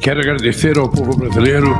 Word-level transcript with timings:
Quero 0.00 0.20
agradecer 0.20 0.78
ao 0.78 0.88
povo 0.88 1.14
brasileiro 1.14 1.78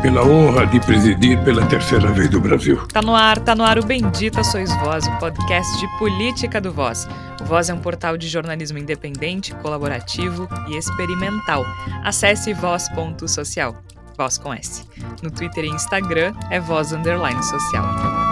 pela 0.00 0.24
honra 0.24 0.64
de 0.66 0.78
presidir 0.78 1.42
pela 1.42 1.66
terceira 1.66 2.12
vez 2.12 2.30
do 2.30 2.40
Brasil. 2.40 2.86
Tá 2.86 3.02
no 3.02 3.16
ar, 3.16 3.40
tá 3.40 3.52
no 3.54 3.64
ar 3.64 3.78
o 3.80 3.84
Bendita 3.84 4.44
Sois 4.44 4.72
Voz, 4.76 5.06
o 5.08 5.18
podcast 5.18 5.76
de 5.80 5.98
política 5.98 6.60
do 6.60 6.72
Voz. 6.72 7.08
O 7.40 7.44
Voz 7.44 7.68
é 7.68 7.74
um 7.74 7.80
portal 7.80 8.16
de 8.16 8.28
jornalismo 8.28 8.78
independente, 8.78 9.52
colaborativo 9.56 10.48
e 10.68 10.76
experimental. 10.76 11.66
Acesse 12.04 12.54
voz.social, 12.54 13.76
voz 14.16 14.38
com 14.38 14.54
S. 14.54 14.84
No 15.20 15.30
Twitter 15.30 15.64
e 15.64 15.68
Instagram 15.68 16.32
é 16.50 16.60
voz 16.60 16.92
underline 16.92 17.42
social. 17.42 18.25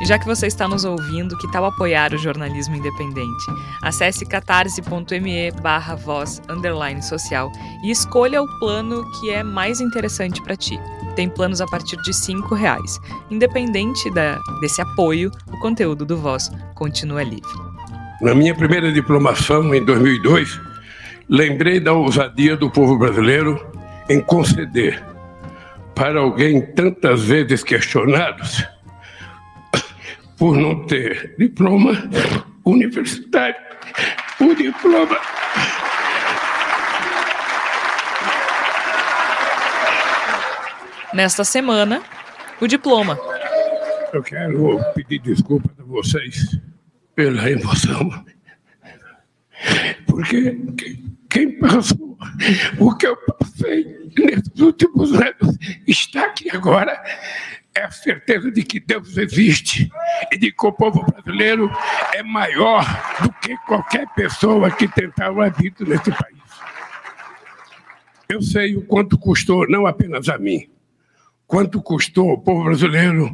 E 0.00 0.06
já 0.06 0.18
que 0.18 0.24
você 0.24 0.46
está 0.46 0.66
nos 0.66 0.86
ouvindo, 0.86 1.36
que 1.36 1.50
tal 1.52 1.66
apoiar 1.66 2.14
o 2.14 2.18
jornalismo 2.18 2.74
independente? 2.74 3.44
Acesse 3.82 4.24
catarse.me 4.24 5.50
barra 5.62 5.94
voz 5.94 6.40
underline 6.48 7.02
social 7.02 7.52
e 7.84 7.90
escolha 7.90 8.42
o 8.42 8.48
plano 8.58 9.04
que 9.20 9.28
é 9.28 9.42
mais 9.42 9.78
interessante 9.78 10.42
para 10.42 10.56
ti. 10.56 10.80
Tem 11.14 11.28
planos 11.28 11.60
a 11.60 11.66
partir 11.66 11.98
de 11.98 12.12
R$ 12.12 12.56
reais. 12.56 12.98
Independente 13.30 14.10
da, 14.14 14.40
desse 14.62 14.80
apoio, 14.80 15.30
o 15.48 15.58
conteúdo 15.58 16.06
do 16.06 16.16
Voz 16.16 16.50
continua 16.74 17.22
livre. 17.22 17.52
Na 18.22 18.34
minha 18.34 18.54
primeira 18.54 18.90
diplomação, 18.90 19.74
em 19.74 19.84
2002, 19.84 20.58
lembrei 21.28 21.78
da 21.78 21.92
ousadia 21.92 22.56
do 22.56 22.70
povo 22.70 22.98
brasileiro 22.98 23.62
em 24.08 24.18
conceder 24.20 25.04
para 25.94 26.20
alguém 26.20 26.62
tantas 26.62 27.22
vezes 27.24 27.62
questionados 27.62 28.66
por 30.40 30.56
não 30.56 30.86
ter 30.86 31.34
diploma 31.36 31.92
universitário, 32.64 33.54
o 34.40 34.54
diploma. 34.54 35.18
Nesta 41.12 41.44
semana, 41.44 42.02
o 42.58 42.66
diploma. 42.66 43.18
Eu 44.14 44.22
quero 44.22 44.80
pedir 44.94 45.18
desculpas 45.18 45.78
a 45.78 45.82
vocês 45.82 46.58
pela 47.14 47.50
emoção. 47.50 48.24
Porque 50.06 50.58
quem 51.28 51.58
passou 51.58 52.16
o 52.78 52.96
que 52.96 53.06
eu 53.06 53.16
passei 53.16 54.10
nesses 54.18 54.58
últimos 54.58 55.12
anos 55.12 55.58
está 55.86 56.24
aqui 56.24 56.50
agora 56.50 56.98
é 57.74 57.84
a 57.84 57.90
certeza 57.90 58.50
de 58.50 58.62
que 58.62 58.80
Deus 58.80 59.16
existe 59.16 59.90
e 60.30 60.36
de 60.36 60.52
que 60.52 60.66
o 60.66 60.72
povo 60.72 61.04
brasileiro 61.04 61.70
é 62.14 62.22
maior 62.22 62.84
do 63.22 63.32
que 63.34 63.56
qualquer 63.66 64.06
pessoa 64.14 64.70
que 64.70 64.88
tentar 64.88 65.30
o 65.30 65.40
habito 65.40 65.84
nesse 65.84 66.10
país. 66.10 66.40
Eu 68.28 68.42
sei 68.42 68.76
o 68.76 68.82
quanto 68.82 69.18
custou, 69.18 69.68
não 69.68 69.86
apenas 69.86 70.28
a 70.28 70.38
mim, 70.38 70.68
quanto 71.46 71.82
custou 71.82 72.30
ao 72.30 72.38
povo 72.38 72.64
brasileiro 72.64 73.30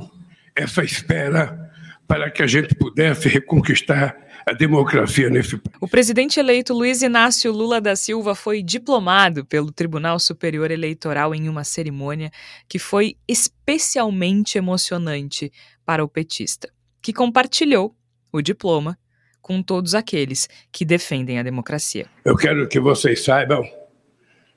essa 0.54 0.82
espera 0.82 1.70
para 2.06 2.30
que 2.30 2.42
a 2.42 2.46
gente 2.46 2.74
pudesse 2.74 3.28
reconquistar 3.28 4.16
a 4.48 4.52
democracia 4.52 5.28
nesse 5.28 5.56
país. 5.56 5.76
O 5.80 5.88
presidente 5.88 6.38
eleito 6.38 6.72
Luiz 6.72 7.02
Inácio 7.02 7.50
Lula 7.50 7.80
da 7.80 7.96
Silva 7.96 8.32
foi 8.32 8.62
diplomado 8.62 9.44
pelo 9.44 9.72
Tribunal 9.72 10.20
Superior 10.20 10.70
Eleitoral 10.70 11.34
em 11.34 11.48
uma 11.48 11.64
cerimônia 11.64 12.30
que 12.68 12.78
foi 12.78 13.16
especialmente 13.26 14.56
emocionante 14.56 15.52
para 15.84 16.04
o 16.04 16.08
petista, 16.08 16.70
que 17.02 17.12
compartilhou 17.12 17.96
o 18.32 18.40
diploma 18.40 18.96
com 19.42 19.60
todos 19.60 19.96
aqueles 19.96 20.48
que 20.70 20.84
defendem 20.84 21.40
a 21.40 21.42
democracia. 21.42 22.06
Eu 22.24 22.36
quero 22.36 22.68
que 22.68 22.78
vocês 22.78 23.24
saibam 23.24 23.64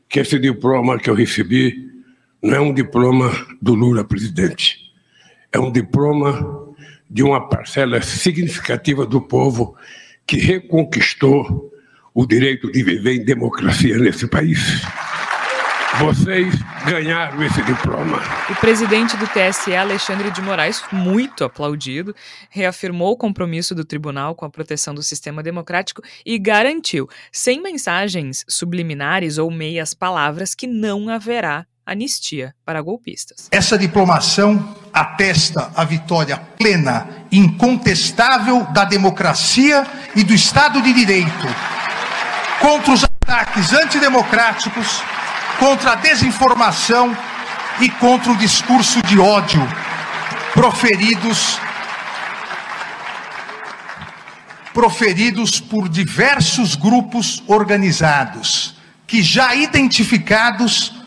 que 0.07 0.19
esse 0.19 0.37
diploma 0.37 0.99
que 0.99 1.09
eu 1.09 1.15
recebi 1.15 1.89
não 2.43 2.55
é 2.55 2.59
um 2.59 2.73
diploma 2.73 3.31
do 3.59 3.73
Lula 3.73 4.03
presidente. 4.03 4.77
É 5.51 5.59
um 5.59 5.71
diploma 5.71 6.58
de 7.09 7.23
uma 7.23 7.49
parcela 7.49 8.01
significativa 8.01 9.05
do 9.05 9.19
povo 9.19 9.75
que 10.27 10.37
reconquistou 10.37 11.71
o 12.13 12.25
direito 12.25 12.71
de 12.71 12.83
viver 12.83 13.15
em 13.15 13.25
democracia 13.25 13.97
nesse 13.97 14.27
país. 14.27 14.83
Vocês 15.97 16.53
ganharam 16.85 17.41
esse 17.43 17.61
diploma. 17.63 18.21
O 18.49 18.55
presidente 18.55 19.17
do 19.17 19.25
TSE, 19.27 19.75
Alexandre 19.75 20.29
de 20.29 20.39
Moraes, 20.39 20.83
muito 20.91 21.43
aplaudido, 21.43 22.15
reafirmou 22.49 23.13
o 23.13 23.17
compromisso 23.17 23.73
do 23.73 23.83
tribunal 23.83 24.35
com 24.35 24.45
a 24.45 24.49
proteção 24.49 24.93
do 24.93 25.01
sistema 25.01 25.41
democrático 25.41 26.01
e 26.23 26.37
garantiu, 26.37 27.09
sem 27.31 27.61
mensagens 27.61 28.45
subliminares 28.47 29.39
ou 29.39 29.49
meias 29.49 29.93
palavras, 29.95 30.53
que 30.53 30.67
não 30.67 31.09
haverá 31.09 31.65
anistia 31.91 32.53
para 32.63 32.81
golpistas. 32.81 33.47
Essa 33.51 33.77
diplomação 33.77 34.75
atesta 34.93 35.71
a 35.75 35.83
vitória 35.83 36.37
plena, 36.57 37.07
incontestável 37.31 38.63
da 38.65 38.85
democracia 38.85 39.85
e 40.15 40.23
do 40.23 40.33
Estado 40.33 40.81
de 40.81 40.93
Direito 40.93 41.47
contra 42.59 42.93
os 42.93 43.03
ataques 43.03 43.73
antidemocráticos, 43.73 45.01
contra 45.57 45.93
a 45.93 45.95
desinformação 45.95 47.17
e 47.79 47.89
contra 47.89 48.31
o 48.31 48.37
discurso 48.37 49.01
de 49.03 49.19
ódio 49.19 49.61
proferidos 50.53 51.59
proferidos 54.73 55.59
por 55.59 55.89
diversos 55.89 56.75
grupos 56.75 57.43
organizados 57.47 58.75
que 59.07 59.23
já 59.23 59.55
identificados 59.55 60.98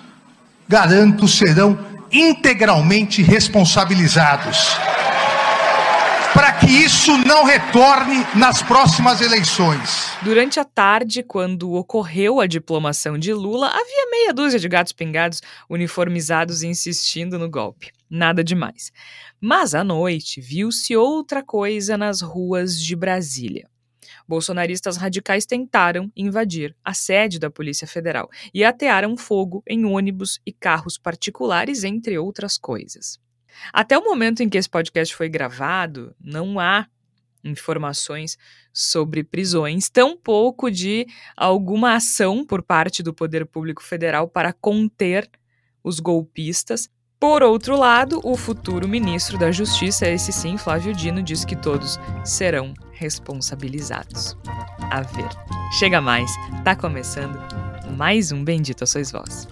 garanto, 0.73 1.29
serão 1.29 1.79
integralmente 2.11 3.21
responsabilizados. 3.21 4.75
Para 6.33 6.51
que 6.55 6.67
isso 6.67 7.15
não 7.19 7.45
retorne 7.45 8.27
nas 8.35 8.63
próximas 8.63 9.21
eleições. 9.21 10.13
Durante 10.23 10.59
a 10.59 10.65
tarde, 10.65 11.23
quando 11.23 11.75
ocorreu 11.75 12.41
a 12.41 12.47
diplomação 12.47 13.19
de 13.19 13.35
Lula, 13.35 13.67
havia 13.67 14.11
meia 14.11 14.33
dúzia 14.33 14.59
de 14.59 14.67
gatos 14.67 14.95
pingados 14.95 15.43
uniformizados 15.69 16.63
insistindo 16.63 17.39
no 17.39 17.51
golpe. 17.51 17.91
Nada 18.09 18.43
demais. 18.43 18.91
Mas 19.39 19.75
à 19.75 19.85
noite 19.85 20.41
viu-se 20.41 20.97
outra 20.97 21.43
coisa 21.43 21.99
nas 21.99 22.23
ruas 22.23 22.81
de 22.81 22.97
Brasília 22.97 23.69
bolsonaristas 24.27 24.97
radicais 24.97 25.47
tentaram 25.47 26.11
invadir 26.17 26.77
a 26.85 26.95
sede 26.95 27.39
da 27.39 27.51
Polícia 27.51 27.87
Federal 27.87 28.29
e 28.53 28.65
atearam 28.65 29.17
fogo 29.17 29.63
em 29.67 29.85
ônibus 29.85 30.41
e 30.47 30.53
carros 30.53 30.99
particulares, 30.99 31.85
entre 31.85 32.19
outras 32.19 32.57
coisas. 32.57 33.21
Até 33.73 33.99
o 33.99 34.05
momento 34.05 34.43
em 34.43 34.49
que 34.49 34.59
esse 34.59 34.69
podcast 34.69 35.15
foi 35.15 35.29
gravado, 35.29 36.15
não 36.21 36.59
há 36.59 36.87
informações 37.45 38.39
sobre 38.73 39.25
prisões, 39.25 39.91
tampouco 39.91 40.71
de 40.71 41.07
alguma 41.37 41.95
ação 41.95 42.45
por 42.45 42.63
parte 42.63 43.03
do 43.03 43.13
Poder 43.13 43.45
Público 43.47 43.83
Federal 43.83 44.29
para 44.29 44.53
conter 44.53 45.29
os 45.83 45.99
golpistas. 46.01 46.89
Por 47.23 47.41
outro 47.45 47.77
lado, 47.79 48.21
o 48.25 48.37
futuro 48.37 48.89
ministro 48.89 49.39
da 49.39 49.53
Justiça, 49.53 50.09
esse 50.09 50.33
sim, 50.33 50.57
Flávio 50.57 50.93
Dino, 50.93 51.23
diz 51.23 51.45
que 51.45 51.55
todos 51.55 51.97
serão 52.25 52.75
responsabilizados. 52.91 54.37
A 54.91 55.03
ver. 55.03 55.29
Chega 55.79 56.01
mais, 56.01 56.33
tá 56.65 56.75
começando 56.75 57.39
mais 57.97 58.33
um 58.33 58.43
Bendito 58.43 58.85
Sois 58.89 59.13
Vós. 59.13 59.47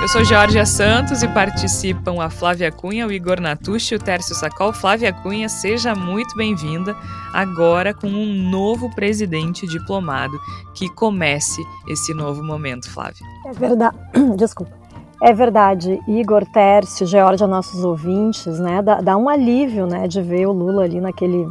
Eu 0.00 0.06
sou 0.06 0.22
Georgia 0.22 0.64
Santos 0.64 1.24
e 1.24 1.28
participam 1.28 2.22
a 2.22 2.30
Flávia 2.30 2.70
Cunha, 2.70 3.04
o 3.04 3.10
Igor 3.10 3.40
Natucci 3.40 3.94
e 3.94 3.96
o 3.96 4.00
Tércio 4.00 4.36
Sacol. 4.36 4.72
Flávia 4.72 5.12
Cunha, 5.12 5.48
seja 5.48 5.92
muito 5.92 6.36
bem-vinda 6.36 6.94
agora 7.32 7.92
com 7.92 8.06
um 8.06 8.32
novo 8.48 8.94
presidente 8.94 9.66
diplomado 9.66 10.38
que 10.72 10.88
comece 10.88 11.60
esse 11.88 12.14
novo 12.14 12.44
momento, 12.44 12.88
Flávia. 12.88 13.26
É 13.44 13.52
verdade. 13.52 13.98
Desculpa. 14.38 14.83
É 15.26 15.32
verdade, 15.32 15.98
Igor, 16.06 16.44
Tércio, 16.44 17.06
Georgia, 17.06 17.46
nossos 17.46 17.82
ouvintes, 17.82 18.58
né? 18.58 18.82
Dá, 18.82 19.00
dá, 19.00 19.16
um 19.16 19.26
alívio, 19.26 19.86
né, 19.86 20.06
de 20.06 20.20
ver 20.20 20.46
o 20.46 20.52
Lula 20.52 20.84
ali 20.84 21.00
naquele, 21.00 21.48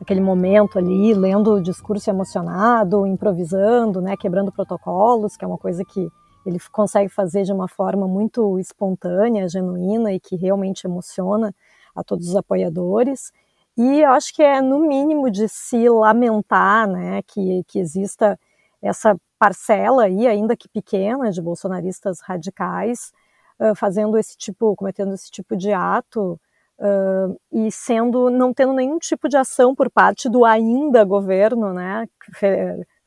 naquele 0.00 0.22
momento 0.22 0.78
ali, 0.78 1.12
lendo 1.12 1.52
o 1.52 1.62
discurso 1.62 2.08
emocionado, 2.08 3.06
improvisando, 3.06 4.00
né, 4.00 4.16
quebrando 4.16 4.50
protocolos, 4.50 5.36
que 5.36 5.44
é 5.44 5.46
uma 5.46 5.58
coisa 5.58 5.84
que 5.84 6.08
ele 6.46 6.58
consegue 6.72 7.10
fazer 7.10 7.42
de 7.42 7.52
uma 7.52 7.68
forma 7.68 8.08
muito 8.08 8.58
espontânea, 8.58 9.46
genuína 9.50 10.14
e 10.14 10.18
que 10.18 10.34
realmente 10.34 10.86
emociona 10.86 11.54
a 11.94 12.02
todos 12.02 12.26
os 12.26 12.36
apoiadores. 12.36 13.32
E 13.76 14.00
eu 14.00 14.12
acho 14.12 14.34
que 14.34 14.42
é 14.42 14.62
no 14.62 14.78
mínimo 14.78 15.30
de 15.30 15.46
se 15.46 15.90
lamentar, 15.90 16.88
né, 16.88 17.20
que, 17.26 17.64
que 17.68 17.80
exista 17.80 18.40
essa 18.80 19.14
parcela 19.40 20.04
aí, 20.04 20.26
ainda 20.26 20.54
que 20.54 20.68
pequena, 20.68 21.30
de 21.30 21.40
bolsonaristas 21.40 22.20
radicais 22.20 23.10
uh, 23.58 23.74
fazendo 23.74 24.18
esse 24.18 24.36
tipo, 24.36 24.76
cometendo 24.76 25.14
esse 25.14 25.30
tipo 25.30 25.56
de 25.56 25.72
ato 25.72 26.38
uh, 26.78 27.40
e 27.50 27.72
sendo, 27.72 28.28
não 28.28 28.52
tendo 28.52 28.74
nenhum 28.74 28.98
tipo 28.98 29.30
de 29.30 29.38
ação 29.38 29.74
por 29.74 29.90
parte 29.90 30.28
do 30.28 30.44
ainda 30.44 31.02
governo, 31.04 31.72
né, 31.72 32.06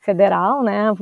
federal, 0.00 0.64
né? 0.64 0.92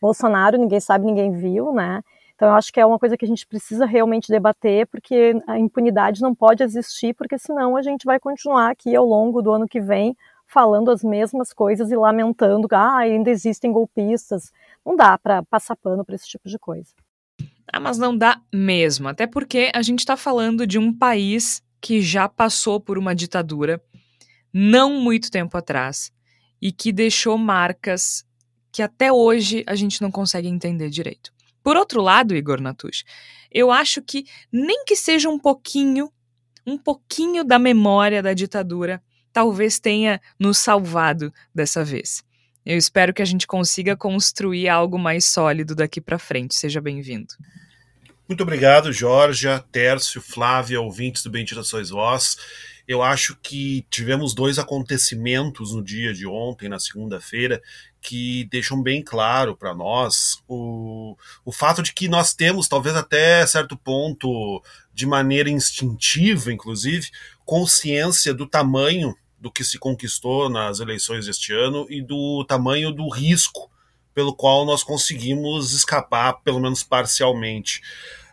Bolsonaro, 0.00 0.58
ninguém 0.58 0.80
sabe, 0.80 1.06
ninguém 1.06 1.30
viu, 1.30 1.72
né? 1.72 2.02
Então, 2.34 2.48
eu 2.48 2.54
acho 2.56 2.72
que 2.72 2.80
é 2.80 2.84
uma 2.84 2.98
coisa 2.98 3.16
que 3.16 3.24
a 3.24 3.28
gente 3.28 3.46
precisa 3.46 3.86
realmente 3.86 4.28
debater, 4.28 4.88
porque 4.88 5.40
a 5.46 5.60
impunidade 5.60 6.20
não 6.20 6.34
pode 6.34 6.64
existir, 6.64 7.14
porque 7.14 7.38
senão 7.38 7.76
a 7.76 7.82
gente 7.82 8.04
vai 8.04 8.18
continuar 8.18 8.70
aqui 8.70 8.96
ao 8.96 9.06
longo 9.06 9.40
do 9.40 9.52
ano 9.52 9.68
que 9.68 9.80
vem 9.80 10.16
falando 10.52 10.90
as 10.90 11.02
mesmas 11.02 11.50
coisas 11.50 11.90
e 11.90 11.96
lamentando 11.96 12.68
ah, 12.72 12.98
ainda 12.98 13.30
existem 13.30 13.72
golpistas. 13.72 14.52
Não 14.84 14.96
dá 14.96 15.16
para 15.16 15.42
passar 15.44 15.76
pano 15.76 16.04
para 16.04 16.14
esse 16.14 16.26
tipo 16.26 16.48
de 16.48 16.58
coisa. 16.58 16.92
Ah, 17.72 17.80
mas 17.80 17.98
não 17.98 18.16
dá 18.16 18.40
mesmo, 18.52 19.08
até 19.08 19.26
porque 19.26 19.70
a 19.74 19.82
gente 19.82 20.00
está 20.00 20.16
falando 20.16 20.66
de 20.66 20.78
um 20.78 20.92
país 20.92 21.62
que 21.80 22.00
já 22.00 22.28
passou 22.28 22.80
por 22.80 22.98
uma 22.98 23.14
ditadura 23.14 23.82
não 24.52 25.00
muito 25.00 25.30
tempo 25.30 25.56
atrás 25.56 26.12
e 26.60 26.70
que 26.70 26.92
deixou 26.92 27.38
marcas 27.38 28.24
que 28.70 28.82
até 28.82 29.12
hoje 29.12 29.64
a 29.66 29.74
gente 29.74 30.00
não 30.00 30.10
consegue 30.10 30.48
entender 30.48 30.88
direito. 30.90 31.32
Por 31.62 31.76
outro 31.76 32.00
lado, 32.02 32.34
Igor 32.34 32.60
Natush, 32.60 33.04
eu 33.50 33.70
acho 33.70 34.02
que 34.02 34.24
nem 34.50 34.84
que 34.84 34.96
seja 34.96 35.28
um 35.28 35.38
pouquinho, 35.38 36.10
um 36.66 36.76
pouquinho 36.76 37.44
da 37.44 37.58
memória 37.58 38.22
da 38.22 38.32
ditadura, 38.32 39.02
talvez 39.32 39.78
tenha 39.78 40.20
nos 40.38 40.58
salvado 40.58 41.32
dessa 41.54 41.84
vez. 41.84 42.24
Eu 42.64 42.78
espero 42.78 43.12
que 43.12 43.22
a 43.22 43.24
gente 43.24 43.46
consiga 43.46 43.96
construir 43.96 44.68
algo 44.68 44.98
mais 44.98 45.26
sólido 45.26 45.74
daqui 45.74 46.00
para 46.00 46.18
frente. 46.18 46.54
Seja 46.54 46.80
bem-vindo. 46.80 47.34
Muito 48.28 48.42
obrigado, 48.42 48.92
Jorge, 48.92 49.46
Tércio, 49.70 50.20
Flávia, 50.20 50.80
ouvintes 50.80 51.22
do 51.22 51.30
Bendita 51.30 51.62
Sois 51.62 51.90
Vós. 51.90 52.36
Eu 52.86 53.02
acho 53.02 53.36
que 53.42 53.84
tivemos 53.90 54.34
dois 54.34 54.58
acontecimentos 54.58 55.74
no 55.74 55.82
dia 55.82 56.12
de 56.12 56.26
ontem, 56.26 56.68
na 56.68 56.78
segunda-feira, 56.78 57.62
que 58.00 58.44
deixam 58.50 58.82
bem 58.82 59.02
claro 59.02 59.56
para 59.56 59.74
nós 59.74 60.42
o, 60.48 61.16
o 61.44 61.52
fato 61.52 61.82
de 61.82 61.92
que 61.92 62.08
nós 62.08 62.34
temos, 62.34 62.68
talvez 62.68 62.96
até 62.96 63.46
certo 63.46 63.76
ponto, 63.76 64.62
de 64.92 65.06
maneira 65.06 65.48
instintiva, 65.48 66.52
inclusive, 66.52 67.10
consciência 67.44 68.34
do 68.34 68.46
tamanho 68.46 69.14
do 69.42 69.50
que 69.50 69.62
se 69.62 69.78
conquistou 69.78 70.48
nas 70.48 70.80
eleições 70.80 71.26
deste 71.26 71.52
ano 71.52 71.86
e 71.90 72.00
do 72.00 72.44
tamanho 72.46 72.92
do 72.92 73.08
risco 73.10 73.70
pelo 74.14 74.34
qual 74.34 74.64
nós 74.64 74.82
conseguimos 74.82 75.72
escapar, 75.72 76.34
pelo 76.44 76.60
menos 76.60 76.82
parcialmente 76.82 77.82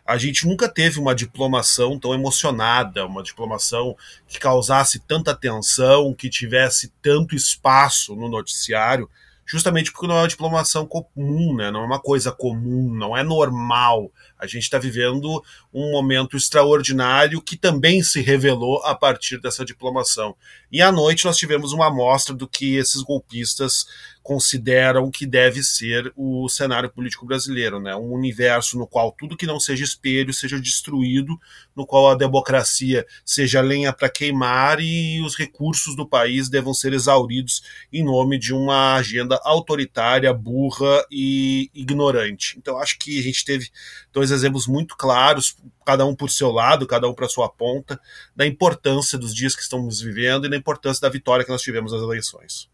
a 0.09 0.17
gente 0.17 0.47
nunca 0.47 0.67
teve 0.67 0.99
uma 0.99 1.13
diplomação 1.13 1.99
tão 1.99 2.15
emocionada, 2.15 3.05
uma 3.05 3.21
diplomação 3.21 3.95
que 4.27 4.39
causasse 4.39 4.99
tanta 5.01 5.35
tensão, 5.35 6.15
que 6.15 6.27
tivesse 6.27 6.91
tanto 6.99 7.35
espaço 7.35 8.15
no 8.15 8.27
noticiário, 8.27 9.07
justamente 9.45 9.91
porque 9.91 10.07
não 10.07 10.15
é 10.15 10.21
uma 10.21 10.27
diplomação 10.27 10.87
comum, 10.87 11.55
né? 11.55 11.69
não 11.69 11.81
é 11.81 11.85
uma 11.85 11.99
coisa 11.99 12.31
comum, 12.31 12.91
não 12.91 13.15
é 13.15 13.21
normal. 13.21 14.11
A 14.39 14.47
gente 14.47 14.63
está 14.63 14.79
vivendo 14.79 15.43
um 15.73 15.91
momento 15.91 16.37
extraordinário 16.37 17.41
que 17.41 17.57
também 17.57 18.01
se 18.01 18.21
revelou 18.21 18.81
a 18.83 18.95
partir 18.95 19.39
dessa 19.39 19.65
diplomação. 19.65 20.35
E 20.71 20.81
à 20.81 20.91
noite 20.91 21.25
nós 21.25 21.37
tivemos 21.37 21.73
uma 21.73 21.87
amostra 21.87 22.33
do 22.33 22.47
que 22.47 22.75
esses 22.75 23.01
golpistas 23.01 23.85
consideram 24.29 25.09
que 25.09 25.25
deve 25.25 25.63
ser 25.63 26.13
o 26.15 26.47
cenário 26.47 26.87
político 26.89 27.25
brasileiro, 27.25 27.79
né? 27.79 27.95
Um 27.95 28.11
universo 28.11 28.77
no 28.77 28.85
qual 28.85 29.11
tudo 29.11 29.35
que 29.35 29.47
não 29.47 29.59
seja 29.59 29.83
espelho 29.83 30.31
seja 30.31 30.59
destruído, 30.59 31.35
no 31.75 31.83
qual 31.83 32.11
a 32.11 32.15
democracia 32.15 33.07
seja 33.25 33.59
lenha 33.59 33.91
para 33.91 34.07
queimar 34.07 34.79
e 34.79 35.19
os 35.21 35.35
recursos 35.35 35.95
do 35.95 36.07
país 36.07 36.47
devam 36.47 36.75
ser 36.75 36.93
exauridos 36.93 37.63
em 37.91 38.03
nome 38.03 38.37
de 38.37 38.53
uma 38.53 38.97
agenda 38.97 39.39
autoritária, 39.43 40.31
burra 40.31 41.03
e 41.09 41.71
ignorante. 41.73 42.55
Então 42.57 42.77
acho 42.77 42.99
que 42.99 43.19
a 43.19 43.23
gente 43.23 43.43
teve 43.43 43.69
dois 44.13 44.28
exemplos 44.31 44.67
muito 44.67 44.95
claros, 44.95 45.55
cada 45.85 46.05
um 46.05 46.15
por 46.15 46.29
seu 46.29 46.51
lado, 46.51 46.87
cada 46.87 47.07
um 47.07 47.13
para 47.13 47.29
sua 47.29 47.49
ponta, 47.49 47.99
da 48.35 48.45
importância 48.45 49.17
dos 49.17 49.33
dias 49.33 49.55
que 49.55 49.61
estamos 49.61 50.01
vivendo 50.01 50.45
e 50.45 50.49
da 50.49 50.57
importância 50.57 51.01
da 51.01 51.09
vitória 51.09 51.45
que 51.45 51.51
nós 51.51 51.61
tivemos 51.61 51.91
nas 51.91 52.01
eleições. 52.01 52.69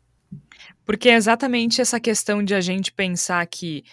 Porque 0.85 1.09
é 1.09 1.15
exatamente 1.15 1.81
essa 1.81 1.99
questão 1.99 2.43
de 2.43 2.53
a 2.53 2.61
gente 2.61 2.91
pensar 2.91 3.45
que, 3.47 3.83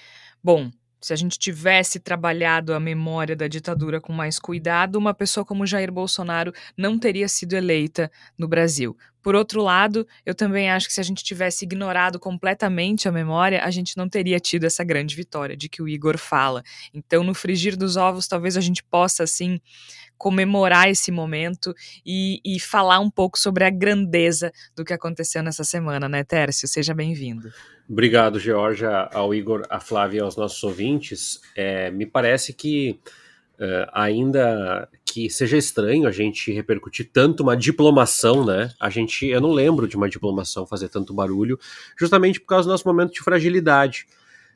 bom, 0.43 0.71
se 1.01 1.13
a 1.13 1.17
gente 1.17 1.39
tivesse 1.39 1.99
trabalhado 1.99 2.73
a 2.73 2.79
memória 2.79 3.35
da 3.35 3.49
ditadura 3.49 4.01
com 4.01 4.13
mais 4.13 4.39
cuidado, 4.39 4.97
uma 4.97 5.13
pessoa 5.13 5.45
como 5.45 5.67
Jair 5.67 5.91
Bolsonaro 5.91 6.53
não 6.77 6.97
teria 6.97 7.29
sido 7.29 7.55
eleita 7.55 8.11
no 8.39 8.47
Brasil. 8.47 8.97
Por 9.23 9.35
outro 9.35 9.63
lado, 9.63 10.07
eu 10.27 10.35
também 10.35 10.71
acho 10.71 10.89
que 10.89 10.95
se 10.95 11.01
a 11.01 11.05
gente 11.05 11.23
tivesse 11.23 11.65
ignorado 11.65 12.19
completamente 12.19 13.09
a 13.09 13.13
memória, 13.13 13.63
a 13.63 13.71
gente 13.71 13.97
não 13.97 14.09
teria 14.09 14.41
tido 14.41 14.65
essa 14.65 14.83
grande 14.83 15.15
vitória 15.15 15.57
de 15.57 15.69
que 15.69 15.81
o 15.81 15.89
Igor 15.89 16.19
fala. 16.19 16.63
Então, 16.93 17.23
no 17.23 17.35
frigir 17.35 17.77
dos 17.77 17.97
ovos, 17.97 18.27
talvez 18.27 18.57
a 18.57 18.61
gente 18.61 18.83
possa, 18.83 19.23
assim, 19.23 19.61
comemorar 20.19 20.89
esse 20.89 21.11
momento 21.11 21.75
e, 22.07 22.41
e 22.45 22.61
falar 22.61 23.01
um 23.01 23.11
pouco 23.11 23.39
sobre 23.39 23.65
a 23.65 23.71
grandeza 23.71 24.53
do 24.75 24.85
que 24.85 24.93
aconteceu 24.93 25.43
nessa 25.43 25.65
semana, 25.65 26.09
né, 26.09 26.23
Tércio? 26.23 26.69
Seja 26.69 26.95
bem-vindo. 26.95 27.53
Obrigado, 27.89 28.39
Georgia, 28.39 29.09
ao 29.13 29.35
Igor, 29.35 29.63
a 29.69 29.81
Flávia 29.81 30.19
e 30.19 30.23
aos 30.23 30.37
nossos 30.37 30.63
ouvintes. 30.63 31.41
É, 31.57 31.91
me 31.91 32.07
parece 32.07 32.53
que 32.53 33.01
Uh, 33.59 33.87
ainda 33.93 34.89
que 35.05 35.29
seja 35.29 35.57
estranho 35.57 36.09
a 36.09 36.11
gente 36.11 36.51
repercutir 36.51 37.11
tanto 37.13 37.43
uma 37.43 37.57
diplomação, 37.57 38.45
né? 38.45 38.73
A 38.81 38.89
gente, 38.89 39.27
eu 39.27 39.41
não 39.41 39.53
lembro 39.53 39.87
de 39.87 39.97
uma 39.97 40.09
diplomação 40.09 40.67
fazer 40.67 40.89
tanto 40.89 41.13
barulho, 41.13 41.59
justamente 41.99 42.41
por 42.41 42.47
causa 42.47 42.67
do 42.67 42.73
nosso 42.73 42.89
momento 42.89 43.13
de 43.13 43.21
fragilidade. 43.21 44.07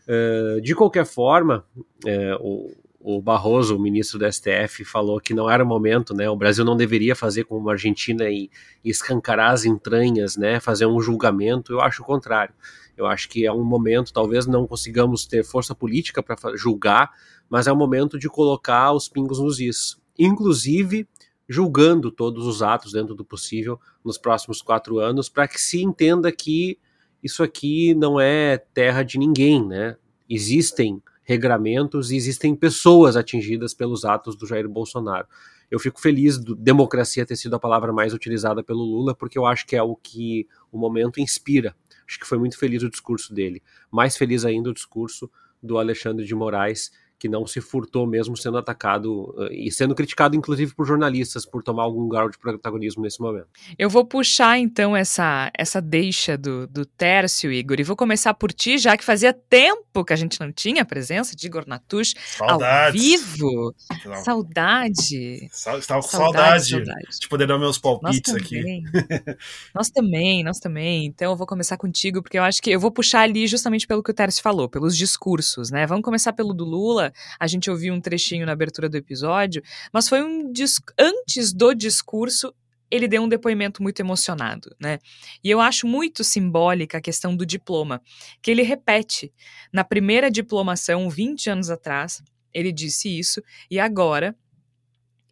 Uh, 0.09 0.61
de 0.61 0.75
qualquer 0.75 1.05
forma, 1.05 1.65
uh, 1.77 2.37
o, 2.41 2.75
o 3.07 3.23
Barroso, 3.23 3.77
o 3.77 3.79
ministro 3.79 4.19
do 4.19 4.33
STF, 4.33 4.85
falou 4.85 5.21
que 5.21 5.33
não 5.33 5.49
era 5.49 5.63
o 5.63 5.67
momento, 5.67 6.13
né? 6.13 6.29
O 6.29 6.35
Brasil 6.35 6.65
não 6.65 6.77
deveria 6.77 7.15
fazer 7.15 7.45
como 7.45 7.69
a 7.69 7.73
Argentina 7.75 8.29
e, 8.29 8.51
escancarar 8.85 9.53
as 9.53 9.65
entranhas, 9.65 10.37
né? 10.37 10.59
Fazer 10.59 10.87
um 10.87 11.01
julgamento. 11.01 11.73
Eu 11.73 11.81
acho 11.81 12.03
o 12.03 12.05
contrário. 12.05 12.53
Eu 12.97 13.07
acho 13.07 13.29
que 13.29 13.47
é 13.47 13.53
um 13.53 13.63
momento, 13.63 14.13
talvez 14.13 14.45
não 14.47 14.67
consigamos 14.67 15.25
ter 15.25 15.45
força 15.45 15.73
política 15.73 16.21
para 16.21 16.37
julgar, 16.57 17.13
mas 17.49 17.67
é 17.67 17.73
o 17.73 17.77
momento 17.77 18.19
de 18.19 18.29
colocar 18.29 18.93
os 18.93 19.09
pingos 19.09 19.39
nos 19.39 19.61
is. 19.61 19.97
Inclusive 20.19 21.07
julgando 21.49 22.11
todos 22.11 22.47
os 22.47 22.63
atos 22.63 22.93
dentro 22.93 23.15
do 23.15 23.25
possível 23.25 23.81
nos 24.05 24.19
próximos 24.19 24.61
quatro 24.61 24.99
anos, 24.99 25.29
para 25.29 25.47
que 25.47 25.61
se 25.61 25.83
entenda 25.83 26.33
que 26.33 26.79
isso 27.23 27.43
aqui 27.43 27.95
não 27.95 28.21
é 28.21 28.59
terra 28.59 29.03
de 29.03 29.19
ninguém, 29.19 29.65
né? 29.65 29.97
Existem 30.29 31.03
regramentos 31.23 32.11
e 32.11 32.17
existem 32.17 32.55
pessoas 32.55 33.17
atingidas 33.17 33.75
pelos 33.75 34.05
atos 34.05 34.37
do 34.37 34.47
Jair 34.47 34.69
Bolsonaro. 34.69 35.26
Eu 35.69 35.81
fico 35.81 36.00
feliz 36.00 36.38
do 36.38 36.55
democracia 36.55 37.26
ter 37.26 37.37
sido 37.37 37.57
a 37.57 37.59
palavra 37.59 37.93
mais 37.93 38.15
utilizada 38.15 38.62
pelo 38.62 38.85
Lula, 38.85 39.15
porque 39.15 39.37
eu 39.37 39.45
acho 39.45 39.67
que 39.67 39.75
é 39.75 39.83
o 39.83 39.97
que 39.97 40.47
o 40.71 40.79
momento 40.79 41.21
inspira. 41.21 41.75
Acho 42.09 42.21
que 42.21 42.26
foi 42.26 42.38
muito 42.38 42.57
feliz 42.57 42.85
o 42.85 42.91
discurso 42.91 43.35
dele. 43.35 43.61
Mais 43.91 44.17
feliz 44.17 44.45
ainda 44.45 44.71
o 44.71 44.75
discurso 44.75 45.29
do 45.61 45.79
Alexandre 45.79 46.25
de 46.25 46.35
Moraes, 46.35 46.93
que 47.18 47.28
não 47.28 47.46
se 47.46 47.61
furtou 47.61 48.06
mesmo 48.06 48.37
sendo 48.37 48.58
atacado 48.58 49.35
uh, 49.37 49.50
e 49.50 49.70
sendo 49.70 49.94
criticado 49.94 50.37
inclusive 50.37 50.75
por 50.75 50.87
jornalistas 50.87 51.46
por 51.46 51.62
tomar 51.62 51.85
algum 51.85 52.08
grau 52.08 52.28
de 52.28 52.38
protagonismo 52.38 53.02
nesse 53.02 53.20
momento. 53.20 53.49
Eu 53.78 53.88
vou 53.88 54.04
puxar 54.04 54.58
então 54.58 54.96
essa 54.96 55.50
essa 55.56 55.80
deixa 55.80 56.37
do, 56.37 56.66
do 56.66 56.85
Tércio, 56.85 57.50
Igor, 57.50 57.80
e 57.80 57.85
vou 57.85 57.96
começar 57.96 58.35
por 58.35 58.52
ti, 58.52 58.78
já 58.78 58.96
que 58.96 59.04
fazia 59.04 59.32
tempo 59.32 60.04
que 60.04 60.12
a 60.12 60.16
gente 60.16 60.38
não 60.40 60.52
tinha 60.52 60.82
a 60.82 60.85
presença 60.85 61.35
de 61.35 61.46
Igor 61.46 61.64
Natush 61.66 62.14
ao 62.40 62.58
vivo. 62.92 63.75
Não. 64.04 64.25
Saudade. 64.25 65.49
Sa 65.50 65.78
estava 65.78 66.02
com 66.02 66.08
saudade, 66.08 66.68
saudade, 66.68 66.87
saudade, 66.87 67.20
de 67.20 67.28
poder 67.28 67.46
dar 67.46 67.58
meus 67.58 67.78
palpites 67.78 68.32
nós 68.32 68.42
aqui. 68.42 68.82
nós 69.75 69.90
também, 69.90 70.44
nós 70.44 70.58
também. 70.58 71.06
Então 71.06 71.32
eu 71.32 71.37
vou 71.37 71.46
começar 71.46 71.76
contigo, 71.76 72.23
porque 72.23 72.38
eu 72.38 72.42
acho 72.42 72.61
que 72.61 72.70
eu 72.70 72.80
vou 72.80 72.90
puxar 72.90 73.20
ali 73.20 73.46
justamente 73.46 73.87
pelo 73.87 74.02
que 74.02 74.11
o 74.11 74.14
Tércio 74.14 74.42
falou, 74.42 74.68
pelos 74.68 74.96
discursos, 74.96 75.70
né? 75.70 75.87
Vamos 75.87 76.04
começar 76.04 76.32
pelo 76.32 76.52
do 76.52 76.64
Lula 76.64 77.06
a 77.39 77.47
gente 77.47 77.71
ouviu 77.71 77.93
um 77.95 78.01
trechinho 78.01 78.47
na 78.47 78.53
abertura 78.53 78.89
do 78.89 78.97
episódio, 78.97 79.63
mas 79.93 80.09
foi 80.09 80.23
um 80.23 80.53
antes 80.99 81.53
do 81.53 81.75
discurso 81.75 82.55
ele 82.91 83.09
deu 83.09 83.23
um 83.23 83.29
depoimento 83.29 83.83
muito 83.83 84.01
emocionado, 84.01 84.75
né? 84.81 84.99
E 85.43 85.51
eu 85.51 85.61
acho 85.61 85.87
muito 85.87 86.23
simbólica 86.23 86.99
a 86.99 87.01
questão 87.01 87.35
do 87.35 87.45
diploma, 87.45 88.01
que 88.41 88.51
ele 88.51 88.63
repete. 88.63 89.33
Na 89.73 89.83
primeira 89.83 90.31
diplomação, 90.31 91.11
20 91.11 91.51
anos 91.51 91.71
atrás, 91.71 92.23
ele 92.55 92.73
disse 92.73 93.19
isso, 93.19 93.43
e 93.71 93.79
agora 93.79 94.37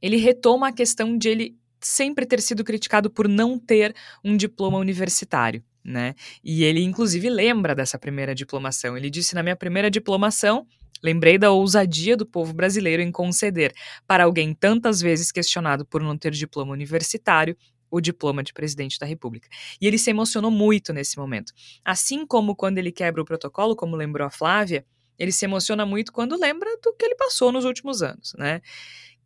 ele 0.02 0.16
retoma 0.16 0.68
a 0.68 0.72
questão 0.72 1.16
de 1.16 1.28
ele 1.28 1.56
sempre 1.80 2.26
ter 2.26 2.40
sido 2.40 2.64
criticado 2.64 3.08
por 3.08 3.28
não 3.28 3.58
ter 3.58 3.94
um 4.22 4.36
diploma 4.36 4.78
universitário. 4.78 5.62
Né? 5.84 6.14
E 6.42 6.64
ele, 6.64 6.82
inclusive, 6.82 7.28
lembra 7.28 7.74
dessa 7.74 7.98
primeira 7.98 8.34
diplomação. 8.34 8.96
Ele 8.96 9.10
disse: 9.10 9.34
Na 9.34 9.42
minha 9.42 9.54
primeira 9.54 9.90
diplomação, 9.90 10.66
Lembrei 11.04 11.36
da 11.36 11.50
ousadia 11.50 12.16
do 12.16 12.24
povo 12.24 12.54
brasileiro 12.54 13.02
em 13.02 13.12
conceder, 13.12 13.74
para 14.06 14.24
alguém 14.24 14.54
tantas 14.54 15.02
vezes 15.02 15.30
questionado 15.30 15.84
por 15.84 16.02
não 16.02 16.16
ter 16.16 16.30
diploma 16.32 16.72
universitário, 16.72 17.54
o 17.90 18.00
diploma 18.00 18.42
de 18.42 18.54
presidente 18.54 18.98
da 18.98 19.04
República. 19.04 19.46
E 19.78 19.86
ele 19.86 19.98
se 19.98 20.08
emocionou 20.08 20.50
muito 20.50 20.94
nesse 20.94 21.18
momento. 21.18 21.52
Assim 21.84 22.26
como 22.26 22.56
quando 22.56 22.78
ele 22.78 22.90
quebra 22.90 23.20
o 23.20 23.24
protocolo, 23.24 23.76
como 23.76 23.94
lembrou 23.94 24.26
a 24.26 24.30
Flávia, 24.30 24.84
ele 25.18 25.30
se 25.30 25.44
emociona 25.44 25.84
muito 25.84 26.10
quando 26.10 26.40
lembra 26.40 26.68
do 26.82 26.94
que 26.94 27.04
ele 27.04 27.14
passou 27.14 27.52
nos 27.52 27.66
últimos 27.66 28.02
anos, 28.02 28.32
né? 28.38 28.62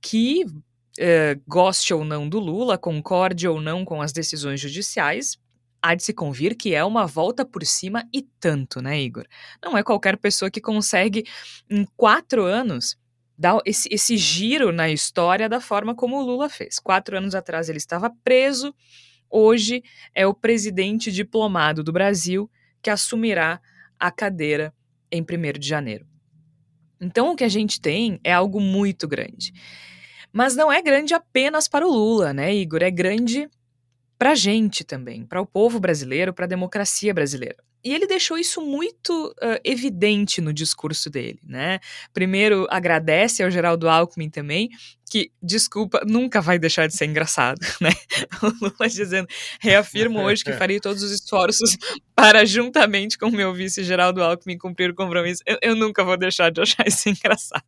Que 0.01 0.45
eh, 0.99 1.39
goste 1.47 1.95
ou 1.95 2.05
não 2.05 2.29
do 2.29 2.41
Lula, 2.41 2.77
concorde 2.77 3.47
ou 3.47 3.61
não 3.61 3.85
com 3.85 4.03
as 4.03 4.13
decisões 4.13 4.61
judiciais, 4.61 5.39
há 5.83 5.95
de 5.95 6.03
se 6.03 6.13
convir 6.13 6.57
que 6.57 6.75
é 6.75 6.85
uma 6.85 7.07
volta 7.07 7.45
por 7.45 7.65
cima 7.65 8.07
e 8.13 8.23
tanto, 8.41 8.81
né, 8.81 9.01
Igor? 9.01 9.27
Não 9.63 9.77
é 9.77 9.83
qualquer 9.83 10.17
pessoa 10.17 10.51
que 10.51 10.61
consegue, 10.61 11.25
em 11.71 11.87
quatro 11.97 12.45
anos, 12.45 12.97
dar 13.37 13.61
esse, 13.65 13.89
esse 13.93 14.17
giro 14.17 14.73
na 14.73 14.91
história 14.91 15.49
da 15.49 15.61
forma 15.61 15.95
como 15.95 16.19
o 16.19 16.23
Lula 16.23 16.49
fez. 16.49 16.79
Quatro 16.79 17.17
anos 17.17 17.35
atrás 17.35 17.69
ele 17.69 17.79
estava 17.79 18.11
preso, 18.25 18.75
hoje 19.31 19.83
é 20.15 20.27
o 20.27 20.35
presidente 20.35 21.13
diplomado 21.13 21.85
do 21.85 21.93
Brasil 21.93 22.51
que 22.83 22.91
assumirá 22.91 23.61
a 23.99 24.11
cadeira 24.11 24.75
em 25.11 25.23
1 25.23 25.59
de 25.59 25.69
janeiro. 25.69 26.07
Então 27.01 27.31
o 27.31 27.37
que 27.37 27.45
a 27.45 27.49
gente 27.49 27.81
tem 27.81 28.19
é 28.25 28.33
algo 28.33 28.61
muito 28.61 29.07
grande. 29.07 29.53
Mas 30.33 30.55
não 30.55 30.71
é 30.71 30.83
grande 30.83 31.15
apenas 31.15 31.69
para 31.69 31.87
o 31.87 31.91
Lula, 31.91 32.33
né, 32.33 32.55
Igor? 32.55 32.83
É 32.83 32.91
grande 32.91 33.49
para 34.19 34.33
a 34.33 34.35
gente 34.35 34.85
também, 34.85 35.25
para 35.25 35.41
o 35.41 35.47
povo 35.47 35.79
brasileiro, 35.79 36.35
para 36.35 36.45
a 36.45 36.49
democracia 36.49 37.15
brasileira. 37.15 37.57
E 37.85 37.95
ele 37.95 38.07
deixou 38.07 38.37
isso 38.37 38.61
muito 38.61 39.29
uh, 39.41 39.61
evidente 39.65 40.41
no 40.41 40.53
discurso 40.53 41.09
dele, 41.09 41.39
né? 41.47 41.79
Primeiro, 42.13 42.67
agradece 42.71 43.43
ao 43.43 43.51
Geraldo 43.51 43.89
Alckmin 43.89 44.29
também, 44.29 44.69
que, 45.09 45.31
desculpa, 45.41 46.03
nunca 46.05 46.41
vai 46.41 46.59
deixar 46.59 46.89
de 46.89 46.97
ser 46.97 47.07
engraçado, 47.07 47.61
né? 47.81 47.91
O 48.43 48.65
Lula 48.65 48.89
dizendo, 48.89 49.29
reafirmo 49.61 50.21
hoje 50.21 50.43
que 50.43 50.53
farei 50.53 50.81
todos 50.81 51.03
os 51.05 51.13
esforços 51.13 51.77
para, 52.17 52.45
juntamente 52.45 53.17
com 53.17 53.27
o 53.27 53.33
meu 53.33 53.55
vice 53.55 53.85
Geraldo 53.85 54.23
Alckmin, 54.23 54.59
cumprir 54.59 54.91
o 54.91 54.95
compromisso. 54.95 55.43
Eu, 55.47 55.59
eu 55.63 55.77
nunca 55.77 56.03
vou 56.03 56.17
deixar 56.17 56.51
de 56.51 56.61
achar 56.61 56.87
isso 56.87 57.09
engraçado. 57.09 57.63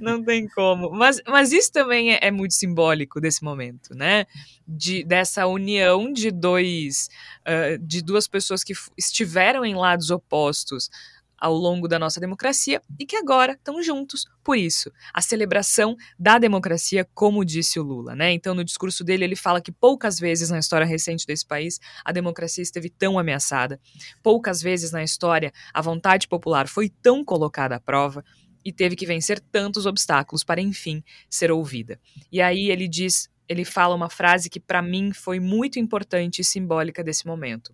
Não 0.00 0.22
tem 0.22 0.46
como. 0.48 0.90
Mas, 0.90 1.20
mas 1.26 1.52
isso 1.52 1.72
também 1.72 2.12
é, 2.12 2.18
é, 2.22 2.30
muito 2.30 2.54
simbólico 2.54 3.20
desse 3.20 3.42
momento, 3.42 3.94
né? 3.94 4.26
De, 4.66 5.04
dessa 5.04 5.46
união 5.46 6.12
de 6.12 6.30
dois 6.30 7.08
uh, 7.42 7.78
de 7.78 8.02
duas 8.02 8.26
pessoas 8.26 8.62
que 8.62 8.74
estiveram 8.96 9.64
em 9.64 9.74
lados 9.74 10.10
opostos 10.10 10.90
ao 11.38 11.54
longo 11.54 11.86
da 11.86 11.98
nossa 11.98 12.18
democracia 12.18 12.80
e 12.98 13.04
que 13.04 13.16
agora 13.16 13.52
estão 13.52 13.82
juntos 13.82 14.26
por 14.42 14.56
isso. 14.56 14.90
A 15.12 15.20
celebração 15.20 15.96
da 16.18 16.38
democracia, 16.38 17.06
como 17.14 17.44
disse 17.44 17.78
o 17.78 17.82
Lula, 17.82 18.14
né? 18.14 18.32
Então, 18.32 18.54
no 18.54 18.64
discurso 18.64 19.04
dele, 19.04 19.24
ele 19.24 19.36
fala 19.36 19.60
que 19.60 19.70
poucas 19.70 20.18
vezes 20.18 20.50
na 20.50 20.58
história 20.58 20.86
recente 20.86 21.26
desse 21.26 21.46
país 21.46 21.78
a 22.04 22.12
democracia 22.12 22.62
esteve 22.62 22.88
tão 22.88 23.18
ameaçada. 23.18 23.80
Poucas 24.22 24.62
vezes 24.62 24.92
na 24.92 25.02
história 25.02 25.52
a 25.72 25.82
vontade 25.82 26.26
popular 26.26 26.68
foi 26.68 26.88
tão 26.88 27.24
colocada 27.24 27.76
à 27.76 27.80
prova 27.80 28.24
e 28.66 28.72
teve 28.72 28.96
que 28.96 29.06
vencer 29.06 29.38
tantos 29.38 29.86
obstáculos 29.86 30.42
para 30.42 30.60
enfim 30.60 31.00
ser 31.30 31.52
ouvida. 31.52 32.00
E 32.32 32.42
aí 32.42 32.68
ele 32.68 32.88
diz, 32.88 33.30
ele 33.48 33.64
fala 33.64 33.94
uma 33.94 34.10
frase 34.10 34.50
que 34.50 34.58
para 34.58 34.82
mim 34.82 35.12
foi 35.12 35.38
muito 35.38 35.78
importante 35.78 36.40
e 36.40 36.44
simbólica 36.44 37.04
desse 37.04 37.28
momento. 37.28 37.72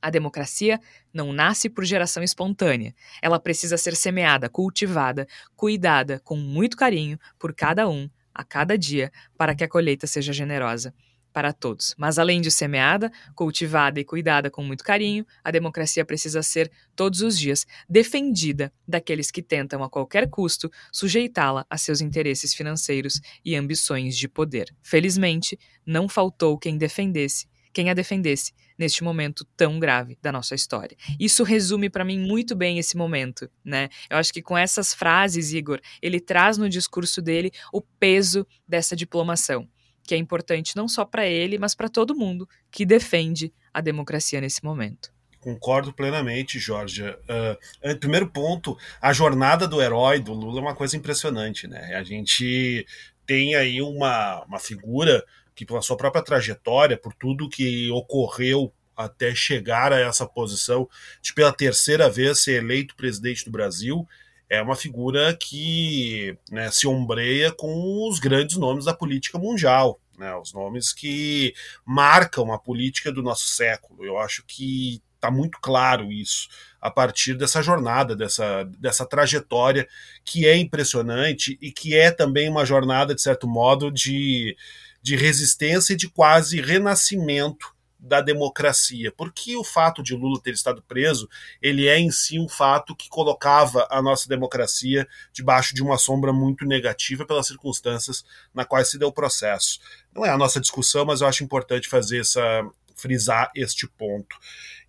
A 0.00 0.08
democracia 0.08 0.80
não 1.12 1.32
nasce 1.32 1.68
por 1.68 1.84
geração 1.84 2.22
espontânea. 2.22 2.94
Ela 3.20 3.40
precisa 3.40 3.76
ser 3.76 3.96
semeada, 3.96 4.48
cultivada, 4.48 5.26
cuidada 5.56 6.20
com 6.20 6.36
muito 6.36 6.76
carinho 6.76 7.18
por 7.36 7.52
cada 7.52 7.88
um, 7.88 8.08
a 8.32 8.44
cada 8.44 8.78
dia, 8.78 9.10
para 9.36 9.52
que 9.52 9.64
a 9.64 9.68
colheita 9.68 10.06
seja 10.06 10.32
generosa 10.32 10.94
para 11.38 11.52
todos. 11.52 11.94
Mas 11.96 12.18
além 12.18 12.40
de 12.40 12.50
semeada, 12.50 13.12
cultivada 13.32 14.00
e 14.00 14.04
cuidada 14.04 14.50
com 14.50 14.60
muito 14.60 14.82
carinho, 14.82 15.24
a 15.44 15.52
democracia 15.52 16.04
precisa 16.04 16.42
ser, 16.42 16.68
todos 16.96 17.20
os 17.20 17.38
dias, 17.38 17.64
defendida 17.88 18.72
daqueles 18.88 19.30
que 19.30 19.40
tentam 19.40 19.84
a 19.84 19.88
qualquer 19.88 20.28
custo 20.28 20.68
sujeitá-la 20.90 21.64
a 21.70 21.78
seus 21.78 22.00
interesses 22.00 22.52
financeiros 22.52 23.20
e 23.44 23.54
ambições 23.54 24.18
de 24.18 24.26
poder. 24.26 24.74
Felizmente, 24.82 25.56
não 25.86 26.08
faltou 26.08 26.58
quem 26.58 26.76
defendesse, 26.76 27.46
quem 27.72 27.88
a 27.88 27.94
defendesse 27.94 28.52
neste 28.76 29.04
momento 29.04 29.46
tão 29.56 29.78
grave 29.78 30.18
da 30.20 30.32
nossa 30.32 30.56
história. 30.56 30.96
Isso 31.20 31.44
resume 31.44 31.88
para 31.88 32.04
mim 32.04 32.18
muito 32.18 32.56
bem 32.56 32.80
esse 32.80 32.96
momento, 32.96 33.48
né? 33.64 33.88
Eu 34.10 34.16
acho 34.16 34.32
que 34.32 34.42
com 34.42 34.58
essas 34.58 34.92
frases, 34.92 35.52
Igor, 35.52 35.78
ele 36.02 36.18
traz 36.18 36.58
no 36.58 36.68
discurso 36.68 37.22
dele 37.22 37.52
o 37.72 37.80
peso 37.80 38.44
dessa 38.66 38.96
diplomação 38.96 39.68
que 40.08 40.14
é 40.14 40.18
importante 40.18 40.74
não 40.74 40.88
só 40.88 41.04
para 41.04 41.26
ele, 41.26 41.58
mas 41.58 41.74
para 41.74 41.86
todo 41.86 42.16
mundo 42.16 42.48
que 42.70 42.86
defende 42.86 43.52
a 43.74 43.82
democracia 43.82 44.40
nesse 44.40 44.64
momento. 44.64 45.12
Concordo 45.38 45.92
plenamente, 45.92 46.58
Jorge. 46.58 47.02
Uh, 47.04 47.98
primeiro 48.00 48.26
ponto, 48.30 48.74
a 49.02 49.12
jornada 49.12 49.68
do 49.68 49.82
herói 49.82 50.18
do 50.18 50.32
Lula 50.32 50.60
é 50.60 50.62
uma 50.62 50.74
coisa 50.74 50.96
impressionante, 50.96 51.68
né? 51.68 51.94
A 51.94 52.02
gente 52.02 52.86
tem 53.26 53.54
aí 53.54 53.82
uma, 53.82 54.42
uma 54.46 54.58
figura 54.58 55.22
que, 55.54 55.66
pela 55.66 55.82
sua 55.82 55.98
própria 55.98 56.24
trajetória, 56.24 56.96
por 56.96 57.12
tudo 57.12 57.48
que 57.48 57.90
ocorreu 57.90 58.72
até 58.96 59.34
chegar 59.34 59.92
a 59.92 60.00
essa 60.00 60.26
posição 60.26 60.88
de 61.20 61.34
pela 61.34 61.52
terceira 61.52 62.08
vez 62.08 62.40
ser 62.40 62.62
eleito 62.62 62.96
presidente 62.96 63.44
do 63.44 63.50
Brasil, 63.50 64.08
é 64.48 64.62
uma 64.62 64.76
figura 64.76 65.36
que 65.36 66.36
né, 66.50 66.70
se 66.70 66.86
ombreia 66.86 67.52
com 67.52 68.08
os 68.08 68.18
grandes 68.18 68.56
nomes 68.56 68.86
da 68.86 68.94
política 68.94 69.38
mundial, 69.38 70.00
né, 70.16 70.34
os 70.36 70.52
nomes 70.52 70.92
que 70.92 71.54
marcam 71.84 72.52
a 72.52 72.58
política 72.58 73.12
do 73.12 73.22
nosso 73.22 73.48
século. 73.48 74.04
Eu 74.04 74.18
acho 74.18 74.44
que 74.46 75.02
está 75.14 75.30
muito 75.30 75.58
claro 75.60 76.10
isso 76.10 76.48
a 76.80 76.90
partir 76.90 77.34
dessa 77.34 77.60
jornada, 77.60 78.14
dessa, 78.14 78.64
dessa 78.78 79.04
trajetória 79.04 79.86
que 80.24 80.46
é 80.46 80.56
impressionante 80.56 81.58
e 81.60 81.72
que 81.72 81.96
é 81.96 82.10
também 82.10 82.48
uma 82.48 82.64
jornada, 82.64 83.14
de 83.14 83.20
certo 83.20 83.48
modo, 83.48 83.90
de, 83.90 84.56
de 85.02 85.16
resistência 85.16 85.92
e 85.92 85.96
de 85.96 86.08
quase 86.08 86.60
renascimento 86.60 87.74
da 87.98 88.20
democracia, 88.20 89.12
porque 89.16 89.56
o 89.56 89.64
fato 89.64 90.02
de 90.02 90.14
Lula 90.14 90.40
ter 90.40 90.52
estado 90.52 90.82
preso, 90.82 91.28
ele 91.60 91.88
é 91.88 91.98
em 91.98 92.10
si 92.10 92.38
um 92.38 92.48
fato 92.48 92.94
que 92.94 93.08
colocava 93.08 93.88
a 93.90 94.00
nossa 94.00 94.28
democracia 94.28 95.06
debaixo 95.32 95.74
de 95.74 95.82
uma 95.82 95.98
sombra 95.98 96.32
muito 96.32 96.64
negativa 96.64 97.26
pelas 97.26 97.48
circunstâncias 97.48 98.24
na 98.54 98.64
quais 98.64 98.90
se 98.90 98.98
deu 98.98 99.08
o 99.08 99.12
processo. 99.12 99.80
Não 100.14 100.24
é 100.24 100.30
a 100.30 100.38
nossa 100.38 100.60
discussão, 100.60 101.04
mas 101.04 101.20
eu 101.20 101.26
acho 101.26 101.42
importante 101.42 101.88
fazer 101.88 102.20
essa 102.20 102.64
frisar 102.94 103.50
este 103.54 103.86
ponto. 103.86 104.36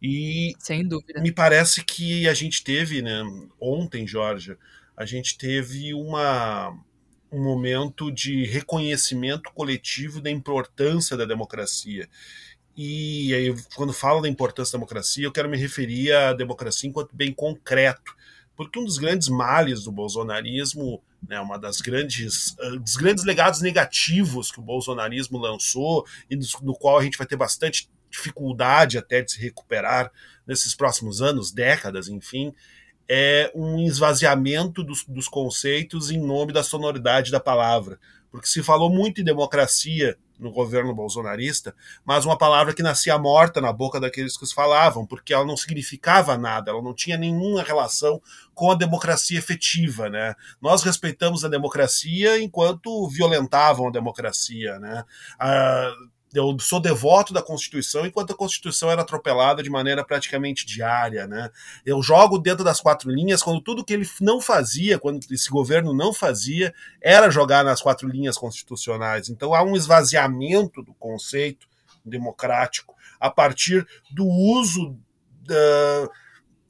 E 0.01 0.53
sem 0.59 0.87
dúvida. 0.87 1.21
Me 1.21 1.31
parece 1.31 1.83
que 1.83 2.27
a 2.27 2.33
gente 2.33 2.63
teve, 2.63 3.01
né, 3.01 3.21
ontem, 3.59 4.07
Jorge, 4.07 4.57
a 4.97 5.05
gente 5.05 5.37
teve 5.37 5.93
uma 5.93 6.75
um 7.31 7.43
momento 7.43 8.11
de 8.11 8.43
reconhecimento 8.45 9.51
coletivo 9.53 10.19
da 10.19 10.31
importância 10.31 11.15
da 11.15 11.25
democracia. 11.25 12.09
E 12.81 13.33
aí, 13.33 13.53
quando 13.75 13.91
falo 13.91 14.21
da 14.21 14.29
importância 14.29 14.71
da 14.71 14.77
democracia, 14.77 15.25
eu 15.25 15.33
quero 15.33 15.49
me 15.49 15.57
referir 15.57 16.13
à 16.13 16.31
democracia 16.31 16.89
enquanto 16.89 17.13
bem 17.13 17.33
concreto, 17.33 18.15
porque 18.55 18.79
um 18.79 18.85
dos 18.85 18.97
grandes 18.97 19.27
males 19.27 19.83
do 19.83 19.91
bolsonarismo, 19.91 21.03
né, 21.27 21.41
uma 21.41 21.59
das 21.59 21.81
grandes, 21.81 22.55
uh, 22.57 22.79
dos 22.79 22.95
grandes 22.95 23.25
legados 23.25 23.59
negativos 23.59 24.49
que 24.49 24.61
o 24.61 24.63
bolsonarismo 24.63 25.37
lançou 25.37 26.05
e 26.29 26.39
no, 26.61 26.73
qual 26.73 26.97
a 26.97 27.03
gente 27.03 27.17
vai 27.17 27.27
ter 27.27 27.35
bastante 27.35 27.89
dificuldade 28.09 28.97
até 28.97 29.21
de 29.21 29.33
se 29.33 29.41
recuperar 29.41 30.09
nesses 30.47 30.73
próximos 30.73 31.21
anos, 31.21 31.51
décadas, 31.51 32.07
enfim, 32.07 32.53
é 33.09 33.51
um 33.53 33.85
esvaziamento 33.87 34.85
dos, 34.85 35.03
dos 35.03 35.27
conceitos 35.27 36.11
em 36.11 36.17
nome 36.17 36.53
da 36.53 36.63
sonoridade 36.63 37.29
da 37.29 37.41
palavra. 37.41 37.99
Porque 38.31 38.47
se 38.47 38.63
falou 38.63 38.89
muito 38.89 39.21
em 39.21 39.23
democracia 39.23 40.17
no 40.39 40.51
governo 40.51 40.95
bolsonarista, 40.95 41.75
mas 42.05 42.25
uma 42.25 42.37
palavra 42.37 42.73
que 42.73 42.81
nascia 42.81 43.17
morta 43.17 43.59
na 43.59 43.73
boca 43.73 43.99
daqueles 43.99 44.37
que 44.37 44.43
os 44.43 44.53
falavam, 44.53 45.05
porque 45.05 45.33
ela 45.33 45.45
não 45.45 45.57
significava 45.57 46.37
nada, 46.37 46.71
ela 46.71 46.81
não 46.81 46.93
tinha 46.93 47.17
nenhuma 47.17 47.61
relação 47.61 48.21
com 48.53 48.71
a 48.71 48.75
democracia 48.75 49.37
efetiva, 49.37 50.09
né? 50.09 50.33
Nós 50.61 50.81
respeitamos 50.81 51.43
a 51.43 51.49
democracia 51.49 52.41
enquanto 52.41 53.09
violentavam 53.09 53.87
a 53.89 53.91
democracia, 53.91 54.79
né? 54.79 55.03
Ah, 55.37 55.91
eu 56.33 56.55
sou 56.59 56.79
devoto 56.79 57.33
da 57.33 57.41
Constituição 57.41 58.05
enquanto 58.05 58.33
a 58.33 58.35
Constituição 58.35 58.91
era 58.91 59.01
atropelada 59.01 59.63
de 59.63 59.69
maneira 59.69 60.03
praticamente 60.03 60.65
diária, 60.65 61.25
né? 61.25 61.49
Eu 61.85 62.01
jogo 62.03 62.37
dentro 62.37 62.63
das 62.63 62.79
quatro 62.79 63.09
linhas 63.09 63.41
quando 63.41 63.61
tudo 63.61 63.83
que 63.83 63.93
ele 63.93 64.07
não 64.21 64.39
fazia, 64.39 64.99
quando 64.99 65.19
esse 65.31 65.49
governo 65.49 65.93
não 65.93 66.13
fazia, 66.13 66.73
era 67.01 67.31
jogar 67.31 67.63
nas 67.63 67.81
quatro 67.81 68.07
linhas 68.07 68.37
constitucionais. 68.37 69.29
Então 69.29 69.53
há 69.55 69.63
um 69.63 69.75
esvaziamento 69.75 70.83
do 70.83 70.93
conceito 70.93 71.67
democrático 72.05 72.95
a 73.19 73.29
partir 73.29 73.85
do 74.11 74.25
uso 74.25 74.91
uh, 74.91 76.09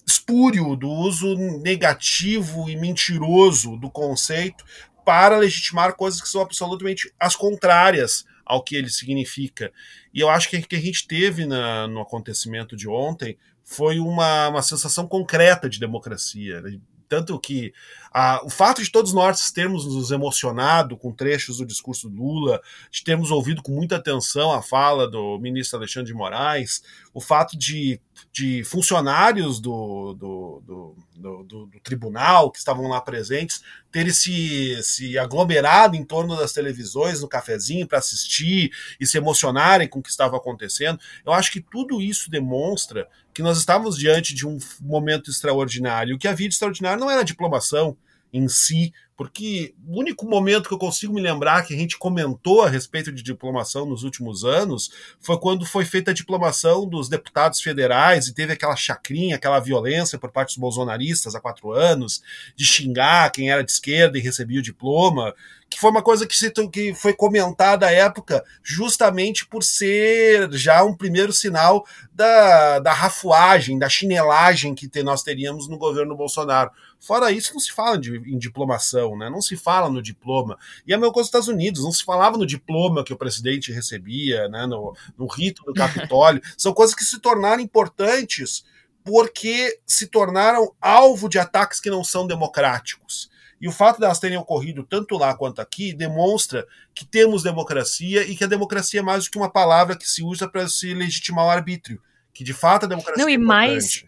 espúrio, 0.07 0.75
do 0.75 0.89
uso 0.89 1.35
negativo 1.61 2.69
e 2.69 2.75
mentiroso 2.75 3.77
do 3.77 3.91
conceito 3.91 4.63
para 5.05 5.37
legitimar 5.37 5.95
coisas 5.95 6.21
que 6.21 6.29
são 6.29 6.41
absolutamente 6.41 7.13
as 7.19 7.35
contrárias 7.35 8.25
ao 8.49 8.63
que 8.63 8.75
ele 8.75 8.89
significa. 8.89 9.71
E 10.11 10.19
eu 10.19 10.27
acho 10.27 10.49
que 10.49 10.57
o 10.57 10.67
que 10.67 10.75
a 10.75 10.81
gente 10.81 11.07
teve 11.07 11.45
na, 11.45 11.87
no 11.87 12.01
acontecimento 12.01 12.75
de 12.75 12.89
ontem 12.89 13.37
foi 13.63 13.99
uma, 13.99 14.49
uma 14.49 14.63
sensação 14.63 15.07
concreta 15.07 15.69
de 15.69 15.79
democracia. 15.79 16.59
Né? 16.59 16.79
Tanto 17.07 17.39
que 17.39 17.71
ah, 18.11 18.41
o 18.43 18.49
fato 18.49 18.83
de 18.83 18.91
todos 18.91 19.13
nós 19.13 19.51
termos 19.51 19.85
nos 19.85 20.11
emocionado 20.11 20.97
com 20.97 21.11
trechos 21.11 21.57
do 21.57 21.65
discurso 21.65 22.09
do 22.09 22.15
Lula, 22.15 22.61
de 22.91 23.03
termos 23.03 23.31
ouvido 23.31 23.61
com 23.61 23.71
muita 23.71 23.97
atenção 23.97 24.51
a 24.51 24.61
fala 24.61 25.07
do 25.07 25.37
ministro 25.39 25.77
Alexandre 25.77 26.11
de 26.11 26.17
Moraes, 26.17 26.81
o 27.13 27.21
fato 27.21 27.57
de, 27.57 27.99
de 28.31 28.63
funcionários 28.63 29.59
do, 29.59 30.13
do, 30.13 30.63
do, 30.65 30.95
do, 31.15 31.43
do 31.43 31.79
tribunal 31.83 32.51
que 32.51 32.57
estavam 32.57 32.87
lá 32.87 32.99
presentes 32.99 33.61
terem 33.91 34.13
se, 34.13 34.81
se 34.83 35.17
aglomerado 35.17 35.95
em 35.95 36.03
torno 36.03 36.35
das 36.35 36.53
televisões, 36.53 37.21
no 37.21 37.27
cafezinho, 37.27 37.87
para 37.87 37.97
assistir 37.97 38.71
e 38.99 39.05
se 39.05 39.17
emocionarem 39.17 39.87
com 39.87 39.99
o 39.99 40.03
que 40.03 40.09
estava 40.09 40.37
acontecendo, 40.37 40.99
eu 41.25 41.33
acho 41.33 41.51
que 41.51 41.61
tudo 41.61 42.01
isso 42.01 42.29
demonstra 42.29 43.07
que 43.33 43.41
nós 43.41 43.57
estávamos 43.57 43.97
diante 43.97 44.33
de 44.33 44.47
um 44.47 44.57
momento 44.81 45.29
extraordinário. 45.31 46.15
O 46.15 46.19
que 46.19 46.27
havia 46.27 46.47
de 46.47 46.53
extraordinário 46.53 46.99
não 46.99 47.09
era 47.09 47.23
diplomação 47.23 47.97
em 48.31 48.47
si, 48.47 48.93
porque 49.17 49.73
o 49.85 49.99
único 49.99 50.25
momento 50.25 50.69
que 50.69 50.73
eu 50.73 50.79
consigo 50.79 51.13
me 51.13 51.21
lembrar 51.21 51.65
que 51.65 51.73
a 51.73 51.77
gente 51.77 51.97
comentou 51.97 52.61
a 52.61 52.69
respeito 52.69 53.11
de 53.11 53.21
diplomação 53.21 53.85
nos 53.85 54.03
últimos 54.03 54.45
anos 54.45 54.89
foi 55.19 55.37
quando 55.37 55.65
foi 55.65 55.83
feita 55.83 56.11
a 56.11 56.13
diplomação 56.13 56.87
dos 56.87 57.09
deputados 57.09 57.61
federais 57.61 58.27
e 58.27 58.33
teve 58.33 58.53
aquela 58.53 58.77
chacrinha, 58.77 59.35
aquela 59.35 59.59
violência 59.59 60.17
por 60.17 60.31
parte 60.31 60.51
dos 60.51 60.57
bolsonaristas 60.57 61.35
há 61.35 61.41
quatro 61.41 61.73
anos, 61.73 62.21
de 62.55 62.65
xingar 62.65 63.29
quem 63.31 63.51
era 63.51 63.61
de 63.61 63.71
esquerda 63.71 64.17
e 64.17 64.21
recebia 64.21 64.59
o 64.59 64.63
diploma 64.63 65.35
que 65.69 65.79
foi 65.79 65.91
uma 65.91 66.01
coisa 66.01 66.25
que, 66.25 66.35
se, 66.35 66.51
que 66.71 66.93
foi 66.95 67.13
comentada 67.13 67.85
à 67.85 67.91
época, 67.91 68.43
justamente 68.63 69.45
por 69.45 69.63
ser 69.63 70.51
já 70.51 70.83
um 70.83 70.95
primeiro 70.95 71.31
sinal 71.31 71.85
da, 72.11 72.79
da 72.79 72.91
rafuagem, 72.91 73.77
da 73.77 73.87
chinelagem 73.87 74.73
que 74.73 74.87
te, 74.87 75.03
nós 75.03 75.21
teríamos 75.21 75.69
no 75.69 75.77
governo 75.77 76.15
Bolsonaro. 76.15 76.71
Fora 76.99 77.31
isso, 77.31 77.53
não 77.53 77.59
se 77.59 77.71
fala 77.71 77.97
de, 77.97 78.17
em 78.17 78.37
diplomação, 78.37 79.17
né? 79.17 79.29
não 79.29 79.41
se 79.41 79.55
fala 79.55 79.89
no 79.89 80.01
diploma. 80.01 80.57
E 80.85 80.93
a 80.93 80.97
mesma 80.97 81.13
coisa 81.13 81.25
nos 81.25 81.29
Estados 81.29 81.47
Unidos, 81.47 81.83
não 81.83 81.91
se 81.91 82.03
falava 82.03 82.37
no 82.37 82.45
diploma 82.45 83.03
que 83.03 83.13
o 83.13 83.17
presidente 83.17 83.71
recebia, 83.71 84.49
né? 84.49 84.65
no, 84.65 84.93
no 85.17 85.25
rito 85.25 85.63
do 85.63 85.73
Capitólio. 85.75 86.41
São 86.57 86.73
coisas 86.73 86.93
que 86.93 87.05
se 87.05 87.19
tornaram 87.19 87.61
importantes 87.61 88.65
porque 89.03 89.79
se 89.85 90.07
tornaram 90.07 90.73
alvo 90.79 91.29
de 91.29 91.39
ataques 91.39 91.79
que 91.79 91.89
não 91.89 92.03
são 92.03 92.27
democráticos. 92.27 93.29
E 93.61 93.67
o 93.67 93.71
fato 93.71 93.97
de 93.97 94.05
elas 94.05 94.19
terem 94.19 94.37
ocorrido 94.37 94.83
tanto 94.83 95.17
lá 95.17 95.35
quanto 95.35 95.61
aqui 95.61 95.93
demonstra 95.93 96.65
que 96.93 97.05
temos 97.05 97.43
democracia 97.43 98.23
e 98.23 98.35
que 98.35 98.43
a 98.43 98.47
democracia 98.47 99.01
é 99.01 99.03
mais 99.03 99.25
do 99.25 99.31
que 99.31 99.37
uma 99.37 99.51
palavra 99.51 99.97
que 99.97 100.07
se 100.07 100.23
usa 100.23 100.47
para 100.47 100.67
se 100.67 100.93
legitimar 100.93 101.45
o 101.45 101.49
arbítrio. 101.49 102.01
Que 102.33 102.43
de 102.43 102.53
fato 102.53 102.85
a 102.85 102.89
democracia 102.89 103.21
Não, 103.21 103.29
e 103.29 103.35
é 103.35 103.37
mais. 103.37 104.05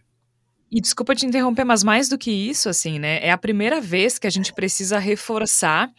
E 0.72 0.80
desculpa 0.80 1.14
te 1.14 1.26
interromper, 1.26 1.64
mas 1.64 1.84
mais 1.84 2.08
do 2.08 2.16
que 2.16 2.30
isso, 2.30 2.66
assim, 2.66 2.98
né? 2.98 3.18
É 3.22 3.30
a 3.30 3.36
primeira 3.36 3.78
vez 3.78 4.18
que 4.18 4.26
a 4.26 4.30
gente 4.30 4.54
precisa 4.54 4.98
reforçar, 4.98 5.90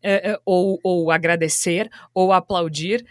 é, 0.00 0.38
ou, 0.44 0.78
ou 0.84 1.10
agradecer, 1.10 1.90
ou 2.14 2.32
aplaudir 2.32 3.04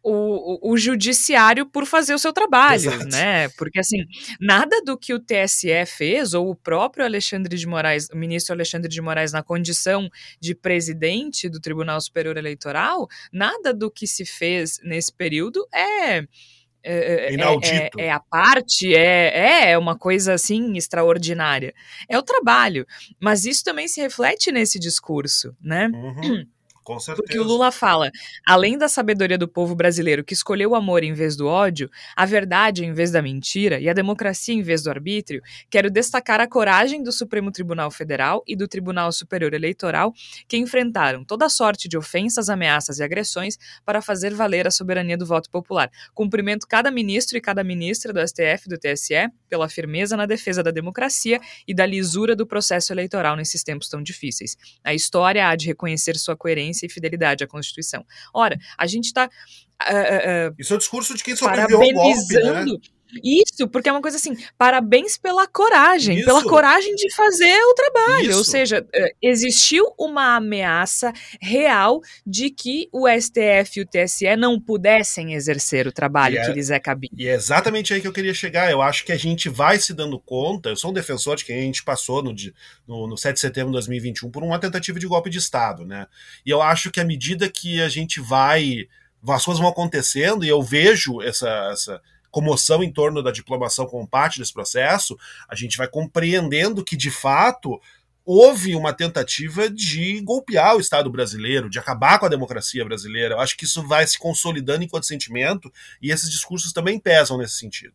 o, 0.00 0.72
o, 0.72 0.76
judiciário 0.76 1.66
por 1.66 1.84
fazer 1.84 2.14
o 2.14 2.18
seu 2.18 2.32
trabalho, 2.32 2.90
Exato. 2.90 3.08
né? 3.08 3.48
Porque 3.50 3.80
assim, 3.80 4.04
nada 4.40 4.80
do 4.82 4.96
que 4.96 5.12
o 5.12 5.18
TSE 5.18 5.84
fez, 5.86 6.34
ou 6.34 6.50
o 6.50 6.54
próprio 6.54 7.04
Alexandre 7.04 7.58
de 7.58 7.66
Moraes, 7.66 8.08
o 8.10 8.16
ministro 8.16 8.54
Alexandre 8.54 8.88
de 8.88 9.02
Moraes, 9.02 9.32
na 9.32 9.42
condição 9.42 10.08
de 10.40 10.54
presidente 10.54 11.48
do 11.48 11.60
Tribunal 11.60 12.00
Superior 12.00 12.36
Eleitoral, 12.36 13.08
nada 13.32 13.74
do 13.74 13.90
que 13.90 14.06
se 14.06 14.24
fez 14.24 14.78
nesse 14.84 15.12
período 15.12 15.66
é. 15.74 16.22
É, 16.90 17.34
é, 17.34 17.34
é, 17.34 17.90
é, 17.98 18.10
a 18.10 18.18
parte, 18.18 18.94
é, 18.94 19.72
é 19.72 19.78
uma 19.78 19.96
coisa 19.96 20.32
assim 20.32 20.74
extraordinária. 20.74 21.74
É 22.08 22.16
o 22.16 22.22
trabalho. 22.22 22.86
Mas 23.20 23.44
isso 23.44 23.62
também 23.62 23.86
se 23.86 24.00
reflete 24.00 24.50
nesse 24.50 24.78
discurso, 24.78 25.54
né? 25.60 25.90
Uhum. 25.92 26.46
Com 26.88 26.98
certeza. 26.98 27.22
Porque 27.22 27.38
o 27.38 27.42
Lula 27.42 27.70
fala, 27.70 28.10
além 28.46 28.78
da 28.78 28.88
sabedoria 28.88 29.36
do 29.36 29.46
povo 29.46 29.74
brasileiro 29.74 30.24
que 30.24 30.32
escolheu 30.32 30.70
o 30.70 30.74
amor 30.74 31.04
em 31.04 31.12
vez 31.12 31.36
do 31.36 31.46
ódio, 31.46 31.90
a 32.16 32.24
verdade 32.24 32.82
em 32.82 32.94
vez 32.94 33.10
da 33.10 33.20
mentira 33.20 33.78
e 33.78 33.90
a 33.90 33.92
democracia 33.92 34.54
em 34.54 34.62
vez 34.62 34.82
do 34.82 34.88
arbítrio, 34.88 35.42
quero 35.68 35.90
destacar 35.90 36.40
a 36.40 36.48
coragem 36.48 37.02
do 37.02 37.12
Supremo 37.12 37.52
Tribunal 37.52 37.90
Federal 37.90 38.42
e 38.46 38.56
do 38.56 38.66
Tribunal 38.66 39.12
Superior 39.12 39.52
Eleitoral, 39.52 40.14
que 40.48 40.56
enfrentaram 40.56 41.22
toda 41.26 41.50
sorte 41.50 41.90
de 41.90 41.98
ofensas, 41.98 42.48
ameaças 42.48 43.00
e 43.00 43.02
agressões 43.02 43.58
para 43.84 44.00
fazer 44.00 44.32
valer 44.32 44.66
a 44.66 44.70
soberania 44.70 45.18
do 45.18 45.26
voto 45.26 45.50
popular. 45.50 45.90
Cumprimento 46.14 46.66
cada 46.66 46.90
ministro 46.90 47.36
e 47.36 47.40
cada 47.42 47.62
ministra 47.62 48.14
do 48.14 48.26
STF 48.26 48.64
e 48.64 48.68
do 48.70 48.78
TSE 48.78 49.28
pela 49.46 49.68
firmeza 49.68 50.16
na 50.16 50.24
defesa 50.24 50.62
da 50.62 50.70
democracia 50.70 51.38
e 51.66 51.74
da 51.74 51.84
lisura 51.84 52.34
do 52.34 52.46
processo 52.46 52.94
eleitoral 52.94 53.36
nesses 53.36 53.62
tempos 53.62 53.90
tão 53.90 54.02
difíceis. 54.02 54.56
A 54.82 54.94
história 54.94 55.46
há 55.46 55.54
de 55.54 55.66
reconhecer 55.66 56.16
sua 56.16 56.34
coerência 56.34 56.77
e 56.86 56.88
fidelidade 56.88 57.44
à 57.44 57.46
Constituição. 57.46 58.04
Ora, 58.34 58.58
a 58.76 58.86
gente 58.86 59.06
está. 59.06 59.26
Uh, 59.26 60.50
uh, 60.50 60.54
Isso 60.58 60.72
é 60.72 60.76
o 60.76 60.78
discurso 60.78 61.14
de 61.14 61.22
quem 61.22 61.36
sobreviveu 61.36 61.80
ao 61.80 61.92
golpe, 61.92 62.34
né? 62.34 62.64
Isso, 63.22 63.68
porque 63.68 63.88
é 63.88 63.92
uma 63.92 64.02
coisa 64.02 64.16
assim, 64.16 64.36
parabéns 64.56 65.16
pela 65.16 65.46
coragem, 65.46 66.18
Isso. 66.18 66.26
pela 66.26 66.42
coragem 66.42 66.94
de 66.94 67.12
fazer 67.14 67.58
o 67.64 67.74
trabalho. 67.74 68.30
Isso. 68.30 68.38
Ou 68.38 68.44
seja, 68.44 68.86
existiu 69.20 69.84
uma 69.98 70.36
ameaça 70.36 71.12
real 71.40 72.00
de 72.26 72.50
que 72.50 72.88
o 72.92 73.06
STF 73.08 73.78
e 73.78 73.82
o 73.82 73.86
TSE 73.86 74.36
não 74.36 74.60
pudessem 74.60 75.34
exercer 75.34 75.86
o 75.86 75.92
trabalho 75.92 76.38
é, 76.38 76.44
que 76.44 76.52
lhes 76.52 76.70
é 76.70 76.78
cabido. 76.78 77.14
E 77.18 77.26
é 77.26 77.34
exatamente 77.34 77.92
aí 77.94 78.00
que 78.00 78.08
eu 78.08 78.12
queria 78.12 78.34
chegar. 78.34 78.70
Eu 78.70 78.82
acho 78.82 79.04
que 79.04 79.12
a 79.12 79.16
gente 79.16 79.48
vai 79.48 79.78
se 79.78 79.94
dando 79.94 80.18
conta, 80.18 80.68
eu 80.68 80.76
sou 80.76 80.90
um 80.90 80.94
defensor 80.94 81.36
de 81.36 81.44
quem 81.44 81.58
a 81.58 81.62
gente 81.62 81.82
passou 81.82 82.22
no, 82.22 82.34
no, 82.86 83.06
no 83.06 83.16
7 83.16 83.34
de 83.34 83.40
setembro 83.40 83.70
de 83.70 83.74
2021 83.74 84.30
por 84.30 84.42
uma 84.42 84.58
tentativa 84.58 84.98
de 84.98 85.06
golpe 85.06 85.30
de 85.30 85.38
Estado, 85.38 85.84
né? 85.84 86.06
E 86.44 86.50
eu 86.50 86.60
acho 86.60 86.90
que 86.90 87.00
à 87.00 87.04
medida 87.04 87.48
que 87.48 87.80
a 87.80 87.88
gente 87.88 88.20
vai. 88.20 88.86
As 89.28 89.44
coisas 89.44 89.60
vão 89.60 89.68
acontecendo 89.68 90.44
e 90.44 90.48
eu 90.48 90.62
vejo 90.62 91.20
essa, 91.20 91.48
essa 91.72 92.00
comoção 92.30 92.82
em 92.82 92.92
torno 92.92 93.22
da 93.22 93.30
diplomação 93.30 93.86
como 93.86 94.06
parte 94.06 94.38
desse 94.38 94.52
processo, 94.52 95.18
a 95.48 95.54
gente 95.54 95.76
vai 95.76 95.88
compreendendo 95.88 96.84
que, 96.84 96.96
de 96.96 97.10
fato, 97.10 97.80
houve 98.24 98.76
uma 98.76 98.92
tentativa 98.92 99.70
de 99.70 100.20
golpear 100.20 100.76
o 100.76 100.80
Estado 100.80 101.10
brasileiro, 101.10 101.70
de 101.70 101.78
acabar 101.78 102.18
com 102.18 102.26
a 102.26 102.28
democracia 102.28 102.84
brasileira. 102.84 103.36
Eu 103.36 103.40
acho 103.40 103.56
que 103.56 103.64
isso 103.64 103.82
vai 103.86 104.06
se 104.06 104.18
consolidando 104.18 104.84
enquanto 104.84 105.06
sentimento 105.06 105.72
e 106.02 106.10
esses 106.10 106.30
discursos 106.30 106.72
também 106.72 106.98
pesam 106.98 107.38
nesse 107.38 107.54
sentido. 107.54 107.94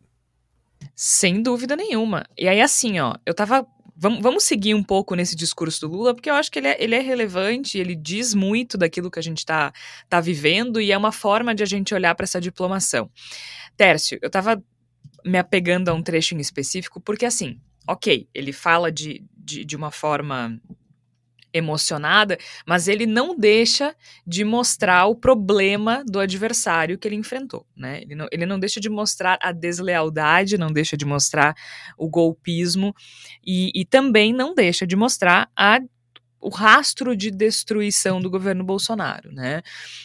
Sem 0.96 1.40
dúvida 1.40 1.76
nenhuma. 1.76 2.26
E 2.36 2.48
aí, 2.48 2.60
assim, 2.60 2.98
ó, 2.98 3.14
eu 3.24 3.32
tava. 3.32 3.64
Vamos, 3.96 4.20
vamos 4.20 4.44
seguir 4.44 4.74
um 4.74 4.82
pouco 4.82 5.14
nesse 5.14 5.36
discurso 5.36 5.82
do 5.82 5.94
Lula, 5.94 6.14
porque 6.14 6.28
eu 6.28 6.34
acho 6.34 6.50
que 6.50 6.58
ele 6.58 6.68
é, 6.68 6.82
ele 6.82 6.94
é 6.94 7.00
relevante, 7.00 7.78
ele 7.78 7.94
diz 7.94 8.34
muito 8.34 8.76
daquilo 8.76 9.10
que 9.10 9.18
a 9.18 9.22
gente 9.22 9.38
está 9.38 9.72
tá 10.08 10.20
vivendo 10.20 10.80
e 10.80 10.90
é 10.90 10.98
uma 10.98 11.12
forma 11.12 11.54
de 11.54 11.62
a 11.62 11.66
gente 11.66 11.94
olhar 11.94 12.14
para 12.14 12.24
essa 12.24 12.40
diplomação. 12.40 13.08
Tércio, 13.76 14.18
eu 14.20 14.28
tava 14.28 14.62
me 15.24 15.38
apegando 15.38 15.88
a 15.88 15.94
um 15.94 16.02
trecho 16.02 16.34
em 16.34 16.40
específico, 16.40 17.00
porque 17.00 17.24
assim, 17.24 17.60
ok, 17.88 18.28
ele 18.34 18.52
fala 18.52 18.90
de, 18.90 19.24
de, 19.36 19.64
de 19.64 19.76
uma 19.76 19.90
forma 19.90 20.60
emocionada, 21.54 22.36
mas 22.66 22.88
ele 22.88 23.06
não 23.06 23.38
deixa 23.38 23.94
de 24.26 24.44
mostrar 24.44 25.06
o 25.06 25.14
problema 25.14 26.04
do 26.04 26.18
adversário 26.18 26.98
que 26.98 27.06
ele 27.06 27.14
enfrentou, 27.14 27.64
né? 27.76 28.02
Ele 28.02 28.16
não, 28.16 28.28
ele 28.32 28.44
não 28.44 28.58
deixa 28.58 28.80
de 28.80 28.90
mostrar 28.90 29.38
a 29.40 29.52
deslealdade, 29.52 30.58
não 30.58 30.72
deixa 30.72 30.96
de 30.96 31.04
mostrar 31.04 31.54
o 31.96 32.08
golpismo 32.08 32.92
e, 33.46 33.70
e 33.72 33.84
também 33.84 34.32
não 34.32 34.52
deixa 34.52 34.84
de 34.84 34.96
mostrar 34.96 35.48
a 35.56 35.78
o 36.44 36.50
rastro 36.50 37.16
de 37.16 37.30
destruição 37.30 38.20
do 38.20 38.28
governo 38.28 38.62
Bolsonaro, 38.62 39.32
né? 39.32 39.62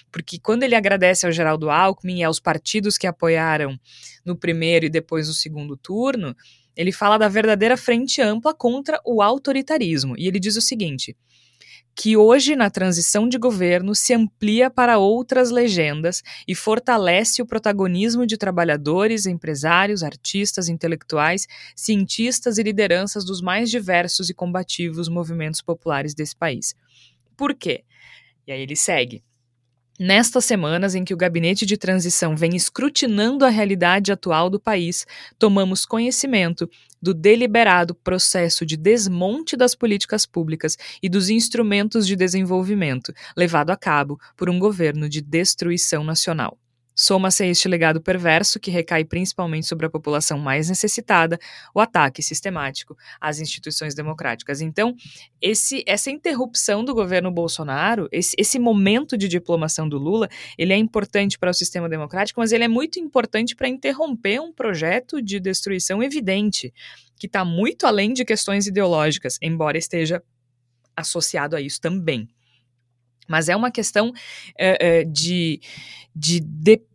Porque 0.09 0.39
quando 0.39 0.63
ele 0.63 0.73
agradece 0.73 1.25
ao 1.25 1.33
Geraldo 1.33 1.69
Alckmin 1.69 2.19
e 2.19 2.23
aos 2.23 2.39
partidos 2.39 2.97
que 2.97 3.05
apoiaram 3.05 3.77
no 4.23 4.37
primeiro 4.37 4.85
e 4.85 4.89
depois 4.89 5.27
no 5.27 5.33
segundo 5.33 5.75
turno, 5.75 6.33
ele 6.77 6.93
fala 6.93 7.17
da 7.17 7.27
verdadeira 7.27 7.75
frente 7.75 8.21
ampla 8.21 8.53
contra 8.53 9.01
o 9.05 9.21
autoritarismo. 9.21 10.15
E 10.17 10.29
ele 10.29 10.39
diz 10.39 10.55
o 10.55 10.61
seguinte: 10.61 11.13
que 11.99 12.15
hoje, 12.15 12.55
na 12.55 12.69
transição 12.69 13.27
de 13.27 13.37
governo, 13.37 13.93
se 13.93 14.13
amplia 14.13 14.69
para 14.69 14.97
outras 14.97 15.51
legendas 15.51 16.23
e 16.47 16.55
fortalece 16.55 17.41
o 17.41 17.45
protagonismo 17.45 18.25
de 18.25 18.37
trabalhadores, 18.37 19.25
empresários, 19.25 20.01
artistas, 20.01 20.69
intelectuais, 20.69 21.45
cientistas 21.75 22.57
e 22.57 22.63
lideranças 22.63 23.25
dos 23.25 23.41
mais 23.41 23.69
diversos 23.69 24.29
e 24.29 24.33
combativos 24.33 25.09
movimentos 25.09 25.61
populares 25.61 26.13
desse 26.13 26.37
país. 26.37 26.73
Por 27.35 27.53
quê? 27.53 27.83
E 28.47 28.53
aí 28.53 28.61
ele 28.61 28.77
segue. 28.77 29.21
Nestas 29.99 30.45
semanas 30.45 30.95
em 30.95 31.03
que 31.03 31.13
o 31.13 31.17
gabinete 31.17 31.65
de 31.65 31.75
transição 31.75 32.33
vem 32.33 32.55
escrutinando 32.55 33.43
a 33.43 33.49
realidade 33.49 34.13
atual 34.13 34.49
do 34.49 34.57
país, 34.57 35.05
tomamos 35.37 35.85
conhecimento 35.85 36.69
do 37.01 37.13
deliberado 37.13 37.95
processo 37.95 38.65
de 38.65 38.77
desmonte 38.77 39.55
das 39.55 39.73
políticas 39.75 40.25
públicas 40.25 40.77
e 41.01 41.09
dos 41.09 41.29
instrumentos 41.29 42.05
de 42.05 42.15
desenvolvimento 42.15 43.13
levado 43.35 43.71
a 43.71 43.77
cabo 43.77 44.19
por 44.35 44.49
um 44.49 44.59
governo 44.59 45.07
de 45.07 45.21
destruição 45.21 46.03
nacional. 46.03 46.57
Soma-se 47.01 47.43
a 47.43 47.47
este 47.47 47.69
legado 47.69 48.01
perverso, 48.01 48.59
que 48.59 48.69
recai 48.69 49.05
principalmente 49.05 49.65
sobre 49.65 49.85
a 49.85 49.89
população 49.89 50.37
mais 50.37 50.67
necessitada, 50.67 51.39
o 51.73 51.79
ataque 51.79 52.21
sistemático 52.21 52.93
às 53.21 53.39
instituições 53.39 53.95
democráticas. 53.95 54.59
Então, 54.59 54.93
esse, 55.41 55.81
essa 55.87 56.11
interrupção 56.11 56.83
do 56.83 56.93
governo 56.93 57.31
Bolsonaro, 57.31 58.09
esse, 58.11 58.35
esse 58.37 58.59
momento 58.59 59.17
de 59.17 59.29
diplomação 59.29 59.87
do 59.87 59.97
Lula, 59.97 60.27
ele 60.57 60.73
é 60.73 60.75
importante 60.75 61.39
para 61.39 61.51
o 61.51 61.53
sistema 61.53 61.87
democrático, 61.87 62.41
mas 62.41 62.51
ele 62.51 62.65
é 62.65 62.67
muito 62.67 62.99
importante 62.99 63.55
para 63.55 63.69
interromper 63.69 64.41
um 64.41 64.51
projeto 64.51 65.21
de 65.21 65.39
destruição 65.39 66.03
evidente, 66.03 66.73
que 67.17 67.27
está 67.27 67.45
muito 67.45 67.87
além 67.87 68.11
de 68.11 68.25
questões 68.25 68.67
ideológicas, 68.67 69.37
embora 69.41 69.77
esteja 69.77 70.21
associado 70.97 71.55
a 71.55 71.61
isso 71.61 71.79
também. 71.79 72.27
Mas 73.25 73.47
é 73.47 73.55
uma 73.55 73.71
questão 73.71 74.11
é, 74.57 74.99
é, 74.99 75.03
de, 75.05 75.61
de 76.13 76.41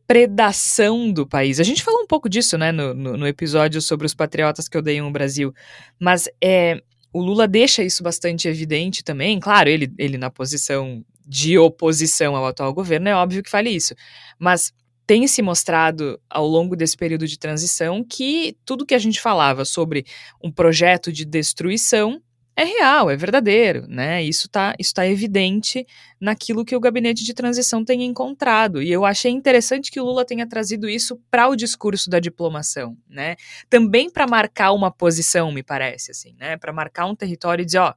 depredação 0.07 1.11
do 1.11 1.27
país. 1.27 1.59
A 1.59 1.63
gente 1.63 1.83
falou 1.83 2.03
um 2.03 2.07
pouco 2.07 2.29
disso, 2.29 2.59
né, 2.59 2.71
no, 2.71 2.95
no, 2.95 3.17
no 3.17 3.27
episódio 3.27 3.81
sobre 3.81 4.07
os 4.07 4.15
patriotas 4.15 4.69
que 4.69 4.77
odeiam 4.77 5.09
o 5.09 5.11
Brasil. 5.13 5.53
Mas 5.99 6.29
é, 6.43 6.83
o 7.13 7.23
Lula 7.23 7.49
deixa 7.49 7.83
isso 7.83 8.03
bastante 8.03 8.47
evidente 8.47 9.03
também. 9.03 9.41
Claro, 9.41 9.69
ele, 9.69 9.93
ele 9.99 10.19
na 10.19 10.31
posição 10.31 11.05
de 11.27 11.59
oposição 11.59 12.37
ao 12.37 12.47
atual 12.47 12.73
governo, 12.75 13.09
é 13.09 13.15
óbvio 13.15 13.43
que 13.43 13.51
fale 13.51 13.71
isso. 13.71 13.95
Mas 14.39 14.73
tem 15.07 15.27
se 15.27 15.41
mostrado 15.41 16.21
ao 16.29 16.47
longo 16.47 16.77
desse 16.77 16.97
período 16.97 17.27
de 17.27 17.39
transição 17.39 18.05
que 18.05 18.57
tudo 18.65 18.87
que 18.87 18.95
a 18.95 18.99
gente 18.99 19.21
falava 19.21 19.65
sobre 19.65 20.05
um 20.43 20.51
projeto 20.51 21.11
de 21.11 21.25
destruição 21.25 22.21
é 22.57 22.65
real, 22.65 23.11
é 23.11 23.17
verdadeiro, 23.17 23.85
né? 23.89 24.23
Isso 24.23 24.47
está 24.47 24.75
isso 24.79 24.95
tá 24.95 25.07
evidente 25.07 25.85
naquilo 26.21 26.65
que 26.65 26.77
o 26.77 26.81
gabinete 26.81 27.25
de 27.25 27.35
transição 27.35 27.85
tem 27.85 28.05
encontrado. 28.05 28.81
E 28.81 28.93
eu 28.93 29.05
achei 29.05 29.33
interessante 29.33 29.91
que 29.91 30.01
o 30.01 30.05
Lula 30.05 30.25
tenha 30.25 30.47
trazido 30.47 30.89
isso 30.89 31.21
para 31.31 31.49
o 31.49 31.57
discurso 31.57 32.09
da 32.09 32.21
diplomação, 32.21 32.97
né? 33.09 33.35
Também 33.69 34.09
para 34.09 34.27
marcar 34.27 34.73
uma 34.73 34.91
posição, 34.91 35.51
me 35.51 35.65
parece, 35.65 36.13
assim, 36.13 36.37
né? 36.39 36.57
Para 36.57 36.73
marcar 36.73 37.07
um 37.07 37.17
território 37.17 37.63
e 37.63 37.67
dizer, 37.67 37.79
ó, 37.79 37.93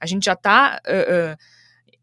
a 0.00 0.06
gente 0.06 0.26
já 0.26 0.34
está 0.34 0.80
uh, 0.86 1.32
uh, 1.32 1.36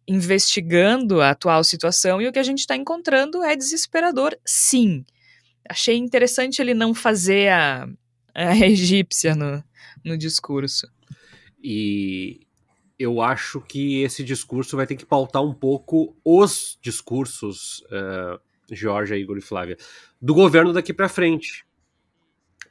investigando 0.05 1.21
a 1.21 1.29
atual 1.29 1.63
situação 1.63 2.21
e 2.21 2.27
o 2.27 2.33
que 2.33 2.39
a 2.39 2.43
gente 2.43 2.59
está 2.59 2.75
encontrando 2.75 3.41
é 3.41 3.55
desesperador, 3.55 4.37
sim. 4.45 5.05
Achei 5.67 5.95
interessante 5.95 6.61
ele 6.61 6.73
não 6.73 6.93
fazer 6.93 7.49
a, 7.49 7.87
a 8.33 8.57
egípcia 8.67 9.33
no, 9.33 9.63
no 10.03 10.17
discurso. 10.17 10.87
E 11.61 12.45
eu 12.97 13.21
acho 13.21 13.61
que 13.61 14.01
esse 14.01 14.23
discurso 14.23 14.77
vai 14.77 14.87
ter 14.87 14.95
que 14.95 15.05
pautar 15.05 15.43
um 15.43 15.53
pouco 15.53 16.15
os 16.23 16.77
discursos, 16.81 17.79
uh, 17.91 18.39
Jorge, 18.71 19.15
Igor 19.15 19.37
e 19.37 19.41
Flávia, 19.41 19.77
do 20.21 20.33
governo 20.33 20.73
daqui 20.73 20.93
para 20.93 21.09
frente. 21.09 21.65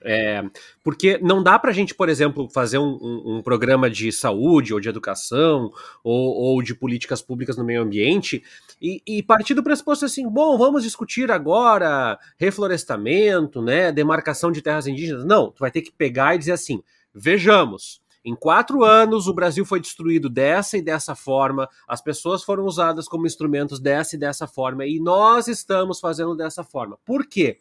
É, 0.07 0.45
porque 0.83 1.17
não 1.23 1.43
dá 1.43 1.59
para 1.59 1.71
a 1.71 1.73
gente, 1.73 1.95
por 1.95 2.11
exemplo, 2.11 2.47
fazer 2.51 2.77
um, 2.77 2.99
um, 3.01 3.37
um, 3.37 3.43
programa 3.43 3.89
de 3.89 4.13
saúde 4.13 4.75
ou 4.75 4.79
de 4.79 4.87
educação 4.87 5.73
ou, 6.03 6.35
ou, 6.35 6.63
de 6.63 6.75
políticas 6.75 7.23
públicas 7.23 7.57
no 7.57 7.65
meio 7.65 7.81
ambiente 7.81 8.45
e, 8.83 9.03
e 9.07 9.23
partir 9.23 9.55
do 9.55 9.63
pressuposto 9.63 10.05
assim, 10.05 10.29
bom, 10.29 10.59
vamos 10.59 10.83
discutir 10.83 11.31
agora 11.31 12.19
reflorestamento, 12.37 13.63
né, 13.63 13.91
demarcação 13.91 14.53
de 14.53 14.61
terras 14.61 14.87
indígenas. 14.87 15.25
Não, 15.25 15.51
tu 15.51 15.61
vai 15.61 15.71
ter 15.71 15.81
que 15.81 15.91
pegar 15.91 16.35
e 16.35 16.39
dizer 16.39 16.53
assim, 16.53 16.83
vejamos, 17.15 18.03
em 18.25 18.35
quatro 18.35 18.83
anos, 18.83 19.29
o 19.29 19.35
Brasil 19.35 19.67
foi 19.67 19.79
destruído 19.79 20.31
dessa 20.31 20.79
e 20.79 20.83
dessa 20.83 21.15
forma, 21.15 21.69
as 21.87 22.01
pessoas 22.01 22.43
foram 22.43 22.65
usadas 22.65 23.07
como 23.07 23.27
instrumentos 23.27 23.79
dessa 23.79 24.17
e 24.17 24.19
dessa 24.19 24.47
forma, 24.47 24.87
e 24.87 24.99
nós 24.99 25.47
estamos 25.47 26.01
fazendo 26.01 26.35
dessa 26.35 26.65
forma. 26.65 26.99
Por 27.05 27.27
quê? 27.27 27.59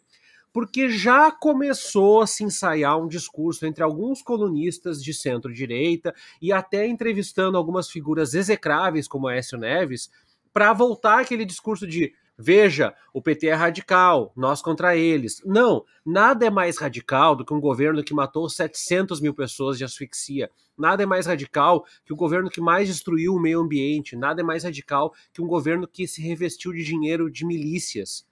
Porque 0.54 0.88
já 0.88 1.30
começou 1.30 2.22
a 2.22 2.26
se 2.26 2.44
ensaiar 2.44 2.98
um 2.98 3.08
discurso 3.08 3.66
entre 3.66 3.82
alguns 3.82 4.22
colunistas 4.22 5.02
de 5.02 5.12
centro-direita 5.12 6.14
e 6.40 6.50
até 6.50 6.86
entrevistando 6.86 7.58
algumas 7.58 7.90
figuras 7.90 8.32
execráveis 8.32 9.06
como 9.06 9.28
Aécio 9.28 9.58
Neves, 9.58 10.10
para 10.50 10.72
voltar 10.72 11.20
aquele 11.20 11.44
discurso 11.44 11.86
de 11.86 12.14
Veja, 12.36 12.94
o 13.12 13.22
PT 13.22 13.46
é 13.46 13.54
radical, 13.54 14.32
nós 14.36 14.60
contra 14.60 14.96
eles. 14.96 15.40
Não, 15.44 15.84
nada 16.04 16.46
é 16.46 16.50
mais 16.50 16.78
radical 16.78 17.36
do 17.36 17.44
que 17.44 17.54
um 17.54 17.60
governo 17.60 18.02
que 18.02 18.12
matou 18.12 18.48
700 18.48 19.20
mil 19.20 19.32
pessoas 19.32 19.78
de 19.78 19.84
asfixia. 19.84 20.50
Nada 20.76 21.04
é 21.04 21.06
mais 21.06 21.26
radical 21.26 21.86
que 22.04 22.12
o 22.12 22.16
governo 22.16 22.50
que 22.50 22.60
mais 22.60 22.88
destruiu 22.88 23.34
o 23.34 23.40
meio 23.40 23.60
ambiente. 23.60 24.16
Nada 24.16 24.40
é 24.40 24.44
mais 24.44 24.64
radical 24.64 25.14
que 25.32 25.40
um 25.40 25.46
governo 25.46 25.86
que 25.86 26.08
se 26.08 26.20
revestiu 26.20 26.72
de 26.72 26.82
dinheiro 26.82 27.30
de 27.30 27.46
milícias. 27.46 28.26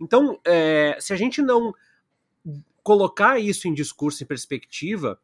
Então, 0.00 0.40
é, 0.44 0.96
se 0.98 1.12
a 1.12 1.16
gente 1.16 1.42
não 1.42 1.74
colocar 2.82 3.38
isso 3.38 3.68
em 3.68 3.74
discurso, 3.74 4.22
em 4.22 4.26
perspectiva, 4.26 5.18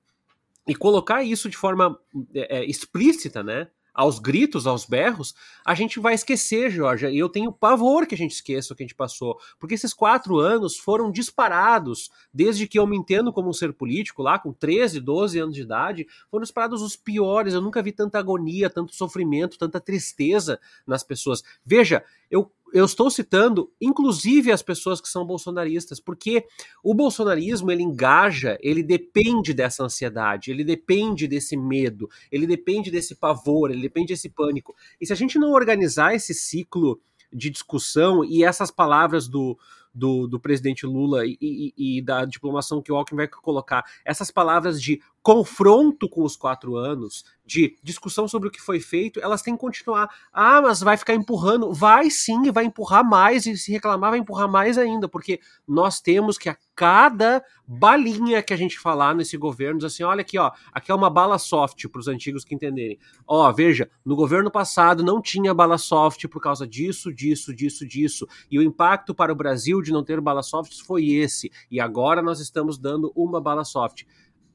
e 0.66 0.74
colocar 0.74 1.22
isso 1.22 1.48
de 1.48 1.56
forma 1.56 1.98
é, 2.34 2.58
é 2.58 2.64
explícita, 2.64 3.42
né? 3.42 3.68
Aos 3.94 4.18
gritos, 4.18 4.66
aos 4.66 4.84
berros, 4.84 5.34
a 5.64 5.74
gente 5.74 6.00
vai 6.00 6.14
esquecer, 6.14 6.70
Jorge. 6.70 7.08
E 7.08 7.18
eu 7.18 7.28
tenho 7.28 7.52
pavor 7.52 8.06
que 8.06 8.14
a 8.14 8.18
gente 8.18 8.32
esqueça 8.32 8.72
o 8.72 8.76
que 8.76 8.82
a 8.82 8.86
gente 8.86 8.94
passou. 8.94 9.38
Porque 9.58 9.74
esses 9.74 9.92
quatro 9.92 10.38
anos 10.38 10.76
foram 10.76 11.10
disparados, 11.10 12.10
desde 12.32 12.66
que 12.66 12.78
eu 12.78 12.86
me 12.86 12.96
entendo 12.96 13.32
como 13.32 13.50
um 13.50 13.52
ser 13.52 13.72
político, 13.72 14.22
lá 14.22 14.38
com 14.38 14.52
13, 14.52 15.00
12 15.00 15.38
anos 15.38 15.54
de 15.54 15.62
idade, 15.62 16.06
foram 16.30 16.42
disparados 16.42 16.82
os 16.82 16.96
piores. 16.96 17.54
Eu 17.54 17.60
nunca 17.60 17.82
vi 17.82 17.92
tanta 17.92 18.18
agonia, 18.18 18.70
tanto 18.70 18.94
sofrimento, 18.94 19.58
tanta 19.58 19.80
tristeza 19.80 20.58
nas 20.86 21.02
pessoas. 21.02 21.42
Veja, 21.64 22.04
eu 22.30 22.50
eu 22.72 22.84
estou 22.84 23.10
citando, 23.10 23.70
inclusive, 23.80 24.50
as 24.50 24.62
pessoas 24.62 25.00
que 25.00 25.08
são 25.08 25.24
bolsonaristas, 25.24 26.00
porque 26.00 26.46
o 26.82 26.94
bolsonarismo 26.94 27.70
ele 27.70 27.82
engaja, 27.82 28.58
ele 28.60 28.82
depende 28.82 29.52
dessa 29.52 29.84
ansiedade, 29.84 30.50
ele 30.50 30.64
depende 30.64 31.28
desse 31.28 31.56
medo, 31.56 32.08
ele 32.30 32.46
depende 32.46 32.90
desse 32.90 33.14
pavor, 33.14 33.70
ele 33.70 33.82
depende 33.82 34.08
desse 34.08 34.30
pânico. 34.30 34.74
E 35.00 35.06
se 35.06 35.12
a 35.12 35.16
gente 35.16 35.38
não 35.38 35.52
organizar 35.52 36.14
esse 36.14 36.32
ciclo 36.32 37.00
de 37.32 37.50
discussão 37.50 38.24
e 38.24 38.44
essas 38.44 38.70
palavras 38.70 39.26
do, 39.26 39.58
do, 39.94 40.26
do 40.26 40.40
presidente 40.40 40.86
Lula 40.86 41.26
e, 41.26 41.36
e, 41.40 41.74
e, 41.76 42.02
da 42.02 42.24
diplomação 42.24 42.80
que 42.80 42.90
o 42.90 42.96
Alckmin 42.96 43.18
vai 43.18 43.28
colocar, 43.28 43.84
essas 44.04 44.30
palavras 44.30 44.80
de 44.80 45.00
confronto 45.22 46.08
com 46.08 46.24
os 46.24 46.34
quatro 46.34 46.76
anos, 46.76 47.24
de 47.44 47.76
discussão 47.82 48.26
sobre 48.26 48.48
o 48.48 48.50
que 48.50 48.60
foi 48.60 48.80
feito, 48.80 49.20
elas 49.20 49.42
têm 49.42 49.54
que 49.54 49.60
continuar. 49.60 50.08
Ah, 50.32 50.60
mas 50.60 50.80
vai 50.80 50.96
ficar 50.96 51.14
empurrando? 51.14 51.72
Vai 51.72 52.10
sim, 52.10 52.50
vai 52.50 52.64
empurrar 52.64 53.04
mais, 53.04 53.46
e 53.46 53.56
se 53.56 53.70
reclamar, 53.70 54.10
vai 54.10 54.18
empurrar 54.18 54.50
mais 54.50 54.76
ainda, 54.78 55.08
porque 55.08 55.40
nós 55.66 56.00
temos 56.00 56.38
que 56.38 56.48
cada 56.74 57.44
balinha 57.66 58.42
que 58.42 58.52
a 58.52 58.56
gente 58.56 58.78
falar 58.78 59.14
nesse 59.14 59.36
governo, 59.36 59.84
assim: 59.84 60.02
olha 60.02 60.22
aqui, 60.22 60.38
ó, 60.38 60.50
aqui 60.72 60.90
é 60.90 60.94
uma 60.94 61.10
bala 61.10 61.38
soft 61.38 61.88
para 61.88 62.00
os 62.00 62.08
antigos 62.08 62.44
que 62.44 62.54
entenderem. 62.54 62.98
Ó, 63.26 63.50
veja, 63.52 63.90
no 64.04 64.16
governo 64.16 64.50
passado 64.50 65.02
não 65.02 65.20
tinha 65.20 65.54
bala 65.54 65.78
soft 65.78 66.26
por 66.28 66.40
causa 66.40 66.66
disso, 66.66 67.12
disso, 67.12 67.54
disso, 67.54 67.86
disso. 67.86 68.26
E 68.50 68.58
o 68.58 68.62
impacto 68.62 69.14
para 69.14 69.32
o 69.32 69.36
Brasil 69.36 69.80
de 69.80 69.92
não 69.92 70.04
ter 70.04 70.20
bala 70.20 70.42
soft 70.42 70.72
foi 70.84 71.06
esse. 71.10 71.50
E 71.70 71.80
agora 71.80 72.22
nós 72.22 72.40
estamos 72.40 72.78
dando 72.78 73.12
uma 73.14 73.40
bala 73.40 73.64
soft. 73.64 74.04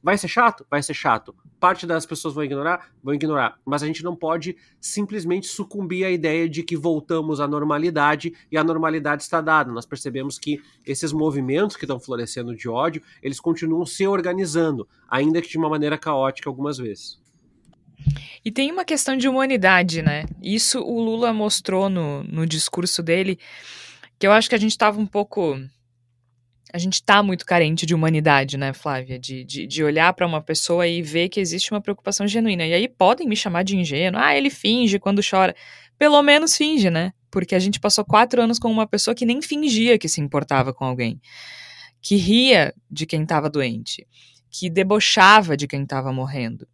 Vai 0.02 0.16
ser 0.16 0.28
chato? 0.28 0.64
Vai 0.70 0.82
ser 0.82 0.94
chato. 0.94 1.34
Parte 1.58 1.86
das 1.86 2.06
pessoas 2.06 2.34
vão 2.34 2.44
ignorar? 2.44 2.90
Vão 3.02 3.14
ignorar. 3.14 3.58
Mas 3.64 3.82
a 3.82 3.86
gente 3.86 4.04
não 4.04 4.14
pode 4.14 4.56
simplesmente 4.80 5.46
sucumbir 5.48 6.04
à 6.04 6.10
ideia 6.10 6.48
de 6.48 6.62
que 6.62 6.76
voltamos 6.76 7.40
à 7.40 7.48
normalidade 7.48 8.32
e 8.50 8.56
a 8.56 8.62
normalidade 8.62 9.22
está 9.22 9.40
dada. 9.40 9.72
Nós 9.72 9.86
percebemos 9.86 10.38
que 10.38 10.62
esses 10.86 11.12
movimentos 11.12 11.76
que 11.76 11.84
estão 11.84 11.98
florescendo 11.98 12.54
de 12.54 12.68
ódio, 12.68 13.02
eles 13.22 13.40
continuam 13.40 13.84
se 13.84 14.06
organizando, 14.06 14.88
ainda 15.08 15.42
que 15.42 15.48
de 15.48 15.58
uma 15.58 15.68
maneira 15.68 15.98
caótica 15.98 16.48
algumas 16.48 16.78
vezes. 16.78 17.20
E 18.44 18.52
tem 18.52 18.70
uma 18.70 18.84
questão 18.84 19.16
de 19.16 19.28
humanidade, 19.28 20.00
né? 20.00 20.24
Isso 20.40 20.80
o 20.80 21.00
Lula 21.00 21.32
mostrou 21.32 21.88
no, 21.88 22.22
no 22.22 22.46
discurso 22.46 23.02
dele, 23.02 23.38
que 24.18 24.26
eu 24.26 24.32
acho 24.32 24.48
que 24.48 24.54
a 24.54 24.58
gente 24.58 24.70
estava 24.70 25.00
um 25.00 25.06
pouco 25.06 25.58
a 26.72 26.78
gente 26.78 27.02
tá 27.02 27.22
muito 27.22 27.46
carente 27.46 27.86
de 27.86 27.94
humanidade, 27.94 28.58
né, 28.58 28.72
Flávia? 28.72 29.18
De, 29.18 29.44
de, 29.44 29.66
de 29.66 29.82
olhar 29.82 30.12
para 30.12 30.26
uma 30.26 30.42
pessoa 30.42 30.86
e 30.86 31.00
ver 31.00 31.28
que 31.28 31.40
existe 31.40 31.70
uma 31.72 31.80
preocupação 31.80 32.26
genuína. 32.26 32.66
E 32.66 32.74
aí 32.74 32.88
podem 32.88 33.26
me 33.26 33.36
chamar 33.36 33.62
de 33.62 33.76
ingênuo. 33.76 34.20
Ah, 34.20 34.36
ele 34.36 34.50
finge 34.50 34.98
quando 34.98 35.22
chora. 35.28 35.54
Pelo 35.98 36.22
menos 36.22 36.56
finge, 36.56 36.90
né? 36.90 37.12
Porque 37.30 37.54
a 37.54 37.58
gente 37.58 37.80
passou 37.80 38.04
quatro 38.04 38.42
anos 38.42 38.58
com 38.58 38.70
uma 38.70 38.86
pessoa 38.86 39.14
que 39.14 39.24
nem 39.24 39.40
fingia 39.40 39.98
que 39.98 40.08
se 40.08 40.20
importava 40.20 40.72
com 40.72 40.84
alguém. 40.84 41.20
Que 42.02 42.16
ria 42.16 42.74
de 42.90 43.06
quem 43.06 43.22
estava 43.22 43.48
doente. 43.48 44.06
Que 44.50 44.68
debochava 44.68 45.56
de 45.56 45.66
quem 45.66 45.82
estava 45.82 46.12
morrendo. 46.12 46.66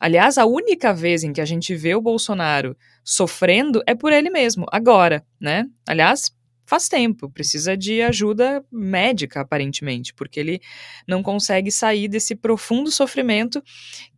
Aliás, 0.00 0.38
a 0.38 0.46
única 0.46 0.92
vez 0.94 1.24
em 1.24 1.32
que 1.32 1.40
a 1.40 1.44
gente 1.44 1.74
vê 1.74 1.94
o 1.94 2.00
Bolsonaro 2.00 2.76
sofrendo 3.02 3.82
é 3.86 3.94
por 3.94 4.12
ele 4.12 4.30
mesmo, 4.30 4.64
agora, 4.70 5.24
né? 5.40 5.64
Aliás, 5.88 6.30
faz 6.68 6.86
tempo, 6.86 7.30
precisa 7.30 7.74
de 7.74 8.02
ajuda 8.02 8.62
médica, 8.70 9.40
aparentemente, 9.40 10.12
porque 10.12 10.38
ele 10.38 10.60
não 11.06 11.22
consegue 11.22 11.72
sair 11.72 12.08
desse 12.08 12.36
profundo 12.36 12.90
sofrimento 12.90 13.62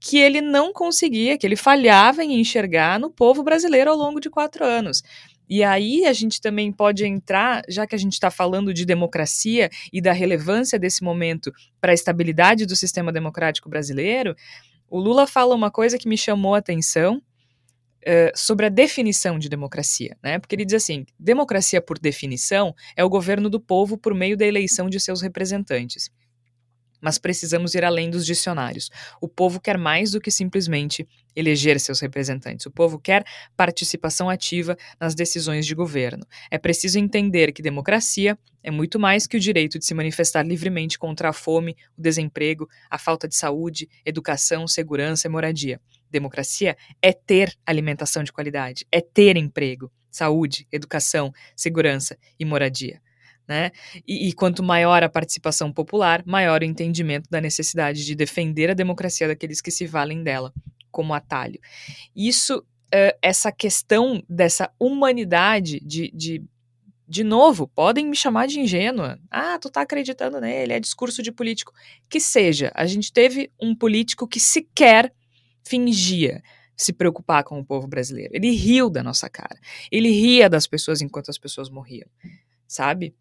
que 0.01 0.19
ele 0.19 0.41
não 0.41 0.73
conseguia, 0.73 1.39
que 1.39 1.47
ele 1.47 1.55
falhava 1.55 2.25
em 2.25 2.41
enxergar 2.41 2.99
no 2.99 3.09
povo 3.09 3.45
brasileiro 3.45 3.91
ao 3.91 3.97
longo 3.97 4.19
de 4.19 4.29
quatro 4.29 4.65
anos. 4.65 5.01
E 5.49 5.63
aí 5.63 6.05
a 6.07 6.13
gente 6.13 6.41
também 6.41 6.73
pode 6.73 7.05
entrar, 7.05 7.63
já 7.69 7.87
que 7.87 7.95
a 7.95 7.99
gente 7.99 8.15
está 8.15 8.33
falando 8.33 8.75
de 8.75 8.85
democracia 8.85 9.71
e 9.93 10.01
da 10.01 10.13
relevância 10.13 10.79
desse 10.79 11.05
momento 11.05 11.53
para 11.81 11.93
a 11.93 11.95
estabilidade 11.95 12.67
do 12.67 12.75
sistema 12.75 13.13
democrático 13.13 13.69
brasileiro, 13.69 14.35
o 14.89 14.99
Lula 14.99 15.25
fala 15.25 15.55
uma 15.55 15.71
coisa 15.71 15.97
que 15.97 16.09
me 16.09 16.19
chamou 16.19 16.57
a 16.57 16.59
atenção, 16.59 17.23
Uh, 18.01 18.33
sobre 18.35 18.65
a 18.65 18.71
definição 18.71 19.39
de 19.39 19.47
democracia, 19.47 20.17
né? 20.23 20.39
Porque 20.39 20.55
ele 20.55 20.65
diz 20.65 20.83
assim: 20.83 21.05
democracia, 21.19 21.83
por 21.83 21.99
definição, 21.99 22.75
é 22.97 23.05
o 23.05 23.11
governo 23.11 23.51
do 23.51 23.61
povo 23.61 23.99
por 23.99 24.15
meio 24.15 24.39
da 24.39 24.47
eleição 24.47 24.89
de 24.89 24.99
seus 24.99 25.21
representantes. 25.21 26.11
Mas 27.01 27.19
precisamos 27.19 27.75
ir 27.75 27.85
além 27.85 28.11
dos 28.11 28.27
dicionários. 28.27 28.91
O 29.21 29.29
povo 29.29 29.61
quer 29.61 29.79
mais 29.79 30.13
do 30.13 30.21
que 30.21 30.31
simplesmente 30.31 31.09
eleger 31.35 31.81
seus 31.81 32.01
representantes. 32.01 32.67
O 32.67 32.71
povo 32.71 32.99
quer 32.99 33.25
participação 33.57 34.29
ativa 34.29 34.77
nas 35.01 35.15
decisões 35.15 35.65
de 35.65 35.75
governo. 35.75 36.27
É 36.51 36.59
preciso 36.59 36.99
entender 36.99 37.53
que 37.53 37.63
democracia 37.63 38.39
é 38.63 38.71
muito 38.71 38.99
mais 38.99 39.27
que 39.27 39.37
o 39.37 39.41
direito 39.41 39.79
de 39.79 39.87
se 39.87 39.95
manifestar 39.95 40.47
livremente 40.47 40.99
contra 40.99 41.31
a 41.31 41.33
fome, 41.33 41.75
o 41.97 42.03
desemprego, 42.03 42.69
a 42.91 42.99
falta 42.99 43.27
de 43.27 43.37
saúde, 43.37 43.89
educação, 44.05 44.67
segurança 44.69 45.27
e 45.27 45.31
moradia. 45.31 45.81
Democracia 46.11 46.77
é 47.01 47.13
ter 47.13 47.57
alimentação 47.65 48.23
de 48.23 48.33
qualidade, 48.33 48.87
é 48.91 49.01
ter 49.01 49.37
emprego, 49.37 49.91
saúde, 50.11 50.67
educação, 50.73 51.33
segurança 51.57 52.17
e 52.39 52.45
moradia. 52.45 53.01
Né? 53.47 53.73
E, 54.07 54.29
e, 54.29 54.33
quanto 54.33 54.63
maior 54.63 55.03
a 55.03 55.09
participação 55.09 55.73
popular, 55.73 56.23
maior 56.25 56.63
o 56.63 56.65
entendimento 56.65 57.29
da 57.29 57.41
necessidade 57.41 58.05
de 58.05 58.15
defender 58.15 58.71
a 58.71 58.75
democracia 58.75 59.27
daqueles 59.27 59.61
que 59.61 59.73
se 59.73 59.87
valem 59.87 60.23
dela 60.23 60.53
como 60.89 61.13
atalho. 61.13 61.59
Isso, 62.15 62.59
uh, 62.59 63.19
essa 63.21 63.51
questão 63.51 64.23
dessa 64.29 64.71
humanidade 64.79 65.81
de, 65.81 66.13
de 66.15 66.45
de 67.11 67.25
novo, 67.25 67.67
podem 67.67 68.07
me 68.07 68.15
chamar 68.15 68.47
de 68.47 68.61
ingênua. 68.61 69.19
Ah, 69.29 69.59
tu 69.59 69.69
tá 69.69 69.81
acreditando 69.81 70.41
nele, 70.41 70.75
é 70.75 70.79
discurso 70.79 71.25
de 71.25 71.33
político. 71.33 71.73
Que 72.09 72.21
seja, 72.21 72.71
a 72.73 72.87
gente 72.87 73.13
teve 73.13 73.51
um 73.61 73.75
político 73.75 74.29
que 74.29 74.39
sequer 74.39 75.13
fingia 75.65 76.43
se 76.77 76.93
preocupar 76.93 77.45
com 77.45 77.59
o 77.59 77.65
povo 77.65 77.87
brasileiro. 77.87 78.35
Ele 78.35 78.51
riu 78.51 78.89
da 78.89 79.03
nossa 79.03 79.29
cara. 79.29 79.59
Ele 79.93 80.11
ria 80.11 80.49
das 80.49 80.67
pessoas 80.67 81.03
enquanto 81.03 81.29
as 81.29 81.39
pessoas 81.39 81.69
morriam, 81.69 82.09
sabe? 82.67 83.15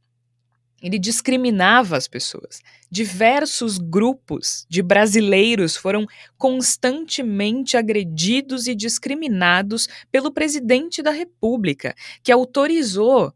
Ele 0.81 0.97
discriminava 0.97 1.97
as 1.97 2.07
pessoas. 2.07 2.61
Diversos 2.89 3.77
grupos 3.77 4.65
de 4.69 4.81
brasileiros 4.81 5.75
foram 5.75 6.05
constantemente 6.37 7.75
agredidos 7.75 8.65
e 8.65 8.73
discriminados 8.73 9.89
pelo 10.09 10.31
presidente 10.31 11.01
da 11.03 11.11
República, 11.11 11.93
que 12.23 12.31
autorizou 12.31 13.33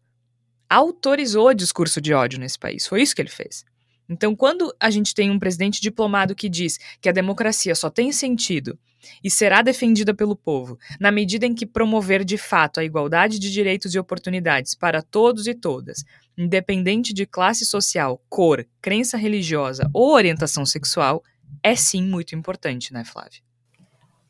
autorizou 0.69 1.49
o 1.49 1.53
discurso 1.53 2.01
de 2.01 2.13
ódio 2.13 2.39
nesse 2.39 2.57
país. 2.57 2.87
Foi 2.87 3.01
isso 3.01 3.13
que 3.13 3.21
ele 3.21 3.29
fez. 3.29 3.63
Então, 4.09 4.35
quando 4.35 4.73
a 4.79 4.89
gente 4.89 5.13
tem 5.13 5.29
um 5.29 5.37
presidente 5.37 5.79
diplomado 5.79 6.33
que 6.33 6.49
diz 6.49 6.79
que 6.99 7.07
a 7.07 7.11
democracia 7.11 7.75
só 7.75 7.91
tem 7.91 8.11
sentido 8.11 8.79
e 9.23 9.29
será 9.29 9.61
defendida 9.61 10.13
pelo 10.13 10.35
povo 10.35 10.77
na 10.99 11.11
medida 11.11 11.45
em 11.45 11.53
que 11.53 11.65
promover 11.65 12.23
de 12.23 12.37
fato 12.37 12.79
a 12.79 12.83
igualdade 12.83 13.39
de 13.39 13.51
direitos 13.51 13.93
e 13.93 13.99
oportunidades 13.99 14.75
para 14.75 15.01
todos 15.01 15.47
e 15.47 15.53
todas, 15.53 16.03
independente 16.37 17.13
de 17.13 17.25
classe 17.25 17.65
social, 17.65 18.21
cor, 18.29 18.65
crença 18.81 19.17
religiosa 19.17 19.89
ou 19.93 20.13
orientação 20.13 20.65
sexual, 20.65 21.23
é 21.61 21.75
sim 21.75 22.03
muito 22.03 22.35
importante, 22.35 22.93
né, 22.93 23.03
Flávia? 23.03 23.41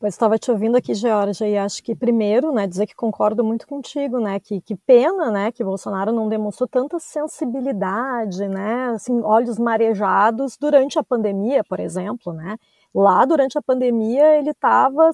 Estava 0.02 0.38
te 0.38 0.50
ouvindo 0.50 0.76
aqui, 0.76 0.92
Georgia, 0.92 1.48
e 1.48 1.56
acho 1.56 1.82
que 1.82 1.94
primeiro, 1.94 2.52
né, 2.52 2.66
dizer 2.66 2.86
que 2.86 2.94
concordo 2.94 3.42
muito 3.42 3.66
contigo, 3.66 4.20
né, 4.20 4.38
que, 4.38 4.60
que 4.60 4.76
pena, 4.76 5.30
né, 5.30 5.50
que 5.50 5.64
Bolsonaro 5.64 6.12
não 6.12 6.28
demonstrou 6.28 6.68
tanta 6.68 6.98
sensibilidade, 6.98 8.46
né, 8.46 8.90
assim, 8.94 9.22
olhos 9.22 9.58
marejados 9.58 10.58
durante 10.60 10.98
a 10.98 11.02
pandemia, 11.02 11.64
por 11.64 11.80
exemplo, 11.80 12.34
né, 12.34 12.56
lá 12.94 13.24
durante 13.24 13.58
a 13.58 13.62
pandemia 13.62 14.36
ele 14.36 14.50
estava 14.50 15.10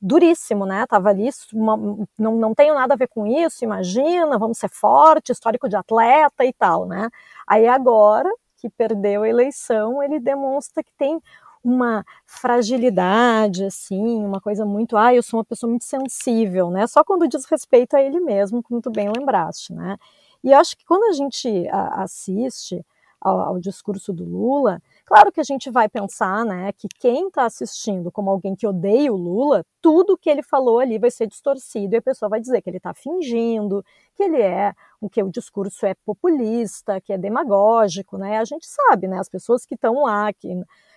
duríssimo, 0.00 0.66
né, 0.66 0.82
estava 0.82 1.08
ali, 1.08 1.30
uma, 1.52 1.76
não, 2.18 2.36
não 2.36 2.54
tenho 2.54 2.74
nada 2.74 2.94
a 2.94 2.96
ver 2.96 3.08
com 3.08 3.26
isso, 3.26 3.64
imagina, 3.64 4.38
vamos 4.38 4.58
ser 4.58 4.68
forte, 4.68 5.32
histórico 5.32 5.68
de 5.68 5.76
atleta 5.76 6.44
e 6.44 6.52
tal, 6.52 6.86
né, 6.86 7.08
aí 7.46 7.66
agora 7.66 8.30
que 8.56 8.68
perdeu 8.68 9.22
a 9.22 9.28
eleição, 9.28 10.02
ele 10.02 10.20
demonstra 10.20 10.82
que 10.82 10.92
tem 10.98 11.20
uma 11.66 12.04
fragilidade, 12.24 13.64
assim, 13.64 14.24
uma 14.24 14.40
coisa 14.40 14.64
muito, 14.64 14.96
ah, 14.96 15.12
eu 15.12 15.22
sou 15.22 15.38
uma 15.38 15.44
pessoa 15.44 15.68
muito 15.68 15.84
sensível, 15.84 16.70
né? 16.70 16.86
Só 16.86 17.02
quando 17.02 17.26
diz 17.26 17.44
respeito 17.44 17.96
a 17.96 18.00
ele 18.00 18.20
mesmo, 18.20 18.62
como 18.62 18.80
tu 18.80 18.88
bem 18.88 19.10
lembraste, 19.10 19.72
né? 19.72 19.96
E 20.44 20.54
acho 20.54 20.76
que 20.76 20.84
quando 20.86 21.04
a 21.10 21.12
gente 21.12 21.66
assiste 21.68 22.84
ao, 23.20 23.40
ao, 23.40 23.58
discurso 23.58 24.12
do 24.12 24.24
Lula, 24.24 24.80
claro 25.06 25.32
que 25.32 25.40
a 25.40 25.44
gente 25.44 25.70
vai 25.70 25.88
pensar, 25.88 26.44
né, 26.44 26.72
que 26.72 26.88
quem 26.98 27.28
está 27.28 27.46
assistindo 27.46 28.10
como 28.12 28.30
alguém 28.30 28.54
que 28.54 28.66
odeia 28.66 29.12
o 29.12 29.16
Lula, 29.16 29.64
tudo 29.80 30.18
que 30.18 30.28
ele 30.28 30.42
falou 30.42 30.80
ali 30.80 30.98
vai 30.98 31.10
ser 31.10 31.26
distorcido 31.26 31.94
e 31.94 31.98
a 31.98 32.02
pessoa 32.02 32.28
vai 32.28 32.40
dizer 32.40 32.60
que 32.60 32.68
ele 32.68 32.78
está 32.78 32.92
fingindo, 32.92 33.84
que 34.14 34.24
ele 34.24 34.42
é, 34.42 34.74
que 35.10 35.22
o 35.22 35.30
discurso 35.30 35.86
é 35.86 35.94
populista, 36.04 37.00
que 37.00 37.12
é 37.12 37.18
demagógico, 37.18 38.18
né? 38.18 38.38
A 38.38 38.44
gente 38.44 38.66
sabe, 38.66 39.06
né? 39.06 39.18
As 39.20 39.28
pessoas 39.28 39.64
que 39.64 39.76
estão 39.76 40.02
lá, 40.02 40.32
que 40.32 40.48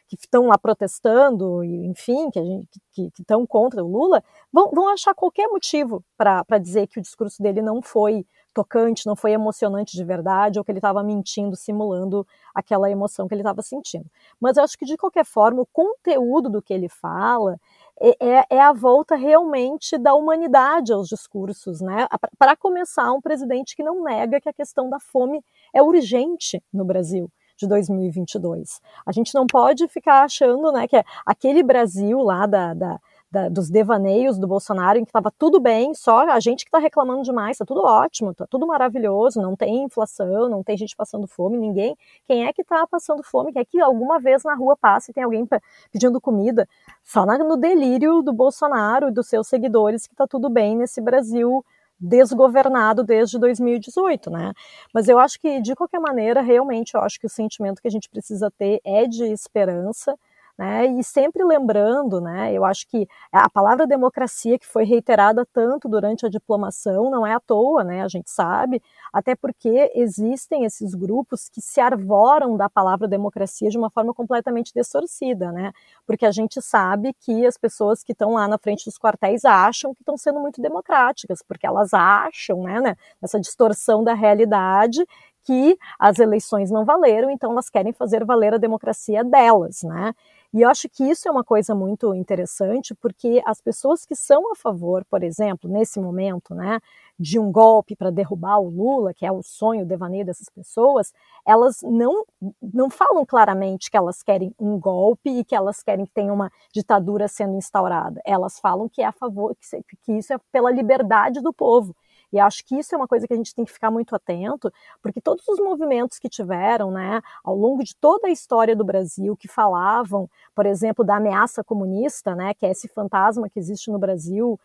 que 0.09 0.15
estão 0.15 0.47
lá 0.47 0.57
protestando, 0.57 1.63
e, 1.63 1.85
enfim, 1.85 2.31
que 2.31 3.11
estão 3.19 3.45
contra 3.45 3.83
o 3.83 3.87
Lula, 3.87 4.23
vão, 4.51 4.71
vão 4.71 4.89
achar 4.89 5.13
qualquer 5.13 5.47
motivo 5.47 6.03
para 6.17 6.57
dizer 6.57 6.87
que 6.87 6.99
o 6.99 7.01
discurso 7.01 7.41
dele 7.43 7.61
não 7.61 7.81
foi 7.81 8.25
tocante, 8.59 9.07
não 9.07 9.15
foi 9.15 9.31
emocionante 9.31 9.95
de 9.95 10.03
verdade, 10.03 10.59
ou 10.59 10.65
que 10.65 10.71
ele 10.71 10.79
estava 10.79 11.01
mentindo, 11.01 11.55
simulando 11.55 12.27
aquela 12.53 12.91
emoção 12.91 13.25
que 13.25 13.33
ele 13.33 13.41
estava 13.41 13.61
sentindo. 13.61 14.05
Mas 14.39 14.57
eu 14.57 14.63
acho 14.63 14.77
que, 14.77 14.85
de 14.85 14.97
qualquer 14.97 15.23
forma, 15.23 15.61
o 15.61 15.65
conteúdo 15.65 16.49
do 16.49 16.61
que 16.61 16.73
ele 16.73 16.89
fala 16.89 17.57
é, 18.01 18.17
é, 18.19 18.45
é 18.49 18.59
a 18.59 18.73
volta 18.73 19.15
realmente 19.15 19.97
da 19.97 20.13
humanidade 20.13 20.91
aos 20.91 21.07
discursos, 21.07 21.79
né? 21.79 22.05
Para 22.37 22.55
começar, 22.57 23.11
um 23.13 23.21
presidente 23.21 23.75
que 23.75 23.83
não 23.83 24.03
nega 24.03 24.41
que 24.41 24.49
a 24.49 24.53
questão 24.53 24.89
da 24.89 24.99
fome 24.99 25.41
é 25.73 25.81
urgente 25.81 26.61
no 26.73 26.83
Brasil 26.83 27.31
de 27.55 27.67
2022. 27.67 28.81
A 29.05 29.11
gente 29.11 29.33
não 29.33 29.45
pode 29.45 29.87
ficar 29.87 30.23
achando 30.23 30.71
né, 30.71 30.87
que 30.87 30.95
é 30.95 31.03
aquele 31.25 31.61
Brasil 31.61 32.19
lá 32.21 32.45
da, 32.45 32.73
da, 32.73 32.99
da, 33.31 33.47
dos 33.47 33.69
devaneios 33.69 34.39
do 34.39 34.47
Bolsonaro, 34.47 34.97
em 34.97 35.03
que 35.03 35.09
estava 35.09 35.31
tudo 35.37 35.59
bem, 35.59 35.93
só 35.93 36.29
a 36.29 36.39
gente 36.39 36.63
que 36.63 36.69
está 36.69 36.79
reclamando 36.79 37.21
demais, 37.21 37.51
está 37.51 37.65
tudo 37.65 37.81
ótimo, 37.83 38.31
está 38.31 38.47
tudo 38.47 38.65
maravilhoso, 38.65 39.41
não 39.41 39.55
tem 39.55 39.83
inflação, 39.83 40.49
não 40.49 40.63
tem 40.63 40.75
gente 40.75 40.95
passando 40.95 41.27
fome, 41.27 41.57
ninguém. 41.57 41.95
Quem 42.27 42.47
é 42.47 42.53
que 42.53 42.61
está 42.61 42.87
passando 42.87 43.23
fome? 43.23 43.53
Quem 43.53 43.61
é 43.61 43.65
que 43.65 43.79
alguma 43.79 44.19
vez 44.19 44.43
na 44.43 44.55
rua 44.55 44.75
passa 44.75 45.11
e 45.11 45.13
tem 45.13 45.23
alguém 45.23 45.47
pedindo 45.91 46.19
comida? 46.19 46.67
Só 47.03 47.25
no 47.25 47.57
delírio 47.57 48.21
do 48.21 48.33
Bolsonaro 48.33 49.09
e 49.09 49.11
dos 49.11 49.27
seus 49.27 49.47
seguidores 49.47 50.07
que 50.07 50.13
está 50.13 50.25
tudo 50.27 50.49
bem 50.49 50.75
nesse 50.75 50.99
Brasil 50.99 51.63
desgovernado 51.99 53.03
desde 53.03 53.37
2018, 53.37 54.29
né? 54.29 54.53
Mas 54.93 55.09
eu 55.09 55.19
acho 55.19 55.39
que 55.39 55.61
de 55.61 55.75
qualquer 55.75 55.99
maneira, 55.99 56.41
realmente, 56.41 56.95
eu 56.95 57.01
acho 57.01 57.19
que 57.19 57.25
o 57.25 57.29
sentimento 57.29 57.81
que 57.81 57.87
a 57.87 57.91
gente 57.91 58.09
precisa 58.09 58.49
ter 58.57 58.79
é 58.85 59.05
de 59.05 59.25
esperança 59.25 60.17
né? 60.59 60.87
E 60.87 61.01
sempre 61.05 61.41
lembrando, 61.41 62.19
né? 62.19 62.51
Eu 62.53 62.65
acho 62.65 62.85
que 62.89 63.07
a 63.31 63.49
palavra 63.49 63.87
democracia 63.87 64.59
que 64.59 64.67
foi 64.67 64.83
reiterada 64.83 65.47
tanto 65.53 65.87
durante 65.87 66.25
a 66.25 66.29
diplomação 66.29 67.09
não 67.09 67.25
é 67.25 67.33
à 67.33 67.39
toa, 67.39 67.81
né? 67.81 68.03
A 68.03 68.09
gente 68.09 68.29
sabe, 68.29 68.81
até 69.13 69.37
porque 69.37 69.89
existem 69.95 70.65
esses 70.65 70.93
grupos 70.93 71.47
que 71.47 71.61
se 71.61 71.79
arvoram 71.79 72.57
da 72.57 72.69
palavra 72.69 73.07
democracia 73.07 73.69
de 73.69 73.77
uma 73.77 73.89
forma 73.89 74.13
completamente 74.13 74.73
distorcida, 74.75 75.49
né? 75.49 75.71
Porque 76.05 76.25
a 76.25 76.31
gente 76.31 76.61
sabe 76.61 77.13
que 77.21 77.45
as 77.45 77.55
pessoas 77.57 78.03
que 78.03 78.11
estão 78.11 78.33
lá 78.33 78.45
na 78.45 78.57
frente 78.57 78.83
dos 78.83 78.97
quartéis 78.97 79.45
acham 79.45 79.93
que 79.93 80.01
estão 80.01 80.17
sendo 80.17 80.41
muito 80.41 80.61
democráticas, 80.61 81.39
porque 81.41 81.65
elas 81.65 81.93
acham, 81.93 82.63
né, 82.63 82.81
né 82.81 82.97
nessa 83.21 83.39
distorção 83.39 84.03
da 84.03 84.13
realidade 84.13 85.05
que 85.43 85.77
as 85.97 86.19
eleições 86.19 86.69
não 86.69 86.85
valeram, 86.85 87.29
então 87.31 87.51
elas 87.51 87.69
querem 87.69 87.93
fazer 87.93 88.25
valer 88.25 88.53
a 88.53 88.57
democracia 88.57 89.23
delas, 89.23 89.83
né? 89.83 90.13
E 90.51 90.61
eu 90.61 90.69
acho 90.69 90.89
que 90.89 91.03
isso 91.03 91.27
é 91.27 91.31
uma 91.31 91.43
coisa 91.43 91.75
muito 91.75 92.13
interessante, 92.15 92.95
porque 92.95 93.41
as 93.45 93.61
pessoas 93.61 94.03
que 94.03 94.15
são 94.15 94.51
a 94.51 94.55
favor, 94.55 95.05
por 95.05 95.23
exemplo, 95.23 95.69
nesse 95.69 95.99
momento, 95.99 96.55
né, 96.55 96.79
de 97.19 97.37
um 97.37 97.51
golpe 97.51 97.95
para 97.95 98.09
derrubar 98.09 98.57
o 98.59 98.67
Lula, 98.67 99.13
que 99.13 99.25
é 99.25 99.31
o 99.31 99.43
sonho, 99.43 99.83
o 99.83 99.85
devaneio 99.87 100.25
dessas 100.25 100.49
pessoas, 100.49 101.13
elas 101.45 101.81
não, 101.83 102.25
não 102.61 102.89
falam 102.89 103.23
claramente 103.25 103.91
que 103.91 103.97
elas 103.97 104.23
querem 104.23 104.51
um 104.59 104.79
golpe 104.79 105.29
e 105.29 105.43
que 105.45 105.55
elas 105.55 105.83
querem 105.83 106.05
que 106.05 106.13
tenha 106.13 106.33
uma 106.33 106.51
ditadura 106.73 107.27
sendo 107.27 107.55
instaurada. 107.55 108.19
Elas 108.25 108.59
falam 108.59 108.89
que 108.89 109.03
é 109.03 109.05
a 109.05 109.11
favor, 109.11 109.55
que, 109.55 109.83
que 110.01 110.13
isso 110.13 110.33
é 110.33 110.37
pela 110.51 110.71
liberdade 110.71 111.41
do 111.41 111.53
povo. 111.53 111.95
E 112.31 112.39
acho 112.39 112.63
que 112.65 112.75
isso 112.77 112.93
é 112.93 112.97
uma 112.97 113.07
coisa 113.07 113.27
que 113.27 113.33
a 113.33 113.37
gente 113.37 113.53
tem 113.55 113.65
que 113.65 113.71
ficar 113.71 113.89
muito 113.91 114.15
atento, 114.15 114.71
porque 115.01 115.19
todos 115.21 115.47
os 115.47 115.59
movimentos 115.59 116.19
que 116.19 116.29
tiveram, 116.29 116.91
né, 116.91 117.21
ao 117.43 117.55
longo 117.55 117.83
de 117.83 117.95
toda 117.95 118.27
a 118.27 118.31
história 118.31 118.75
do 118.75 118.85
Brasil, 118.85 119.35
que 119.35 119.47
falavam, 119.47 120.29
por 120.55 120.65
exemplo, 120.65 121.03
da 121.03 121.15
ameaça 121.17 121.63
comunista, 121.63 122.35
né, 122.35 122.53
que 122.53 122.65
é 122.65 122.71
esse 122.71 122.87
fantasma 122.87 123.49
que 123.49 123.59
existe 123.59 123.89
no 123.91 123.99
Brasil, 123.99 124.59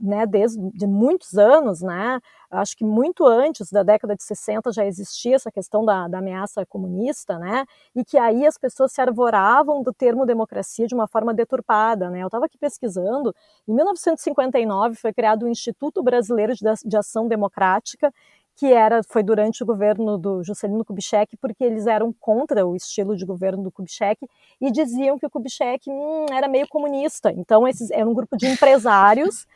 né, 0.00 0.26
desde 0.26 0.58
de 0.72 0.86
muitos 0.86 1.36
anos, 1.36 1.82
né, 1.82 2.20
acho 2.50 2.76
que 2.76 2.84
muito 2.84 3.26
antes 3.26 3.70
da 3.70 3.82
década 3.82 4.16
de 4.16 4.22
60 4.22 4.72
já 4.72 4.86
existia 4.86 5.36
essa 5.36 5.50
questão 5.50 5.84
da, 5.84 6.08
da 6.08 6.18
ameaça 6.18 6.64
comunista, 6.64 7.38
né, 7.38 7.64
e 7.94 8.04
que 8.04 8.16
aí 8.16 8.46
as 8.46 8.56
pessoas 8.56 8.92
se 8.92 9.00
arvoravam 9.00 9.82
do 9.82 9.92
termo 9.92 10.24
democracia 10.24 10.86
de 10.86 10.94
uma 10.94 11.06
forma 11.06 11.34
deturpada, 11.34 12.08
né, 12.10 12.22
eu 12.22 12.26
estava 12.26 12.46
aqui 12.46 12.56
pesquisando, 12.58 13.34
em 13.68 13.74
1959 13.74 14.94
foi 14.96 15.12
criado 15.12 15.44
o 15.44 15.48
Instituto 15.48 16.02
Brasileiro 16.02 16.54
de, 16.54 16.62
de 16.84 16.96
Ação 16.96 17.28
Democrática, 17.28 18.12
que 18.56 18.72
era 18.72 19.02
foi 19.02 19.22
durante 19.22 19.62
o 19.62 19.66
governo 19.66 20.16
do 20.16 20.42
Juscelino 20.42 20.84
Kubitschek, 20.84 21.36
porque 21.36 21.62
eles 21.62 21.86
eram 21.86 22.12
contra 22.18 22.66
o 22.66 22.74
estilo 22.74 23.14
de 23.14 23.26
governo 23.26 23.62
do 23.62 23.70
Kubitschek 23.70 24.26
e 24.60 24.70
diziam 24.72 25.18
que 25.18 25.26
o 25.26 25.30
Kubitschek 25.30 25.90
hum, 25.90 26.26
era 26.32 26.48
meio 26.48 26.66
comunista. 26.66 27.30
Então 27.36 27.68
esses 27.68 27.90
era 27.90 28.08
um 28.08 28.14
grupo 28.14 28.34
de 28.36 28.46
empresários 28.46 29.46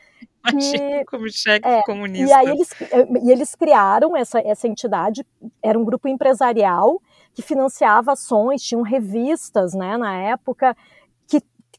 que 0.49 1.05
Kubitschek 1.05 1.67
é, 1.67 1.81
comunista. 1.81 2.29
E 2.29 2.31
aí 2.31 2.47
eles 2.47 2.69
e 3.23 3.31
eles 3.31 3.55
criaram 3.55 4.15
essa 4.15 4.39
essa 4.39 4.67
entidade, 4.67 5.25
era 5.63 5.77
um 5.77 5.83
grupo 5.83 6.07
empresarial 6.07 7.01
que 7.33 7.41
financiava 7.41 8.11
ações, 8.11 8.61
tinham 8.61 8.83
revistas, 8.83 9.73
né, 9.73 9.97
na 9.97 10.15
época 10.17 10.75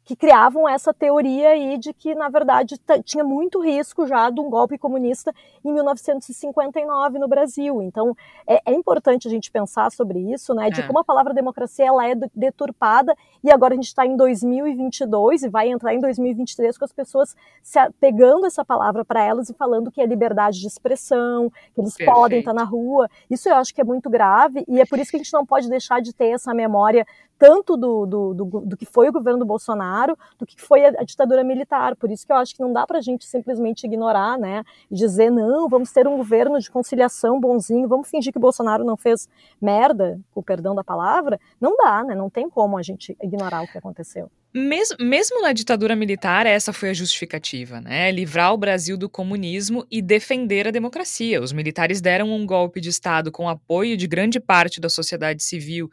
que 0.04 0.16
criavam 0.16 0.68
essa 0.68 0.92
teoria 0.92 1.50
aí 1.50 1.78
de 1.78 1.92
que, 1.92 2.14
na 2.14 2.28
verdade, 2.28 2.80
tinha 3.04 3.22
muito 3.22 3.60
risco 3.60 4.06
já 4.06 4.30
de 4.30 4.40
um 4.40 4.50
golpe 4.50 4.76
comunista 4.76 5.32
em 5.64 5.72
1959 5.72 7.18
no 7.18 7.28
Brasil. 7.28 7.80
Então, 7.82 8.16
é, 8.46 8.60
é 8.66 8.74
importante 8.74 9.28
a 9.28 9.30
gente 9.30 9.50
pensar 9.50 9.90
sobre 9.92 10.18
isso, 10.32 10.54
né, 10.54 10.70
de 10.70 10.80
é. 10.80 10.86
como 10.86 10.98
a 10.98 11.04
palavra 11.04 11.32
democracia 11.32 11.86
ela 11.86 12.08
é 12.08 12.14
deturpada 12.34 13.14
e 13.44 13.50
agora 13.50 13.74
a 13.74 13.76
gente 13.76 13.86
está 13.86 14.04
em 14.04 14.16
2022 14.16 15.44
e 15.44 15.48
vai 15.48 15.68
entrar 15.68 15.94
em 15.94 16.00
2023 16.00 16.76
com 16.76 16.84
as 16.84 16.92
pessoas 16.92 17.36
se, 17.62 17.78
pegando 18.00 18.46
essa 18.46 18.64
palavra 18.64 19.04
para 19.04 19.22
elas 19.22 19.50
e 19.50 19.54
falando 19.54 19.90
que 19.90 20.00
é 20.00 20.06
liberdade 20.06 20.60
de 20.60 20.66
expressão, 20.66 21.50
que 21.74 21.80
eles 21.80 21.96
Perfeito. 21.96 22.18
podem 22.18 22.38
estar 22.40 22.54
na 22.54 22.64
rua. 22.64 23.08
Isso 23.30 23.48
eu 23.48 23.54
acho 23.54 23.72
que 23.74 23.80
é 23.80 23.84
muito 23.84 24.10
grave 24.10 24.64
e 24.66 24.80
é 24.80 24.86
por 24.86 24.98
isso 24.98 25.10
que 25.10 25.16
a 25.16 25.20
gente 25.20 25.32
não 25.32 25.46
pode 25.46 25.68
deixar 25.68 26.00
de 26.00 26.12
ter 26.12 26.30
essa 26.30 26.52
memória 26.52 27.06
tanto 27.42 27.76
do, 27.76 28.06
do, 28.06 28.34
do, 28.34 28.44
do 28.60 28.76
que 28.76 28.86
foi 28.86 29.08
o 29.08 29.12
governo 29.12 29.40
do 29.40 29.44
Bolsonaro, 29.44 30.16
do 30.38 30.46
que 30.46 30.54
foi 30.62 30.84
a, 30.84 30.90
a, 30.90 31.02
ditadura 31.02 31.42
militar. 31.42 31.96
Por 31.96 32.08
isso 32.08 32.24
que 32.24 32.32
eu 32.32 32.36
acho 32.36 32.54
que 32.54 32.62
não 32.62 32.72
dá 32.72 32.86
para 32.86 32.98
a 32.98 33.00
gente 33.00 33.24
simplesmente 33.24 33.84
ignorar, 33.84 34.38
né, 34.38 34.62
e 34.88 34.94
dizer, 34.94 35.28
não, 35.28 35.68
vamos 35.68 35.90
ter 35.90 36.06
um 36.06 36.16
governo 36.16 36.60
de 36.60 36.70
conciliação 36.70 37.40
bonzinho, 37.40 37.88
vamos 37.88 38.08
fingir 38.08 38.32
que 38.32 38.38
o 38.38 38.40
Bolsonaro 38.40 38.84
não 38.84 38.96
fez 38.96 39.28
merda, 39.60 40.20
com 40.30 40.38
o 40.38 40.42
perdão 40.42 40.72
da 40.72 40.84
palavra. 40.84 41.40
Não 41.60 41.76
dá, 41.76 42.04
né, 42.04 42.14
não 42.14 42.30
tem 42.30 42.48
como 42.48 42.78
a 42.78 42.82
gente 42.82 43.16
ignorar 43.20 43.64
o 43.64 43.66
que 43.66 43.76
aconteceu. 43.76 44.30
Mesmo, 44.54 44.98
mesmo 45.00 45.40
na 45.40 45.54
ditadura 45.54 45.96
militar, 45.96 46.44
essa 46.44 46.74
foi 46.74 46.90
a 46.90 46.94
justificativa, 46.94 47.80
né? 47.80 48.12
Livrar 48.12 48.52
o 48.52 48.58
Brasil 48.58 48.98
do 48.98 49.08
comunismo 49.08 49.86
e 49.90 50.02
defender 50.02 50.68
a 50.68 50.70
democracia. 50.70 51.40
Os 51.40 51.54
militares 51.54 52.02
deram 52.02 52.30
um 52.30 52.44
golpe 52.44 52.78
de 52.78 52.90
Estado 52.90 53.32
com 53.32 53.48
apoio 53.48 53.96
de 53.96 54.06
grande 54.06 54.38
parte 54.38 54.78
da 54.78 54.90
sociedade 54.90 55.42
civil, 55.42 55.88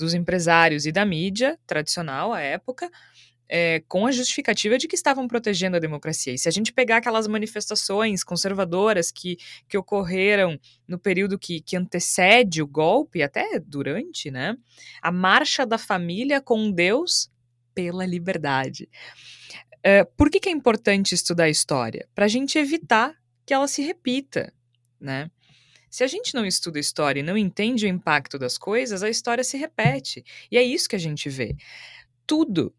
dos 0.00 0.14
empresários 0.14 0.86
e 0.86 0.92
da 0.92 1.04
mídia 1.04 1.58
tradicional 1.66 2.32
à 2.32 2.40
época, 2.40 2.90
é, 3.52 3.82
com 3.88 4.06
a 4.06 4.12
justificativa 4.12 4.78
de 4.78 4.86
que 4.86 4.94
estavam 4.94 5.26
protegendo 5.26 5.76
a 5.76 5.80
democracia. 5.80 6.32
E 6.32 6.38
se 6.38 6.48
a 6.48 6.52
gente 6.52 6.72
pegar 6.72 6.98
aquelas 6.98 7.26
manifestações 7.26 8.22
conservadoras 8.22 9.10
que, 9.10 9.36
que 9.68 9.76
ocorreram 9.76 10.58
no 10.86 10.98
período 10.98 11.38
que, 11.38 11.60
que 11.60 11.76
antecede 11.76 12.62
o 12.62 12.66
golpe, 12.66 13.22
até 13.22 13.58
durante, 13.58 14.30
né? 14.30 14.56
A 15.02 15.10
marcha 15.10 15.66
da 15.66 15.78
família 15.78 16.40
com 16.40 16.70
Deus 16.70 17.28
pela 17.74 18.06
liberdade. 18.06 18.88
É, 19.82 20.04
por 20.04 20.30
que, 20.30 20.38
que 20.38 20.48
é 20.48 20.52
importante 20.52 21.14
estudar 21.14 21.44
a 21.44 21.50
história? 21.50 22.08
Para 22.14 22.26
a 22.26 22.28
gente 22.28 22.56
evitar 22.56 23.14
que 23.44 23.52
ela 23.52 23.66
se 23.66 23.82
repita, 23.82 24.52
né? 25.00 25.28
Se 25.90 26.04
a 26.04 26.06
gente 26.06 26.34
não 26.34 26.46
estuda 26.46 26.78
história 26.78 27.20
e 27.20 27.22
não 27.22 27.36
entende 27.36 27.84
o 27.84 27.88
impacto 27.88 28.38
das 28.38 28.56
coisas, 28.56 29.02
a 29.02 29.10
história 29.10 29.42
se 29.42 29.56
repete. 29.58 30.24
E 30.50 30.56
é 30.56 30.62
isso 30.62 30.88
que 30.88 30.96
a 30.96 31.00
gente 31.00 31.28
vê. 31.28 31.56
Tudo, 32.26 32.72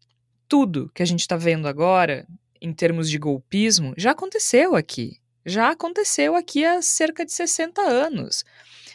tudo 0.48 0.90
que 0.94 1.02
a 1.02 1.06
gente 1.06 1.20
está 1.20 1.36
vendo 1.36 1.68
agora, 1.68 2.26
em 2.60 2.72
termos 2.72 3.10
de 3.10 3.18
golpismo, 3.18 3.92
já 3.98 4.12
aconteceu 4.12 4.74
aqui. 4.74 5.20
Já 5.44 5.70
aconteceu 5.70 6.34
aqui 6.34 6.64
há 6.64 6.80
cerca 6.80 7.24
de 7.26 7.32
60 7.32 7.82
anos. 7.82 8.44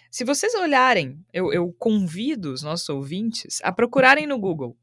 Se 0.09 0.23
vocês 0.23 0.55
olharem, 0.55 1.23
eu, 1.31 1.53
eu 1.53 1.71
convido 1.77 2.51
os 2.51 2.63
nossos 2.63 2.89
ouvintes 2.89 3.59
a 3.61 3.71
procurarem 3.71 4.25
no 4.25 4.39
Google 4.39 4.75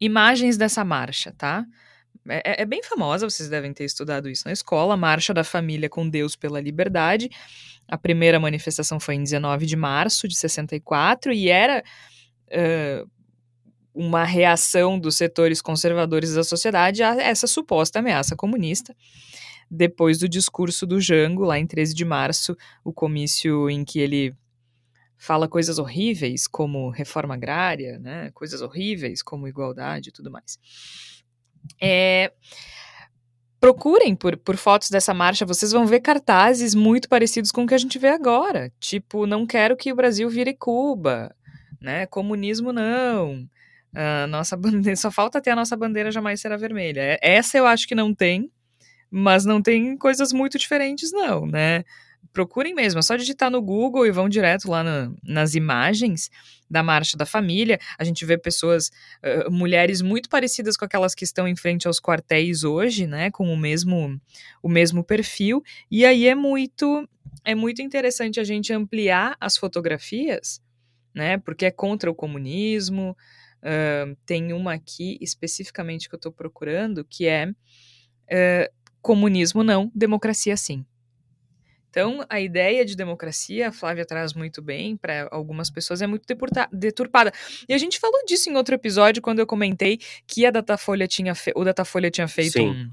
imagens 0.00 0.56
dessa 0.56 0.84
marcha, 0.84 1.34
tá? 1.36 1.66
É, 2.28 2.62
é, 2.62 2.64
bem 2.66 2.82
famosa, 2.82 3.28
vocês 3.28 3.48
devem 3.48 3.72
ter 3.72 3.84
estudado 3.84 4.28
isso 4.28 4.44
na 4.46 4.52
escola, 4.52 4.96
Marcha 4.96 5.32
da 5.32 5.42
Família 5.42 5.88
com 5.88 6.08
Deus 6.08 6.36
pela 6.36 6.60
Liberdade. 6.60 7.30
A 7.88 7.98
primeira 7.98 8.38
manifestação 8.38 9.00
foi 9.00 9.16
em 9.16 9.22
19 9.22 9.66
de 9.66 9.76
março 9.76 10.28
de 10.28 10.36
64 10.36 11.32
e 11.32 11.48
era 11.48 11.82
uh, 12.48 13.10
uma 13.92 14.22
reação 14.24 14.98
dos 14.98 15.16
setores 15.16 15.60
conservadores 15.60 16.34
da 16.34 16.44
sociedade 16.44 17.02
a 17.02 17.14
essa 17.20 17.46
suposta 17.46 17.98
ameaça 17.98 18.36
comunista. 18.36 18.94
Depois 19.70 20.18
do 20.18 20.28
discurso 20.28 20.86
do 20.86 21.00
Jango, 21.00 21.44
lá 21.44 21.58
em 21.58 21.66
13 21.66 21.94
de 21.94 22.04
março, 22.04 22.56
o 22.84 22.92
comício 22.92 23.70
em 23.70 23.84
que 23.84 23.98
ele 23.98 24.34
fala 25.16 25.48
coisas 25.48 25.78
horríveis 25.78 26.46
como 26.46 26.90
reforma 26.90 27.34
agrária, 27.34 27.98
né, 27.98 28.30
coisas 28.32 28.62
horríveis 28.62 29.22
como 29.22 29.46
igualdade 29.46 30.08
e 30.08 30.12
tudo 30.12 30.30
mais. 30.30 30.58
É, 31.80 32.32
procurem 33.60 34.16
por, 34.16 34.36
por 34.38 34.56
fotos 34.56 34.88
dessa 34.88 35.12
marcha, 35.12 35.44
vocês 35.44 35.70
vão 35.70 35.86
ver 35.86 36.00
cartazes 36.00 36.74
muito 36.74 37.08
parecidos 37.08 37.52
com 37.52 37.64
o 37.64 37.66
que 37.66 37.74
a 37.74 37.78
gente 37.78 37.98
vê 37.98 38.08
agora. 38.08 38.72
Tipo, 38.80 39.26
não 39.26 39.46
quero 39.46 39.76
que 39.76 39.92
o 39.92 39.96
Brasil 39.96 40.28
vire 40.30 40.54
Cuba, 40.54 41.34
né? 41.80 42.06
Comunismo 42.06 42.72
não. 42.72 43.46
Uh, 43.92 44.26
nossa 44.28 44.56
bandeira, 44.56 44.96
só 44.96 45.10
falta 45.10 45.40
ter 45.40 45.50
a 45.50 45.56
nossa 45.56 45.76
bandeira 45.76 46.10
jamais 46.10 46.40
será 46.40 46.56
vermelha. 46.56 47.00
É, 47.00 47.18
essa 47.20 47.58
eu 47.58 47.66
acho 47.66 47.86
que 47.86 47.94
não 47.94 48.14
tem, 48.14 48.50
mas 49.10 49.44
não 49.44 49.60
tem 49.60 49.96
coisas 49.96 50.32
muito 50.32 50.58
diferentes, 50.58 51.12
não, 51.12 51.46
né? 51.46 51.84
Procurem 52.32 52.74
mesmo, 52.74 53.00
é 53.00 53.02
só 53.02 53.16
digitar 53.16 53.50
no 53.50 53.60
Google 53.60 54.06
e 54.06 54.10
vão 54.10 54.28
direto 54.28 54.70
lá 54.70 54.82
na, 54.82 55.12
nas 55.22 55.54
imagens 55.54 56.30
da 56.70 56.82
Marcha 56.82 57.16
da 57.16 57.26
Família. 57.26 57.78
A 57.98 58.04
gente 58.04 58.24
vê 58.24 58.38
pessoas, 58.38 58.90
uh, 59.24 59.50
mulheres 59.50 60.00
muito 60.00 60.28
parecidas 60.28 60.76
com 60.76 60.84
aquelas 60.84 61.14
que 61.14 61.24
estão 61.24 61.48
em 61.48 61.56
frente 61.56 61.86
aos 61.86 62.00
quartéis 62.00 62.62
hoje, 62.62 63.06
né, 63.06 63.30
com 63.30 63.52
o 63.52 63.56
mesmo, 63.56 64.20
o 64.62 64.68
mesmo 64.68 65.02
perfil. 65.02 65.62
E 65.90 66.04
aí 66.04 66.28
é 66.28 66.34
muito, 66.34 67.08
é 67.44 67.54
muito 67.54 67.82
interessante 67.82 68.38
a 68.38 68.44
gente 68.44 68.72
ampliar 68.72 69.36
as 69.40 69.56
fotografias, 69.56 70.60
né, 71.14 71.38
porque 71.38 71.66
é 71.66 71.70
contra 71.70 72.10
o 72.10 72.14
comunismo. 72.14 73.16
Uh, 73.58 74.16
tem 74.24 74.54
uma 74.54 74.72
aqui 74.72 75.18
especificamente 75.20 76.08
que 76.08 76.14
eu 76.14 76.18
estou 76.18 76.32
procurando 76.32 77.04
que 77.04 77.26
é 77.26 77.50
uh, 77.50 78.72
comunismo 79.02 79.62
não, 79.62 79.90
democracia 79.94 80.56
sim. 80.56 80.86
Então, 81.90 82.24
a 82.28 82.40
ideia 82.40 82.84
de 82.84 82.96
democracia, 82.96 83.68
a 83.68 83.72
Flávia 83.72 84.06
traz 84.06 84.32
muito 84.32 84.62
bem, 84.62 84.96
para 84.96 85.28
algumas 85.32 85.68
pessoas 85.68 86.00
é 86.00 86.06
muito 86.06 86.24
deturpada. 86.72 87.32
E 87.68 87.74
a 87.74 87.78
gente 87.78 87.98
falou 87.98 88.24
disso 88.24 88.48
em 88.48 88.56
outro 88.56 88.76
episódio, 88.76 89.20
quando 89.20 89.40
eu 89.40 89.46
comentei 89.46 89.98
que 90.24 90.46
a 90.46 90.52
Datafolha 90.52 91.08
tinha 91.08 91.32
o 91.56 91.64
Datafolha 91.64 92.08
tinha 92.08 92.28
feito 92.28 92.62
um, 92.62 92.90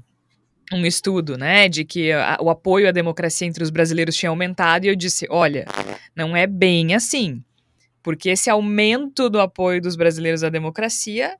um, 0.72 0.84
estudo, 0.84 1.38
né, 1.38 1.68
de 1.68 1.84
que 1.84 2.10
a, 2.10 2.38
o 2.40 2.50
apoio 2.50 2.88
à 2.88 2.90
democracia 2.90 3.46
entre 3.46 3.62
os 3.62 3.70
brasileiros 3.70 4.16
tinha 4.16 4.30
aumentado, 4.30 4.84
e 4.84 4.88
eu 4.88 4.96
disse: 4.96 5.28
olha, 5.30 5.64
não 6.14 6.36
é 6.36 6.46
bem 6.46 6.94
assim. 6.94 7.42
Porque 8.02 8.30
esse 8.30 8.50
aumento 8.50 9.30
do 9.30 9.40
apoio 9.40 9.80
dos 9.80 9.94
brasileiros 9.94 10.42
à 10.42 10.48
democracia 10.48 11.36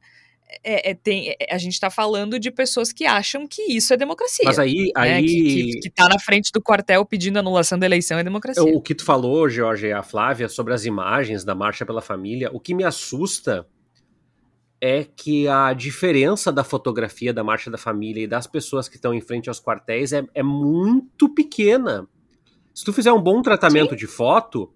é, 0.65 0.91
é, 0.91 0.95
tem, 0.95 1.31
é, 1.31 1.55
a 1.55 1.59
gente 1.59 1.75
está 1.75 1.91
falando 1.91 2.39
de 2.39 2.51
pessoas 2.51 2.93
que 2.93 3.05
acham 3.05 3.47
que 3.47 3.63
isso 3.63 3.93
é 3.93 3.97
democracia. 3.97 4.45
Mas 4.45 4.59
aí. 4.59 4.93
Né? 4.97 5.15
aí... 5.15 5.27
Que, 5.27 5.73
que, 5.73 5.81
que 5.81 5.91
tá 5.91 6.09
na 6.09 6.19
frente 6.19 6.51
do 6.53 6.61
quartel 6.61 7.05
pedindo 7.05 7.39
anulação 7.39 7.79
da 7.79 7.87
eleição 7.87 8.19
é 8.19 8.25
democracia. 8.25 8.63
O 8.63 8.81
que 8.81 8.95
tu 8.95 9.05
falou, 9.05 9.49
Jorge, 9.49 9.89
e 9.89 9.93
a 9.93 10.03
Flávia, 10.03 10.49
sobre 10.49 10.73
as 10.73 10.85
imagens 10.85 11.45
da 11.45 11.55
Marcha 11.55 11.85
pela 11.85 12.01
Família, 12.01 12.51
o 12.53 12.59
que 12.59 12.75
me 12.75 12.85
assusta 12.85 13.67
é 14.81 15.05
que 15.05 15.49
a 15.49 15.73
diferença 15.73 16.53
da 16.53 16.63
fotografia 16.63 17.33
da 17.33 17.43
Marcha 17.43 17.71
da 17.71 17.79
Família 17.79 18.23
e 18.23 18.27
das 18.27 18.47
pessoas 18.47 18.89
que 18.89 18.97
estão 18.97 19.13
em 19.13 19.21
frente 19.21 19.49
aos 19.49 19.61
quartéis 19.61 20.13
é, 20.13 20.25
é 20.35 20.43
muito 20.43 21.29
pequena. 21.29 22.07
Se 22.73 22.85
tu 22.85 22.93
fizer 22.93 23.13
um 23.13 23.21
bom 23.21 23.43
tratamento 23.43 23.91
Sim. 23.91 23.97
de 23.97 24.07
foto, 24.07 24.73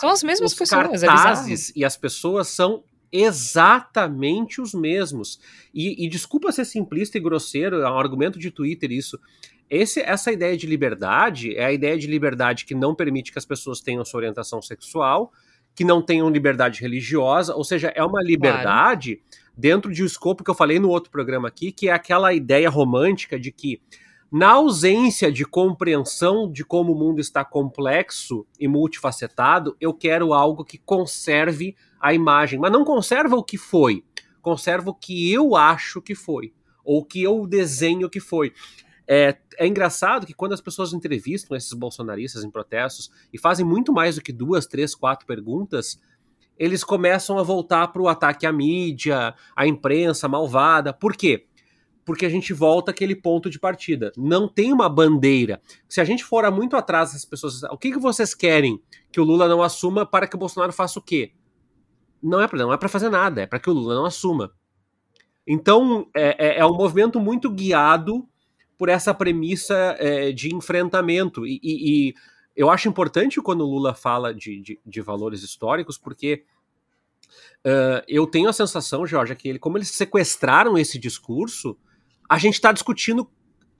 são 0.00 0.08
as 0.08 0.22
mesmas 0.22 0.54
pessoas, 0.54 1.02
é 1.02 1.06
cartazes 1.06 1.70
é 1.70 1.72
e 1.76 1.84
as 1.84 1.96
pessoas 1.96 2.48
são 2.48 2.82
exatamente 3.12 4.60
os 4.60 4.74
mesmos. 4.74 5.40
E, 5.72 6.04
e, 6.04 6.08
desculpa 6.08 6.52
ser 6.52 6.64
simplista 6.64 7.18
e 7.18 7.20
grosseiro, 7.20 7.76
é 7.76 7.90
um 7.90 7.98
argumento 7.98 8.38
de 8.38 8.50
Twitter 8.50 8.92
isso. 8.92 9.18
Esse, 9.70 10.00
essa 10.00 10.32
ideia 10.32 10.56
de 10.56 10.66
liberdade 10.66 11.54
é 11.54 11.64
a 11.66 11.72
ideia 11.72 11.98
de 11.98 12.06
liberdade 12.06 12.64
que 12.64 12.74
não 12.74 12.94
permite 12.94 13.32
que 13.32 13.38
as 13.38 13.44
pessoas 13.44 13.80
tenham 13.80 14.04
sua 14.04 14.18
orientação 14.18 14.62
sexual, 14.62 15.32
que 15.74 15.84
não 15.84 16.02
tenham 16.02 16.28
liberdade 16.30 16.80
religiosa, 16.80 17.54
ou 17.54 17.62
seja, 17.62 17.92
é 17.94 18.02
uma 18.02 18.22
liberdade 18.22 19.16
claro. 19.16 19.52
dentro 19.56 19.92
de 19.92 20.02
um 20.02 20.06
escopo 20.06 20.42
que 20.42 20.50
eu 20.50 20.54
falei 20.54 20.78
no 20.78 20.88
outro 20.88 21.10
programa 21.10 21.48
aqui, 21.48 21.70
que 21.70 21.88
é 21.88 21.92
aquela 21.92 22.32
ideia 22.32 22.68
romântica 22.68 23.38
de 23.38 23.52
que 23.52 23.80
na 24.30 24.52
ausência 24.52 25.32
de 25.32 25.44
compreensão 25.44 26.50
de 26.50 26.62
como 26.62 26.92
o 26.92 26.98
mundo 26.98 27.18
está 27.18 27.44
complexo 27.44 28.46
e 28.60 28.68
multifacetado, 28.68 29.74
eu 29.80 29.94
quero 29.94 30.34
algo 30.34 30.64
que 30.64 30.76
conserve 30.76 31.74
a 31.98 32.12
imagem, 32.12 32.58
mas 32.58 32.70
não 32.70 32.84
conserva 32.84 33.36
o 33.36 33.42
que 33.42 33.56
foi, 33.56 34.04
conserva 34.42 34.90
o 34.90 34.94
que 34.94 35.32
eu 35.32 35.56
acho 35.56 36.02
que 36.02 36.14
foi, 36.14 36.52
ou 36.84 37.00
o 37.00 37.04
que 37.04 37.22
eu 37.22 37.46
desenho 37.46 38.10
que 38.10 38.20
foi. 38.20 38.52
É, 39.10 39.38
é 39.56 39.66
engraçado 39.66 40.26
que 40.26 40.34
quando 40.34 40.52
as 40.52 40.60
pessoas 40.60 40.92
entrevistam 40.92 41.56
esses 41.56 41.72
bolsonaristas 41.72 42.44
em 42.44 42.50
protestos 42.50 43.10
e 43.32 43.38
fazem 43.38 43.64
muito 43.64 43.90
mais 43.94 44.16
do 44.16 44.22
que 44.22 44.32
duas, 44.32 44.66
três, 44.66 44.94
quatro 44.94 45.26
perguntas, 45.26 45.98
eles 46.58 46.84
começam 46.84 47.38
a 47.38 47.42
voltar 47.42 47.88
para 47.88 48.02
o 48.02 48.08
ataque 48.08 48.46
à 48.46 48.52
mídia, 48.52 49.34
à 49.56 49.66
imprensa 49.66 50.28
malvada. 50.28 50.92
Por 50.92 51.16
quê? 51.16 51.47
Porque 52.08 52.24
a 52.24 52.30
gente 52.30 52.54
volta 52.54 52.90
àquele 52.90 53.14
ponto 53.14 53.50
de 53.50 53.58
partida. 53.58 54.10
Não 54.16 54.48
tem 54.48 54.72
uma 54.72 54.88
bandeira. 54.88 55.60
Se 55.86 56.00
a 56.00 56.04
gente 56.04 56.24
for 56.24 56.50
muito 56.50 56.74
atrás 56.74 57.12
das 57.12 57.22
pessoas, 57.22 57.62
o 57.64 57.76
que, 57.76 57.92
que 57.92 57.98
vocês 57.98 58.34
querem 58.34 58.80
que 59.12 59.20
o 59.20 59.24
Lula 59.24 59.46
não 59.46 59.62
assuma 59.62 60.06
para 60.06 60.26
que 60.26 60.34
o 60.34 60.38
Bolsonaro 60.38 60.72
faça 60.72 60.98
o 60.98 61.02
quê? 61.02 61.34
Não 62.22 62.40
é 62.40 62.48
para 62.48 62.60
não 62.60 62.72
é 62.72 62.78
para 62.78 62.88
fazer 62.88 63.10
nada, 63.10 63.42
é 63.42 63.46
para 63.46 63.60
que 63.60 63.68
o 63.68 63.74
Lula 63.74 63.94
não 63.94 64.06
assuma. 64.06 64.50
Então 65.46 66.08
é, 66.16 66.46
é, 66.46 66.58
é 66.60 66.64
um 66.64 66.72
movimento 66.72 67.20
muito 67.20 67.50
guiado 67.50 68.26
por 68.78 68.88
essa 68.88 69.12
premissa 69.12 69.94
é, 69.98 70.32
de 70.32 70.54
enfrentamento. 70.54 71.46
E, 71.46 71.60
e, 71.62 72.08
e, 72.08 72.14
eu 72.56 72.70
acho 72.70 72.88
importante 72.88 73.38
quando 73.42 73.60
o 73.60 73.70
Lula 73.70 73.92
fala 73.92 74.32
de, 74.32 74.62
de, 74.62 74.80
de 74.82 75.00
valores 75.02 75.42
históricos, 75.42 75.98
porque 75.98 76.42
uh, 77.66 78.02
eu 78.08 78.26
tenho 78.26 78.48
a 78.48 78.52
sensação, 78.54 79.06
Jorge, 79.06 79.36
que 79.36 79.46
ele, 79.46 79.58
como 79.58 79.76
eles 79.76 79.90
sequestraram 79.90 80.78
esse 80.78 80.98
discurso, 80.98 81.76
a 82.28 82.38
gente 82.38 82.54
está 82.54 82.72
discutindo 82.72 83.28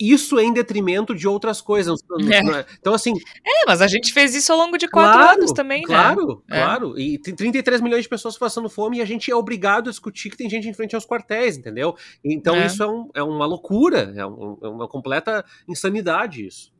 isso 0.00 0.38
em 0.38 0.52
detrimento 0.52 1.14
de 1.14 1.26
outras 1.26 1.60
coisas. 1.60 2.00
É. 2.30 2.64
Então, 2.78 2.94
assim. 2.94 3.12
É, 3.44 3.66
mas 3.66 3.82
a 3.82 3.88
gente 3.88 4.12
fez 4.12 4.34
isso 4.34 4.52
ao 4.52 4.58
longo 4.58 4.78
de 4.78 4.86
quatro 4.86 5.18
claro, 5.18 5.38
anos 5.38 5.52
também, 5.52 5.82
claro, 5.82 6.08
né? 6.08 6.14
Claro, 6.14 6.44
claro. 6.48 6.98
É. 6.98 7.00
E 7.02 7.18
tem 7.18 7.34
33 7.34 7.80
milhões 7.80 8.04
de 8.04 8.08
pessoas 8.08 8.38
passando 8.38 8.68
fome 8.68 8.98
e 8.98 9.02
a 9.02 9.04
gente 9.04 9.30
é 9.30 9.34
obrigado 9.34 9.88
a 9.88 9.90
discutir 9.90 10.30
que 10.30 10.36
tem 10.36 10.48
gente 10.48 10.68
em 10.68 10.72
frente 10.72 10.94
aos 10.94 11.04
quartéis, 11.04 11.56
entendeu? 11.56 11.96
Então, 12.24 12.54
é. 12.56 12.66
isso 12.66 12.82
é, 12.82 12.86
um, 12.86 13.10
é, 13.14 13.22
uma 13.22 13.46
loucura, 13.46 14.12
é, 14.16 14.24
um, 14.24 14.56
é 14.62 14.68
uma 14.68 14.86
completa 14.86 15.44
insanidade 15.66 16.46
isso. 16.46 16.72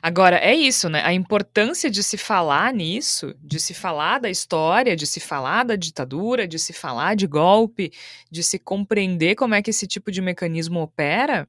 Agora, 0.00 0.36
é 0.36 0.54
isso, 0.54 0.88
né? 0.88 1.02
A 1.04 1.12
importância 1.12 1.90
de 1.90 2.02
se 2.02 2.16
falar 2.16 2.72
nisso, 2.72 3.34
de 3.40 3.58
se 3.58 3.74
falar 3.74 4.18
da 4.18 4.30
história, 4.30 4.96
de 4.96 5.06
se 5.06 5.20
falar 5.20 5.64
da 5.64 5.76
ditadura, 5.76 6.46
de 6.46 6.58
se 6.58 6.72
falar 6.72 7.16
de 7.16 7.26
golpe, 7.26 7.92
de 8.30 8.42
se 8.42 8.58
compreender 8.58 9.34
como 9.34 9.54
é 9.54 9.62
que 9.62 9.70
esse 9.70 9.86
tipo 9.86 10.10
de 10.10 10.20
mecanismo 10.22 10.80
opera, 10.80 11.48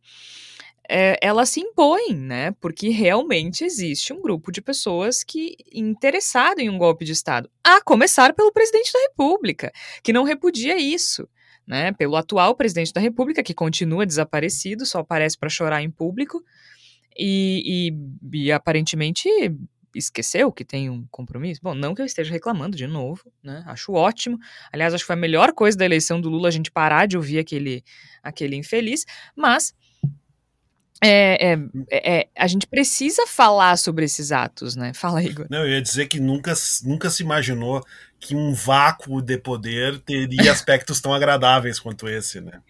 é, 0.89 1.17
ela 1.21 1.45
se 1.45 1.59
impõe, 1.59 2.13
né? 2.13 2.51
Porque 2.59 2.89
realmente 2.89 3.63
existe 3.63 4.13
um 4.13 4.21
grupo 4.21 4.51
de 4.51 4.61
pessoas 4.61 5.23
que 5.23 5.55
interessado 5.73 6.59
em 6.59 6.69
um 6.69 6.77
golpe 6.77 7.05
de 7.05 7.13
Estado, 7.13 7.49
a 7.63 7.81
começar 7.81 8.33
pelo 8.33 8.51
presidente 8.51 8.91
da 8.91 8.99
República, 8.99 9.71
que 10.03 10.13
não 10.13 10.23
repudia 10.23 10.77
isso. 10.77 11.27
Né, 11.65 11.93
pelo 11.93 12.17
atual 12.17 12.53
presidente 12.57 12.91
da 12.91 12.99
República, 12.99 13.41
que 13.41 13.53
continua 13.53 14.05
desaparecido, 14.05 14.85
só 14.85 14.99
aparece 14.99 15.37
para 15.37 15.47
chorar 15.47 15.81
em 15.81 15.89
público, 15.89 16.43
e, 17.17 17.91
e, 18.31 18.45
e, 18.45 18.51
aparentemente 18.51 19.29
esqueceu 19.95 20.51
que 20.51 20.65
tem 20.65 20.89
um 20.89 21.05
compromisso. 21.11 21.61
Bom, 21.61 21.73
não 21.75 21.93
que 21.93 22.01
eu 22.01 22.05
esteja 22.05 22.31
reclamando 22.31 22.75
de 22.75 22.87
novo, 22.87 23.31
né? 23.43 23.63
Acho 23.67 23.93
ótimo. 23.93 24.39
Aliás, 24.71 24.93
acho 24.93 25.03
que 25.03 25.07
foi 25.07 25.15
a 25.15 25.19
melhor 25.19 25.53
coisa 25.53 25.77
da 25.77 25.85
eleição 25.85 26.19
do 26.19 26.29
Lula 26.29 26.47
a 26.47 26.51
gente 26.51 26.71
parar 26.71 27.05
de 27.05 27.15
ouvir 27.15 27.39
aquele, 27.39 27.83
aquele 28.23 28.55
infeliz, 28.55 29.05
mas 29.35 29.73
é, 31.03 31.51
é, 31.51 31.57
é, 31.91 32.27
a 32.37 32.47
gente 32.47 32.65
precisa 32.65 33.27
falar 33.27 33.77
sobre 33.77 34.05
esses 34.05 34.31
atos, 34.31 34.75
né? 34.75 34.93
Fala, 34.93 35.21
Igor. 35.21 35.47
Não, 35.49 35.59
eu 35.59 35.71
ia 35.71 35.81
dizer 35.81 36.07
que 36.07 36.19
nunca, 36.19 36.53
nunca 36.83 37.09
se 37.09 37.21
imaginou 37.21 37.83
que 38.23 38.35
um 38.35 38.53
vácuo 38.53 39.21
de 39.21 39.37
poder 39.37 39.99
teria 39.99 40.51
aspectos 40.51 41.01
tão 41.01 41.13
agradáveis 41.13 41.77
quanto 41.77 42.07
esse, 42.07 42.39
né? 42.39 42.61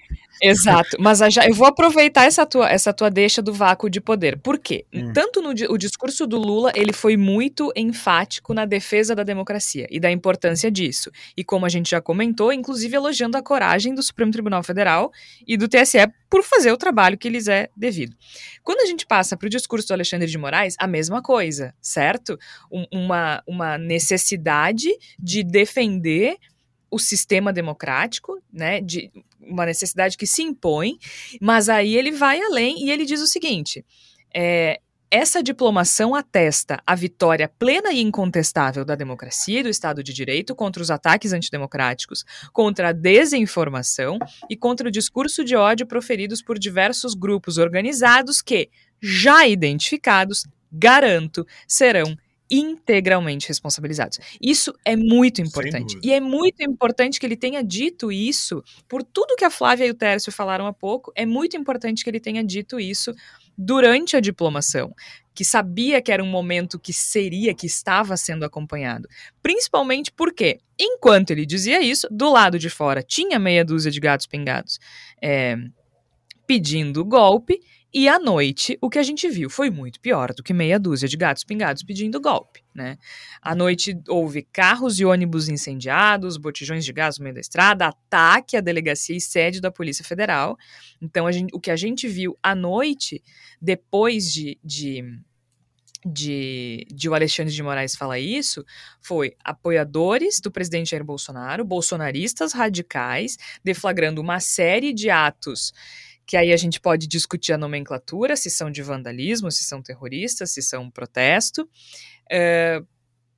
Exato, 0.41 0.97
mas 0.99 1.19
já, 1.19 1.47
eu 1.47 1.53
vou 1.53 1.67
aproveitar 1.67 2.25
essa 2.25 2.45
tua, 2.45 2.69
essa 2.69 2.91
tua 2.91 3.09
deixa 3.09 3.41
do 3.41 3.53
vácuo 3.53 3.89
de 3.89 4.01
poder. 4.01 4.37
Por 4.39 4.57
quê? 4.57 4.85
Hum. 4.93 5.13
Tanto 5.13 5.41
no 5.41 5.51
o 5.69 5.77
discurso 5.77 6.25
do 6.25 6.37
Lula, 6.37 6.71
ele 6.75 6.91
foi 6.91 7.15
muito 7.15 7.71
enfático 7.75 8.53
na 8.53 8.65
defesa 8.65 9.15
da 9.15 9.23
democracia 9.23 9.87
e 9.89 9.99
da 9.99 10.11
importância 10.11 10.71
disso. 10.71 11.11
E 11.37 11.43
como 11.43 11.65
a 11.65 11.69
gente 11.69 11.91
já 11.91 12.01
comentou, 12.01 12.51
inclusive 12.51 12.95
elogiando 12.95 13.37
a 13.37 13.43
coragem 13.43 13.93
do 13.93 14.01
Supremo 14.01 14.31
Tribunal 14.31 14.63
Federal 14.63 15.11
e 15.47 15.55
do 15.55 15.67
TSE 15.67 15.99
por 16.29 16.43
fazer 16.43 16.71
o 16.71 16.77
trabalho 16.77 17.17
que 17.17 17.29
lhes 17.29 17.47
é 17.47 17.69
devido. 17.77 18.17
Quando 18.63 18.79
a 18.79 18.85
gente 18.85 19.05
passa 19.05 19.37
para 19.37 19.45
o 19.45 19.49
discurso 19.49 19.87
do 19.87 19.93
Alexandre 19.93 20.27
de 20.27 20.37
Moraes, 20.37 20.75
a 20.79 20.87
mesma 20.87 21.21
coisa, 21.21 21.75
certo? 21.79 22.39
Um, 22.71 22.85
uma, 22.91 23.43
uma 23.45 23.77
necessidade 23.77 24.89
de 25.19 25.42
defender 25.43 26.37
o 26.89 26.99
sistema 26.99 27.51
democrático, 27.51 28.39
né, 28.51 28.79
de 28.79 29.11
uma 29.41 29.65
necessidade 29.65 30.17
que 30.17 30.27
se 30.27 30.43
impõe, 30.43 30.97
mas 31.41 31.67
aí 31.67 31.95
ele 31.95 32.11
vai 32.11 32.39
além 32.41 32.85
e 32.85 32.91
ele 32.91 33.05
diz 33.05 33.19
o 33.19 33.27
seguinte: 33.27 33.83
é, 34.33 34.79
essa 35.09 35.43
diplomação 35.43 36.15
atesta 36.15 36.81
a 36.87 36.95
vitória 36.95 37.47
plena 37.47 37.91
e 37.91 38.01
incontestável 38.01 38.83
da 38.83 38.95
democracia 38.95 39.59
e 39.59 39.63
do 39.63 39.69
Estado 39.69 40.03
de 40.03 40.11
Direito 40.11 40.55
contra 40.55 40.81
os 40.81 40.89
ataques 40.89 41.33
antidemocráticos, 41.33 42.23
contra 42.51 42.89
a 42.89 42.91
desinformação 42.91 44.17
e 44.49 44.57
contra 44.57 44.87
o 44.87 44.91
discurso 44.91 45.43
de 45.43 45.55
ódio 45.55 45.85
proferidos 45.85 46.41
por 46.41 46.57
diversos 46.57 47.13
grupos 47.13 47.59
organizados 47.59 48.41
que, 48.41 48.71
já 48.99 49.47
identificados, 49.47 50.47
garanto, 50.71 51.45
serão 51.67 52.17
integralmente 52.49 53.47
responsabilizados. 53.47 54.19
Isso 54.41 54.73
é 54.85 54.95
muito 54.95 55.41
importante. 55.41 55.97
E 56.03 56.11
é 56.11 56.19
muito 56.19 56.61
importante 56.61 57.19
que 57.19 57.25
ele 57.25 57.37
tenha 57.37 57.63
dito 57.63 58.11
isso, 58.11 58.63
por 58.87 59.03
tudo 59.03 59.35
que 59.35 59.45
a 59.45 59.49
Flávia 59.49 59.85
e 59.85 59.91
o 59.91 59.95
Tércio 59.95 60.31
falaram 60.31 60.67
há 60.67 60.73
pouco, 60.73 61.11
é 61.15 61.25
muito 61.25 61.57
importante 61.57 62.03
que 62.03 62.09
ele 62.09 62.19
tenha 62.19 62.43
dito 62.43 62.79
isso 62.79 63.13
durante 63.57 64.15
a 64.15 64.19
diplomação, 64.19 64.93
que 65.33 65.45
sabia 65.45 66.01
que 66.01 66.11
era 66.11 66.23
um 66.23 66.29
momento 66.29 66.79
que 66.79 66.93
seria, 66.93 67.53
que 67.53 67.65
estava 67.65 68.17
sendo 68.17 68.45
acompanhado. 68.45 69.07
Principalmente 69.41 70.11
porque, 70.11 70.59
enquanto 70.79 71.31
ele 71.31 71.45
dizia 71.45 71.81
isso, 71.81 72.07
do 72.11 72.31
lado 72.31 72.59
de 72.59 72.69
fora 72.69 73.01
tinha 73.01 73.39
meia 73.39 73.63
dúzia 73.63 73.91
de 73.91 73.99
gatos 73.99 74.27
pingados 74.27 74.79
é, 75.21 75.55
pedindo 76.45 77.03
golpe 77.05 77.59
e 77.93 78.09
à 78.09 78.17
noite, 78.17 78.75
o 78.81 78.89
que 78.89 78.97
a 78.97 79.03
gente 79.03 79.29
viu 79.29 79.49
foi 79.49 79.69
muito 79.69 79.99
pior 79.99 80.33
do 80.33 80.41
que 80.41 80.51
meia 80.51 80.79
dúzia 80.79 81.07
de 81.07 81.15
gatos 81.15 81.43
pingados 81.43 81.83
pedindo 81.83 82.19
golpe, 82.19 82.63
né? 82.73 82.97
À 83.39 83.53
noite 83.53 83.95
houve 84.07 84.41
carros 84.41 84.99
e 84.99 85.05
ônibus 85.05 85.47
incendiados, 85.47 86.37
botijões 86.37 86.83
de 86.83 86.91
gás 86.91 87.19
no 87.19 87.23
meio 87.23 87.35
da 87.35 87.41
estrada, 87.41 87.85
ataque 87.85 88.57
à 88.57 88.61
delegacia 88.61 89.15
e 89.15 89.21
sede 89.21 89.61
da 89.61 89.69
Polícia 89.69 90.03
Federal. 90.03 90.57
Então, 90.99 91.31
gente, 91.31 91.53
o 91.53 91.59
que 91.59 91.69
a 91.69 91.75
gente 91.75 92.07
viu 92.07 92.35
à 92.41 92.55
noite, 92.55 93.21
depois 93.61 94.33
de, 94.33 94.57
de 94.63 95.03
de, 96.05 96.85
de, 96.91 97.07
o 97.07 97.13
Alexandre 97.13 97.53
de 97.53 97.63
Moraes 97.63 97.95
falar 97.95 98.19
isso 98.19 98.65
foi 99.01 99.35
apoiadores 99.43 100.41
do 100.41 100.51
presidente 100.51 100.91
Jair 100.91 101.03
Bolsonaro, 101.03 101.63
bolsonaristas 101.63 102.51
radicais, 102.51 103.37
deflagrando 103.63 104.19
uma 104.19 104.39
série 104.41 104.93
de 104.93 105.09
atos 105.09 105.71
que 106.25 106.37
aí 106.37 106.53
a 106.53 106.57
gente 106.57 106.79
pode 106.79 107.07
discutir 107.07 107.53
a 107.53 107.57
nomenclatura, 107.57 108.35
se 108.35 108.49
são 108.49 108.71
de 108.71 108.81
vandalismo, 108.81 109.51
se 109.51 109.63
são 109.63 109.81
terroristas, 109.81 110.51
se 110.51 110.61
são 110.61 110.89
protesto, 110.89 111.67
é, 112.31 112.81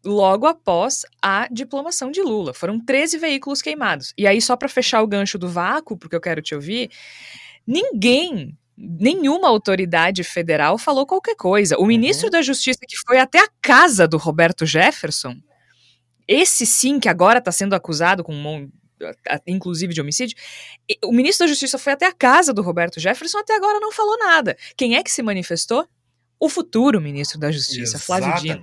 logo 0.04 0.46
após 0.46 1.04
a 1.22 1.48
diplomação 1.52 2.12
de 2.12 2.22
Lula. 2.22 2.54
Foram 2.54 2.80
13 2.80 3.18
veículos 3.18 3.62
queimados. 3.62 4.14
E 4.18 4.28
aí, 4.28 4.42
só 4.42 4.56
para 4.56 4.70
fechar 4.70 5.02
o 5.02 5.08
gancho 5.08 5.38
do 5.38 5.50
vácuo, 5.50 5.98
porque 5.98 6.16
eu 6.16 6.22
quero 6.22 6.42
te 6.42 6.54
ouvir, 6.54 6.92
ninguém 7.66 8.58
nenhuma 8.78 9.48
autoridade 9.48 10.24
federal 10.24 10.78
falou 10.78 11.06
qualquer 11.06 11.36
coisa. 11.36 11.78
O 11.78 11.82
uhum. 11.82 11.88
ministro 11.88 12.30
da 12.30 12.42
Justiça, 12.42 12.80
que 12.88 12.98
foi 13.08 13.20
até 13.20 13.40
a 13.40 13.50
casa 13.62 14.08
do 14.08 14.18
Roberto 14.18 14.66
Jefferson, 14.66 15.36
esse 16.28 16.66
sim, 16.66 17.00
que 17.00 17.08
agora 17.08 17.40
está 17.40 17.52
sendo 17.52 17.74
acusado 17.74 18.24
com 18.24 18.34
um 18.34 18.70
inclusive 19.46 19.94
de 19.94 20.02
homicídio. 20.02 20.38
O 21.04 21.12
ministro 21.12 21.46
da 21.46 21.50
Justiça 21.50 21.78
foi 21.78 21.94
até 21.94 22.06
a 22.06 22.12
casa 22.12 22.54
do 22.54 22.62
Roberto 22.62 23.00
Jefferson, 23.00 23.40
até 23.40 23.56
agora 23.56 23.80
não 23.80 23.92
falou 23.92 24.18
nada. 24.18 24.58
Quem 24.78 24.96
é 24.96 25.04
que 25.04 25.12
se 25.12 25.22
manifestou? 25.22 25.88
O 26.40 26.50
futuro 26.50 27.02
ministro 27.02 27.40
da 27.40 27.52
Justiça, 27.52 27.98
Flávio 27.98 28.34
Dino. 28.42 28.62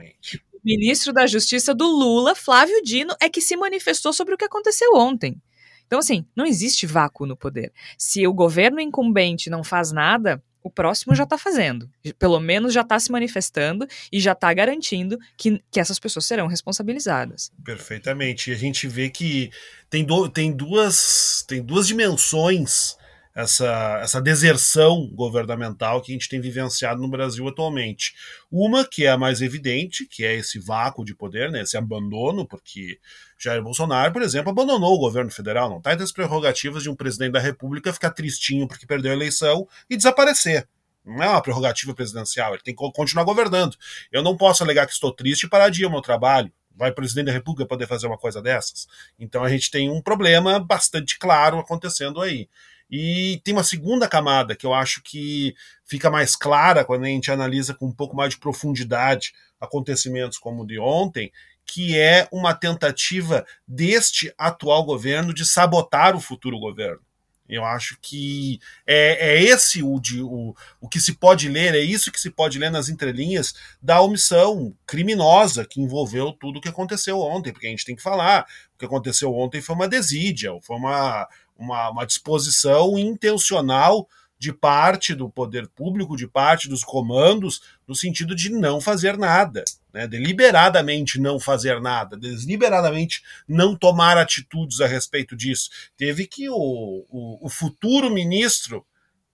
O 0.53 0.61
ministro 0.65 1.13
da 1.13 1.27
Justiça 1.27 1.75
do 1.75 1.87
Lula, 1.87 2.35
Flávio 2.35 2.81
Dino, 2.83 3.15
é 3.21 3.29
que 3.29 3.41
se 3.41 3.57
manifestou 3.57 4.13
sobre 4.13 4.35
o 4.35 4.39
que 4.39 4.45
aconteceu 4.45 4.95
ontem. 4.95 5.41
Então, 5.87 5.99
assim, 5.99 6.25
não 6.35 6.47
existe 6.47 6.87
vácuo 6.87 7.27
no 7.27 7.37
poder. 7.37 7.73
Se 7.99 8.27
o 8.27 8.33
governo 8.33 8.81
incumbente 8.81 9.51
não 9.51 9.63
faz 9.63 9.93
nada, 9.93 10.43
o 10.63 10.71
próximo 10.71 11.15
já 11.15 11.25
está 11.25 11.37
fazendo. 11.37 11.91
Pelo 12.19 12.39
menos 12.41 12.73
já 12.73 12.83
está 12.83 12.99
se 12.99 13.11
manifestando 13.11 13.87
e 14.11 14.21
já 14.21 14.33
está 14.33 14.53
garantindo 14.53 15.19
que, 15.37 15.63
que 15.71 15.81
essas 15.81 15.99
pessoas 15.99 16.25
serão 16.25 16.47
responsabilizadas. 16.47 17.51
Perfeitamente. 17.65 18.51
E 18.51 18.55
a 18.55 18.57
gente 18.57 18.87
vê 18.87 19.11
que 19.11 19.51
tem, 19.91 20.05
do, 20.05 20.29
tem, 20.29 20.53
duas, 20.53 21.45
tem 21.47 21.63
duas 21.63 21.87
dimensões 21.87 22.97
essa, 23.35 24.01
essa 24.03 24.21
deserção 24.21 25.09
governamental 25.15 26.01
que 26.01 26.13
a 26.13 26.15
gente 26.15 26.29
tem 26.29 26.41
vivenciado 26.41 27.01
no 27.01 27.09
Brasil 27.09 27.47
atualmente. 27.49 28.15
Uma 28.51 28.85
que 28.85 29.05
é 29.05 29.11
a 29.11 29.19
mais 29.19 29.41
evidente, 29.41 30.07
que 30.07 30.25
é 30.25 30.35
esse 30.35 30.59
vácuo 30.59 31.05
de 31.05 31.15
poder, 31.15 31.51
né, 31.51 31.63
esse 31.63 31.77
abandono, 31.77 32.47
porque 32.47 32.99
Jair 33.39 33.63
Bolsonaro, 33.63 34.13
por 34.13 34.23
exemplo, 34.23 34.51
abandonou 34.51 34.95
o 34.95 35.01
governo 35.01 35.31
federal, 35.31 35.71
não 35.71 35.79
está 35.79 35.93
entre 35.93 36.05
as 36.05 36.13
prerrogativas 36.13 36.83
de 36.83 36.91
um 36.91 36.95
presidente 36.95 37.33
da 37.33 37.41
República 37.41 37.93
ficar 37.93 38.11
tristinho 38.11 38.69
porque 38.69 38.87
perdeu 38.87 39.13
a 39.13 39.15
eleição 39.15 39.67
e 39.89 39.97
desaparecer. 39.97 40.69
Não 41.05 41.23
é 41.23 41.29
uma 41.29 41.43
prerrogativa 41.43 41.95
presidencial, 41.95 42.55
ele 42.55 42.63
tem 42.63 42.75
que 42.75 42.93
continuar 42.93 43.25
governando. 43.25 43.77
Eu 44.13 44.23
não 44.23 44.37
posso 44.37 44.63
alegar 44.63 44.87
que 44.87 44.93
estou 44.93 45.13
triste 45.13 45.45
e 45.45 45.49
parar 45.49 45.69
de 45.69 45.83
ir 45.83 45.85
ao 45.85 45.91
meu 45.91 46.01
trabalho. 46.01 46.53
Vai 46.75 46.91
o 46.91 46.95
presidente 46.95 47.27
da 47.27 47.33
República 47.33 47.67
poder 47.67 47.87
fazer 47.87 48.07
uma 48.07 48.17
coisa 48.17 48.41
dessas? 48.41 48.87
Então 49.19 49.43
a 49.43 49.49
gente 49.49 49.71
tem 49.71 49.91
um 49.91 50.01
problema 50.01 50.59
bastante 50.59 51.19
claro 51.19 51.59
acontecendo 51.59 52.21
aí. 52.21 52.49
E 52.95 53.41
tem 53.43 53.55
uma 53.55 53.65
segunda 53.65 54.07
camada 54.07 54.55
que 54.55 54.67
eu 54.67 54.75
acho 54.75 55.03
que 55.03 55.55
fica 55.83 56.11
mais 56.11 56.37
clara 56.37 56.85
quando 56.85 57.05
a 57.05 57.09
gente 57.09 57.31
analisa 57.31 57.73
com 57.73 57.87
um 57.87 57.93
pouco 57.93 58.15
mais 58.15 58.35
de 58.35 58.39
profundidade 58.39 59.33
acontecimentos 59.59 60.37
como 60.37 60.63
o 60.63 60.67
de 60.67 60.79
ontem, 60.79 61.33
que 61.65 61.99
é 61.99 62.29
uma 62.31 62.53
tentativa 62.53 63.47
deste 63.67 64.31
atual 64.37 64.85
governo 64.85 65.33
de 65.33 65.47
sabotar 65.47 66.15
o 66.15 66.21
futuro 66.21 66.59
governo. 66.59 67.01
Eu 67.49 67.65
acho 67.65 67.99
que 68.01 68.61
é, 68.87 69.37
é 69.37 69.43
esse 69.43 69.83
o, 69.83 69.99
de, 69.99 70.23
o, 70.23 70.55
o 70.81 70.89
que 70.89 71.01
se 71.01 71.15
pode 71.15 71.49
ler, 71.49 71.75
é 71.75 71.81
isso 71.81 72.13
que 72.13 72.21
se 72.21 72.31
pode 72.31 72.59
ler 72.59 72.71
nas 72.71 72.89
entrelinhas 72.89 73.55
da 73.81 74.01
omissão 74.01 74.75
criminosa 74.87 75.67
que 75.67 75.81
envolveu 75.81 76.33
tudo 76.33 76.59
o 76.59 76.61
que 76.61 76.69
aconteceu 76.69 77.21
ontem, 77.21 77.53
porque 77.53 77.67
a 77.67 77.71
gente 77.71 77.85
tem 77.85 77.97
que 77.97 78.03
falar, 78.03 78.47
o 78.75 78.79
que 78.79 78.87
aconteceu 78.87 79.35
ontem 79.35 79.61
foi 79.61 79.75
uma 79.75 79.89
desídia, 79.89 80.51
foi 80.63 80.77
uma, 80.77 81.29
uma, 81.57 81.91
uma 81.91 82.07
disposição 82.07 82.99
intencional 82.99 84.09
de 84.43 84.53
parte 84.53 85.15
do 85.15 85.31
poder 85.31 85.69
público, 85.69 86.17
de 86.17 86.27
parte 86.27 86.69
dos 86.69 86.83
comandos, 86.83 87.63
no 87.87 87.95
sentido 87.95 88.35
de 88.35 88.51
não 88.51 88.81
fazer 88.81 89.17
nada, 89.17 89.63
né? 89.95 90.09
deliberadamente 90.09 91.21
não 91.21 91.39
fazer 91.39 91.81
nada, 91.81 92.17
deliberadamente 92.17 93.23
não 93.47 93.77
tomar 93.77 94.19
atitudes 94.19 94.81
a 94.81 94.87
respeito 94.89 95.37
disso. 95.37 95.71
Teve 95.97 96.27
que 96.27 96.49
o, 96.49 96.57
o, 96.57 97.47
o 97.47 97.49
futuro 97.49 98.11
ministro 98.11 98.85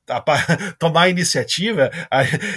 tomar 0.78 1.02
a 1.02 1.08
iniciativa, 1.08 1.90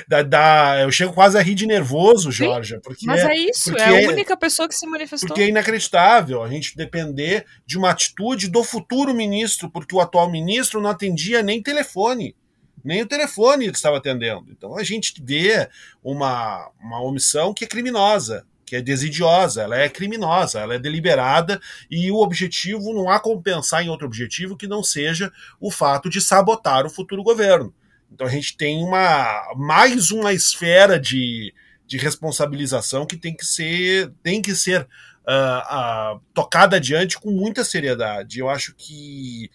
da, 0.07 0.21
da, 0.23 0.79
eu 0.81 0.91
chego 0.91 1.13
quase 1.13 1.37
a 1.37 1.41
rir 1.41 1.55
de 1.55 1.65
nervoso, 1.65 2.31
Jorge. 2.31 2.79
Porque 2.83 3.05
Mas 3.05 3.23
é 3.23 3.35
isso, 3.35 3.77
é 3.77 3.83
a 3.83 4.01
é 4.01 4.07
única 4.07 4.35
pessoa 4.37 4.67
que 4.67 4.75
se 4.75 4.87
manifestou. 4.87 5.27
Porque 5.27 5.43
é 5.43 5.47
inacreditável 5.47 6.41
a 6.43 6.49
gente 6.49 6.75
depender 6.75 7.45
de 7.65 7.77
uma 7.77 7.91
atitude 7.91 8.49
do 8.49 8.63
futuro 8.63 9.13
ministro, 9.13 9.69
porque 9.69 9.95
o 9.95 9.99
atual 9.99 10.29
ministro 10.29 10.81
não 10.81 10.89
atendia 10.89 11.43
nem 11.43 11.61
telefone. 11.61 12.35
Nem 12.83 13.03
o 13.03 13.05
telefone 13.05 13.65
ele 13.65 13.73
estava 13.73 13.97
atendendo. 13.97 14.45
Então 14.49 14.75
a 14.75 14.83
gente 14.83 15.13
vê 15.23 15.69
uma, 16.03 16.71
uma 16.79 17.01
omissão 17.03 17.53
que 17.53 17.65
é 17.65 17.67
criminosa 17.67 18.45
que 18.71 18.77
é 18.77 18.81
desidiosa, 18.81 19.63
ela 19.63 19.77
é 19.77 19.89
criminosa, 19.89 20.61
ela 20.61 20.75
é 20.75 20.79
deliberada 20.79 21.59
e 21.89 22.09
o 22.09 22.21
objetivo 22.21 22.93
não 22.93 23.09
há 23.09 23.19
como 23.19 23.43
pensar 23.43 23.83
em 23.83 23.89
outro 23.89 24.07
objetivo 24.07 24.55
que 24.55 24.65
não 24.65 24.81
seja 24.81 25.29
o 25.59 25.69
fato 25.69 26.09
de 26.09 26.21
sabotar 26.21 26.85
o 26.85 26.89
futuro 26.89 27.21
governo. 27.21 27.73
Então 28.09 28.25
a 28.25 28.29
gente 28.29 28.55
tem 28.55 28.81
uma 28.81 29.53
mais 29.57 30.09
uma 30.09 30.31
esfera 30.31 30.97
de, 30.97 31.53
de 31.85 31.97
responsabilização 31.97 33.05
que 33.05 33.17
tem 33.17 33.35
que 33.35 33.45
ser 33.45 34.13
tem 34.23 34.41
que 34.41 34.55
ser 34.55 34.87
uh, 35.27 36.15
uh, 36.15 36.21
tocada 36.33 36.77
adiante 36.77 37.19
com 37.19 37.29
muita 37.29 37.65
seriedade. 37.65 38.39
Eu 38.39 38.47
acho 38.47 38.73
que 38.77 39.51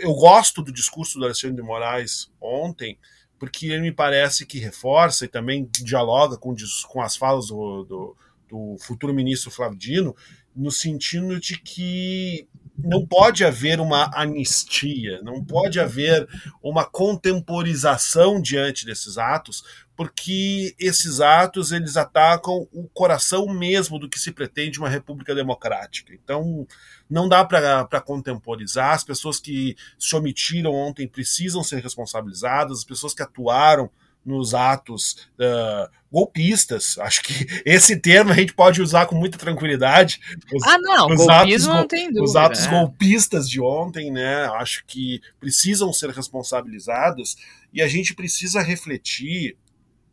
eu 0.00 0.14
gosto 0.14 0.64
do 0.64 0.72
discurso 0.72 1.16
do 1.16 1.26
Alexandre 1.26 1.54
de 1.54 1.62
Moraes 1.62 2.28
ontem, 2.40 2.98
porque 3.38 3.66
ele 3.66 3.82
me 3.82 3.92
parece 3.92 4.44
que 4.44 4.58
reforça 4.58 5.26
e 5.26 5.28
também 5.28 5.70
dialoga 5.70 6.36
com, 6.36 6.52
com 6.88 7.00
as 7.00 7.16
falas 7.16 7.46
do, 7.46 7.84
do 7.84 8.16
do 8.48 8.76
futuro 8.80 9.12
ministro 9.14 9.50
Flávio 9.50 9.78
Dino, 9.78 10.16
no 10.54 10.70
sentido 10.70 11.38
de 11.38 11.58
que 11.58 12.48
não 12.76 13.04
pode 13.04 13.44
haver 13.44 13.80
uma 13.80 14.08
anistia, 14.14 15.20
não 15.22 15.44
pode 15.44 15.80
haver 15.80 16.28
uma 16.62 16.84
contemporização 16.84 18.40
diante 18.40 18.86
desses 18.86 19.18
atos, 19.18 19.64
porque 19.96 20.76
esses 20.78 21.20
atos 21.20 21.72
eles 21.72 21.96
atacam 21.96 22.68
o 22.72 22.88
coração 22.88 23.48
mesmo 23.48 23.98
do 23.98 24.08
que 24.08 24.18
se 24.18 24.30
pretende 24.30 24.78
uma 24.78 24.88
república 24.88 25.34
democrática. 25.34 26.14
Então, 26.14 26.64
não 27.10 27.28
dá 27.28 27.44
para 27.44 28.00
contemporizar. 28.00 28.94
As 28.94 29.02
pessoas 29.02 29.40
que 29.40 29.74
se 29.98 30.14
omitiram 30.14 30.72
ontem 30.72 31.08
precisam 31.08 31.64
ser 31.64 31.82
responsabilizadas, 31.82 32.78
as 32.78 32.84
pessoas 32.84 33.12
que 33.12 33.22
atuaram 33.22 33.90
nos 34.28 34.54
atos 34.54 35.28
uh, 35.38 35.90
golpistas. 36.12 36.98
Acho 36.98 37.22
que 37.22 37.46
esse 37.64 37.98
termo 37.98 38.30
a 38.30 38.34
gente 38.34 38.52
pode 38.52 38.82
usar 38.82 39.06
com 39.06 39.16
muita 39.16 39.38
tranquilidade. 39.38 40.20
Os, 40.52 40.62
ah, 40.66 40.78
não, 40.78 41.06
os 41.06 41.28
atos, 41.28 41.66
não 41.66 41.88
tem 41.88 42.08
dúvida. 42.08 42.22
Os 42.22 42.36
atos 42.36 42.66
é. 42.66 42.70
golpistas 42.70 43.48
de 43.48 43.60
ontem, 43.60 44.10
né? 44.10 44.44
Acho 44.54 44.84
que 44.86 45.20
precisam 45.40 45.92
ser 45.92 46.10
responsabilizados 46.10 47.36
e 47.72 47.80
a 47.80 47.88
gente 47.88 48.14
precisa 48.14 48.60
refletir, 48.60 49.56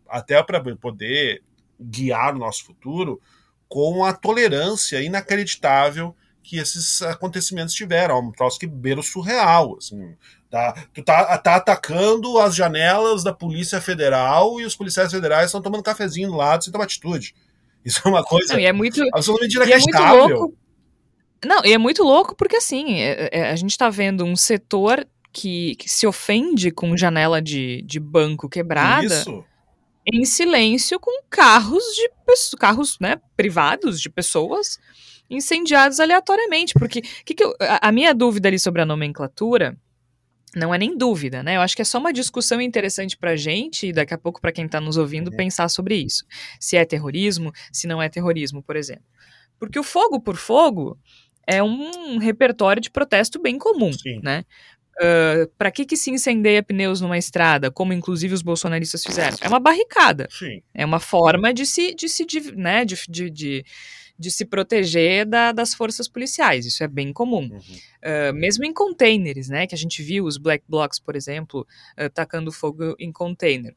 até 0.07 0.41
para 0.41 0.61
poder 0.75 1.43
guiar 1.79 2.33
o 2.33 2.39
nosso 2.39 2.63
futuro, 2.63 3.21
com 3.67 4.05
a 4.05 4.13
tolerância 4.13 5.01
inacreditável 5.01 6.15
que 6.45 6.57
esses 6.57 7.01
acontecimentos 7.01 7.73
tiveram. 7.73 8.15
É 8.15 8.19
um 8.19 8.31
troço 8.31 8.59
que 8.59 8.67
beira 8.67 8.99
o 8.99 9.03
surreal. 9.03 9.77
Assim. 9.77 10.15
Tá, 10.49 10.73
tu 10.93 11.03
tá, 11.03 11.37
tá 11.39 11.55
atacando 11.55 12.37
as 12.37 12.55
janelas 12.55 13.23
da 13.23 13.33
Polícia 13.33 13.81
Federal 13.81 14.59
e 14.61 14.65
os 14.65 14.75
policiais 14.75 15.11
federais 15.11 15.47
estão 15.47 15.61
tomando 15.61 15.83
cafezinho 15.83 16.29
do 16.29 16.37
lado 16.37 16.63
sem 16.63 16.71
tomar 16.71 16.85
atitude. 16.85 17.33
Isso 17.83 18.01
é 18.05 18.09
uma 18.09 18.23
coisa 18.23 18.53
Não, 18.53 18.59
é 18.59 18.71
muito, 18.71 19.01
absolutamente 19.13 19.55
inacreditável. 19.55 20.23
É 20.23 20.27
muito 20.27 20.57
Não, 21.43 21.65
e 21.65 21.73
é 21.73 21.77
muito 21.77 22.03
louco 22.03 22.35
porque 22.35 22.57
assim, 22.57 22.99
é, 23.01 23.29
é, 23.31 23.49
a 23.49 23.55
gente 23.55 23.71
está 23.71 23.89
vendo 23.89 24.23
um 24.23 24.35
setor 24.35 25.05
que, 25.33 25.75
que, 25.75 25.89
se 25.89 26.07
ofende 26.07 26.71
com 26.71 26.95
janela 26.95 27.41
de, 27.41 27.81
de 27.81 27.99
banco 27.99 28.47
quebrada. 28.47 29.05
Isso. 29.05 29.43
Em 30.07 30.23
silêncio 30.23 30.99
com 30.99 31.23
carros 31.29 31.83
de 31.95 32.09
carros 32.59 32.97
né, 32.99 33.19
privados 33.35 33.99
de 33.99 34.09
pessoas 34.09 34.79
incendiados 35.29 35.99
aleatoriamente. 35.99 36.73
Porque 36.73 37.01
que 37.01 37.33
que 37.33 37.43
eu, 37.43 37.55
a, 37.59 37.89
a 37.89 37.91
minha 37.91 38.13
dúvida 38.13 38.47
ali 38.47 38.59
sobre 38.59 38.81
a 38.81 38.85
nomenclatura 38.85 39.77
não 40.55 40.73
é 40.73 40.77
nem 40.77 40.97
dúvida, 40.97 41.43
né? 41.43 41.57
Eu 41.57 41.61
acho 41.61 41.75
que 41.75 41.81
é 41.81 41.85
só 41.85 41.99
uma 41.99 42.13
discussão 42.13 42.61
interessante 42.61 43.17
para 43.17 43.31
a 43.31 43.35
gente 43.35 43.87
e 43.87 43.93
daqui 43.93 44.13
a 44.13 44.17
pouco 44.17 44.39
para 44.39 44.51
quem 44.51 44.65
está 44.65 44.79
nos 44.79 44.95
ouvindo 44.95 45.29
uhum. 45.29 45.37
pensar 45.37 45.67
sobre 45.67 45.95
isso. 45.95 46.23
Se 46.59 46.77
é 46.77 46.85
terrorismo, 46.85 47.51
se 47.71 47.87
não 47.87 48.01
é 48.01 48.07
terrorismo, 48.07 48.63
por 48.63 48.75
exemplo. 48.75 49.03
Porque 49.59 49.77
o 49.77 49.83
fogo 49.83 50.19
por 50.19 50.37
fogo 50.37 50.97
é 51.45 51.61
um 51.61 52.17
repertório 52.17 52.81
de 52.81 52.89
protesto 52.89 53.39
bem 53.39 53.57
comum, 53.57 53.91
Sim. 53.91 54.19
né? 54.23 54.45
Uh, 54.97 55.51
para 55.57 55.69
que, 55.71 55.85
que 55.85 55.97
se 55.97 56.09
incendeia 56.09 56.63
pneus 56.63 57.01
numa 57.01 57.17
estrada, 57.17 57.69
como 57.69 57.91
inclusive 57.91 58.33
os 58.33 58.41
bolsonaristas 58.41 59.03
fizeram? 59.03 59.37
É 59.41 59.47
uma 59.49 59.59
barricada. 59.59 60.27
Sim. 60.31 60.61
É 60.73 60.85
uma 60.85 61.01
forma 61.01 61.53
de 61.53 61.65
se, 61.65 61.93
de 61.93 62.07
se 62.07 62.25
né, 62.55 62.85
de, 62.85 62.95
de, 63.09 63.29
de 63.29 63.65
de 64.17 64.31
se 64.31 64.45
proteger 64.45 65.25
da, 65.25 65.51
das 65.51 65.73
forças 65.73 66.07
policiais. 66.07 66.65
Isso 66.65 66.83
é 66.83 66.87
bem 66.87 67.11
comum. 67.11 67.49
Uhum. 67.51 67.59
Uh, 67.59 68.33
mesmo 68.33 68.65
em 68.65 68.73
containers, 68.73 69.49
né? 69.49 69.67
Que 69.67 69.75
a 69.75 69.77
gente 69.77 70.01
viu 70.01 70.25
os 70.25 70.37
black 70.37 70.63
blocs, 70.67 70.99
por 70.99 71.15
exemplo, 71.15 71.67
uh, 71.99 72.09
tacando 72.09 72.51
fogo 72.51 72.95
em 72.99 73.11
container. 73.11 73.73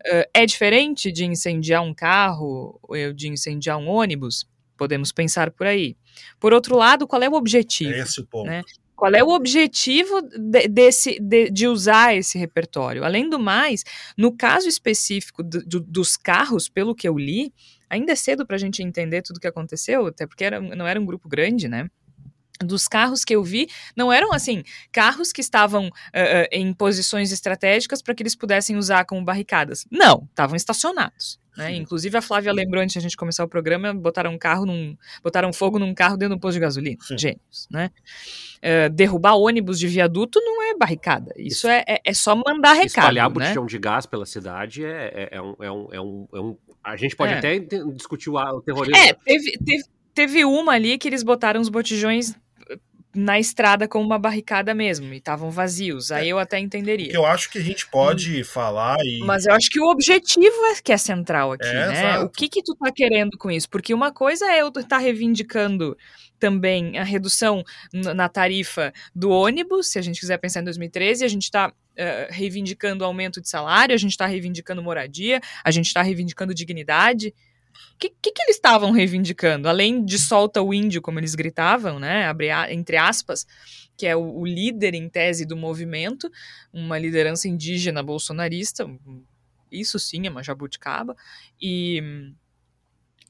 Uh, 0.00 0.26
é 0.32 0.46
diferente 0.46 1.10
de 1.12 1.24
incendiar 1.24 1.82
um 1.82 1.94
carro 1.94 2.78
ou 2.82 3.12
de 3.12 3.28
incendiar 3.28 3.78
um 3.78 3.88
ônibus? 3.88 4.46
Podemos 4.76 5.12
pensar 5.12 5.50
por 5.50 5.66
aí. 5.66 5.96
Por 6.40 6.52
outro 6.52 6.76
lado, 6.76 7.06
qual 7.06 7.22
é 7.22 7.28
o 7.28 7.34
objetivo? 7.34 7.92
É 7.92 8.00
esse 8.00 8.20
o 8.20 8.26
ponto. 8.26 8.46
Né? 8.46 8.62
Qual 9.02 9.12
é 9.14 9.24
o 9.24 9.30
objetivo 9.30 10.22
de, 10.22 10.68
desse, 10.68 11.18
de, 11.18 11.50
de, 11.50 11.66
usar 11.66 12.14
esse 12.14 12.38
repertório? 12.38 13.02
Além 13.02 13.28
do 13.28 13.36
mais, 13.36 13.82
no 14.16 14.30
caso 14.30 14.68
específico 14.68 15.42
do, 15.42 15.60
do, 15.64 15.80
dos 15.80 16.16
carros, 16.16 16.68
pelo 16.68 16.94
que 16.94 17.08
eu 17.08 17.18
li, 17.18 17.52
ainda 17.92 18.12
é 18.12 18.16
cedo 18.16 18.46
para 18.46 18.56
a 18.56 18.58
gente 18.58 18.82
entender 18.82 19.20
tudo 19.22 19.36
o 19.36 19.40
que 19.40 19.46
aconteceu, 19.46 20.06
até 20.06 20.26
porque 20.26 20.42
era, 20.42 20.60
não 20.60 20.86
era 20.86 20.98
um 20.98 21.04
grupo 21.04 21.28
grande, 21.28 21.68
né? 21.68 21.88
dos 22.64 22.86
carros 22.86 23.24
que 23.24 23.34
eu 23.34 23.42
vi 23.42 23.68
não 23.96 24.12
eram 24.12 24.32
assim 24.32 24.62
carros 24.92 25.32
que 25.32 25.40
estavam 25.40 25.88
uh, 25.88 26.48
em 26.52 26.72
posições 26.72 27.32
estratégicas 27.32 28.00
para 28.00 28.14
que 28.14 28.22
eles 28.22 28.36
pudessem 28.36 28.76
usar 28.76 29.04
como 29.04 29.24
barricadas. 29.24 29.84
Não, 29.90 30.28
estavam 30.30 30.54
estacionados. 30.54 31.40
Né? 31.56 31.74
Inclusive 31.74 32.16
a 32.16 32.22
Flávia 32.22 32.52
lembrou 32.52 32.82
antes 32.82 32.94
de 32.94 32.98
a 32.98 33.02
gente 33.02 33.16
começar 33.16 33.44
o 33.44 33.48
programa, 33.48 33.92
botaram 33.92 34.32
um 34.32 34.38
carro 34.38 34.64
num, 34.64 34.96
botaram 35.22 35.52
fogo 35.52 35.78
num 35.78 35.94
carro 35.94 36.16
dentro 36.16 36.36
do 36.36 36.40
posto 36.40 36.54
de 36.54 36.60
gasolina. 36.60 36.98
Sim. 37.02 37.18
Gênios, 37.18 37.68
né? 37.70 37.90
Uh, 38.58 38.88
derrubar 38.90 39.34
ônibus 39.34 39.78
de 39.78 39.86
viaduto 39.86 40.40
não 40.40 40.62
é 40.62 40.76
barricada. 40.76 41.32
Isso 41.36 41.68
é, 41.68 41.84
é, 41.86 42.00
é 42.04 42.14
só 42.14 42.34
mandar 42.34 42.72
recado. 42.72 42.86
Espalhar 42.86 43.28
né? 43.28 43.34
botijão 43.34 43.66
de 43.66 43.78
gás 43.78 44.06
pela 44.06 44.24
cidade 44.24 44.84
é, 44.84 45.28
é, 45.32 45.36
é, 45.36 45.42
um, 45.42 45.56
é, 45.60 45.70
um, 46.00 46.28
é 46.32 46.40
um. 46.40 46.56
A 46.82 46.96
gente 46.96 47.14
pode 47.14 47.34
até 47.34 47.58
discutir 47.58 48.30
o 48.30 48.60
terrorismo. 48.60 48.96
É, 48.96 49.12
teve, 49.12 49.58
teve, 49.58 49.84
teve 50.14 50.44
uma 50.44 50.72
ali 50.72 50.98
que 50.98 51.08
eles 51.08 51.22
botaram 51.22 51.60
os 51.60 51.68
botijões 51.68 52.34
na 53.14 53.38
estrada 53.38 53.86
com 53.86 54.00
uma 54.00 54.18
barricada 54.18 54.74
mesmo, 54.74 55.12
e 55.12 55.18
estavam 55.18 55.50
vazios. 55.50 56.10
Aí 56.10 56.28
é, 56.28 56.32
eu 56.32 56.38
até 56.38 56.58
entenderia. 56.58 57.12
Eu 57.12 57.26
acho 57.26 57.50
que 57.50 57.58
a 57.58 57.62
gente 57.62 57.86
pode 57.88 58.40
hum. 58.40 58.44
falar 58.44 58.96
e. 59.04 59.20
Mas 59.20 59.46
eu 59.46 59.54
acho 59.54 59.68
que 59.70 59.80
o 59.80 59.90
objetivo 59.90 60.56
é 60.66 60.74
que 60.82 60.92
é 60.92 60.96
central 60.96 61.52
aqui, 61.52 61.66
é, 61.66 61.86
né? 61.86 61.92
Exato. 61.92 62.24
O 62.24 62.28
que 62.30 62.48
que 62.48 62.62
tu 62.62 62.74
tá 62.74 62.90
querendo 62.90 63.36
com 63.36 63.50
isso? 63.50 63.68
Porque 63.68 63.92
uma 63.92 64.12
coisa 64.12 64.46
é 64.50 64.62
eu 64.62 64.68
estar 64.68 64.82
tá 64.84 64.98
reivindicando 64.98 65.96
também 66.42 66.98
a 66.98 67.04
redução 67.04 67.62
na 67.92 68.28
tarifa 68.28 68.92
do 69.14 69.30
ônibus, 69.30 69.86
se 69.86 69.98
a 70.00 70.02
gente 70.02 70.18
quiser 70.18 70.38
pensar 70.38 70.60
em 70.60 70.64
2013, 70.64 71.24
a 71.24 71.28
gente 71.28 71.44
está 71.44 71.68
uh, 71.68 71.72
eh, 71.94 72.28
reivindicando 72.32 73.04
aumento 73.04 73.40
de 73.40 73.48
salário, 73.48 73.94
a 73.94 73.96
gente 73.96 74.10
está 74.10 74.26
reivindicando 74.26 74.82
moradia, 74.82 75.40
a 75.62 75.70
gente 75.70 75.86
está 75.86 76.02
reivindicando 76.02 76.52
dignidade. 76.52 77.32
O 77.94 77.96
que, 77.96 78.08
que, 78.20 78.32
que, 78.32 78.42
eles 78.42 78.56
estavam 78.56 78.90
reivindicando? 78.90 79.68
Além 79.68 80.04
de 80.04 80.18
solta 80.18 80.60
o 80.60 80.74
índio, 80.74 81.00
como 81.00 81.20
eles 81.20 81.36
gritavam, 81.36 82.00
né? 82.00 82.28
entre 82.70 82.96
aspas, 82.96 83.46
que 83.96 84.04
é 84.04 84.16
o, 84.16 84.40
o 84.40 84.44
líder 84.44 84.94
em 84.94 85.08
tese 85.08 85.46
do 85.46 85.56
movimento, 85.56 86.28
uma 86.72 86.98
liderança 86.98 87.46
indígena 87.46 88.02
bolsonarista, 88.02 88.84
isso 89.70 89.96
sim 89.96 90.26
é 90.26 90.30
uma 90.30 90.42
jabuticaba, 90.42 91.14
e 91.60 92.34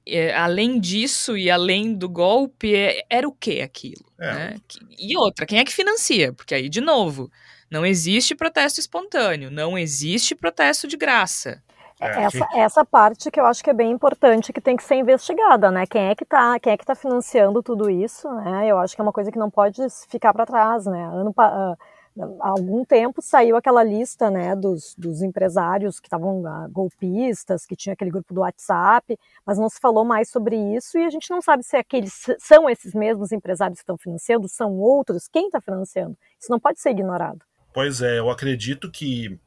é, 0.07 0.34
além 0.34 0.80
disso 0.80 1.36
e 1.36 1.50
além 1.50 1.94
do 1.94 2.09
golpe, 2.09 2.74
é, 2.74 3.05
era 3.09 3.26
o 3.26 3.32
que 3.32 3.61
aquilo? 3.61 4.05
É. 4.18 4.32
Né? 4.32 4.57
E 4.98 5.16
outra, 5.16 5.46
quem 5.46 5.59
é 5.59 5.64
que 5.64 5.72
financia? 5.72 6.32
Porque 6.32 6.55
aí, 6.55 6.68
de 6.68 6.80
novo, 6.80 7.30
não 7.70 7.86
existe 7.86 8.34
protesto 8.34 8.80
espontâneo, 8.80 9.50
não 9.50 9.78
existe 9.78 10.34
protesto 10.34 10.86
de 10.86 10.96
graça. 10.96 11.62
É, 12.00 12.24
essa, 12.24 12.48
essa 12.55 12.84
parte 12.84 13.30
que 13.30 13.38
eu 13.38 13.46
acho 13.46 13.62
que 13.62 13.70
é 13.70 13.72
bem 13.72 13.92
importante, 13.92 14.53
que 14.53 14.61
tem 14.61 14.76
que 14.76 14.82
ser 14.82 14.96
investigada, 14.96 15.70
né? 15.70 15.86
Quem 15.86 16.09
é 16.09 16.14
que 16.16 16.24
está 16.24 16.59
quem 16.59 16.72
é 16.72 16.76
que 16.76 16.84
tá 16.84 16.96
financiando 16.96 17.62
tudo 17.62 17.88
isso, 17.88 18.28
né? 18.28 18.66
Eu 18.66 18.78
acho 18.78 18.96
que 18.96 19.00
é 19.00 19.05
uma 19.05 19.12
coisa 19.12 19.30
que 19.30 19.38
não 19.38 19.48
pode 19.48 19.80
ficar 20.09 20.32
para 20.32 20.44
trás, 20.44 20.84
né? 20.84 21.05
Ano, 21.05 21.30
uh, 21.30 21.76
há 22.18 22.48
algum 22.48 22.84
tempo 22.84 23.22
saiu 23.22 23.56
aquela 23.56 23.82
lista, 23.82 24.30
né, 24.30 24.54
dos, 24.54 24.94
dos 24.96 25.22
empresários 25.22 25.98
que 25.98 26.06
estavam 26.06 26.42
uh, 26.42 26.68
golpistas, 26.70 27.64
que 27.64 27.76
tinha 27.76 27.94
aquele 27.94 28.10
grupo 28.10 28.34
do 28.34 28.40
WhatsApp, 28.40 29.18
mas 29.46 29.58
não 29.58 29.68
se 29.68 29.80
falou 29.80 30.04
mais 30.04 30.30
sobre 30.30 30.56
isso 30.56 30.98
e 30.98 31.04
a 31.04 31.10
gente 31.10 31.30
não 31.30 31.40
sabe 31.40 31.62
se 31.62 31.76
aqueles 31.76 32.26
são 32.38 32.68
esses 32.68 32.94
mesmos 32.94 33.32
empresários 33.32 33.78
que 33.78 33.82
estão 33.82 33.96
financiando, 33.96 34.48
são 34.48 34.72
outros, 34.78 35.28
quem 35.28 35.46
está 35.46 35.60
financiando. 35.60 36.16
Isso 36.38 36.50
não 36.50 36.60
pode 36.60 36.80
ser 36.80 36.90
ignorado. 36.90 37.40
Pois 37.72 38.02
é, 38.02 38.18
eu 38.18 38.30
acredito 38.30 38.90
que 38.90 39.38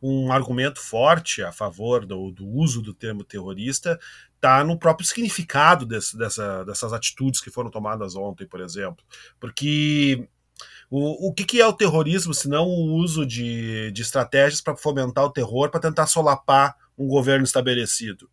um 0.00 0.30
argumento 0.30 0.80
forte 0.80 1.42
a 1.42 1.50
favor 1.50 2.04
do, 2.04 2.30
do 2.30 2.46
uso 2.46 2.82
do 2.82 2.92
termo 2.92 3.24
terrorista 3.24 3.98
está 4.34 4.62
no 4.62 4.78
próprio 4.78 5.06
significado 5.06 5.86
desse, 5.86 6.16
dessa, 6.16 6.62
dessas 6.64 6.92
atitudes 6.92 7.40
que 7.40 7.50
foram 7.50 7.70
tomadas 7.70 8.14
ontem, 8.14 8.46
por 8.46 8.60
exemplo. 8.60 9.02
Porque 9.40 10.28
o, 10.90 11.28
o 11.28 11.32
que, 11.32 11.44
que 11.44 11.60
é 11.60 11.66
o 11.66 11.72
terrorismo 11.72 12.34
se 12.34 12.48
não 12.48 12.66
o 12.66 12.94
uso 12.94 13.26
de, 13.26 13.90
de 13.92 14.02
estratégias 14.02 14.60
para 14.60 14.76
fomentar 14.76 15.24
o 15.24 15.32
terror, 15.32 15.70
para 15.70 15.80
tentar 15.80 16.06
solapar 16.06 16.76
um 16.96 17.06
governo 17.08 17.44
estabelecido? 17.44 18.28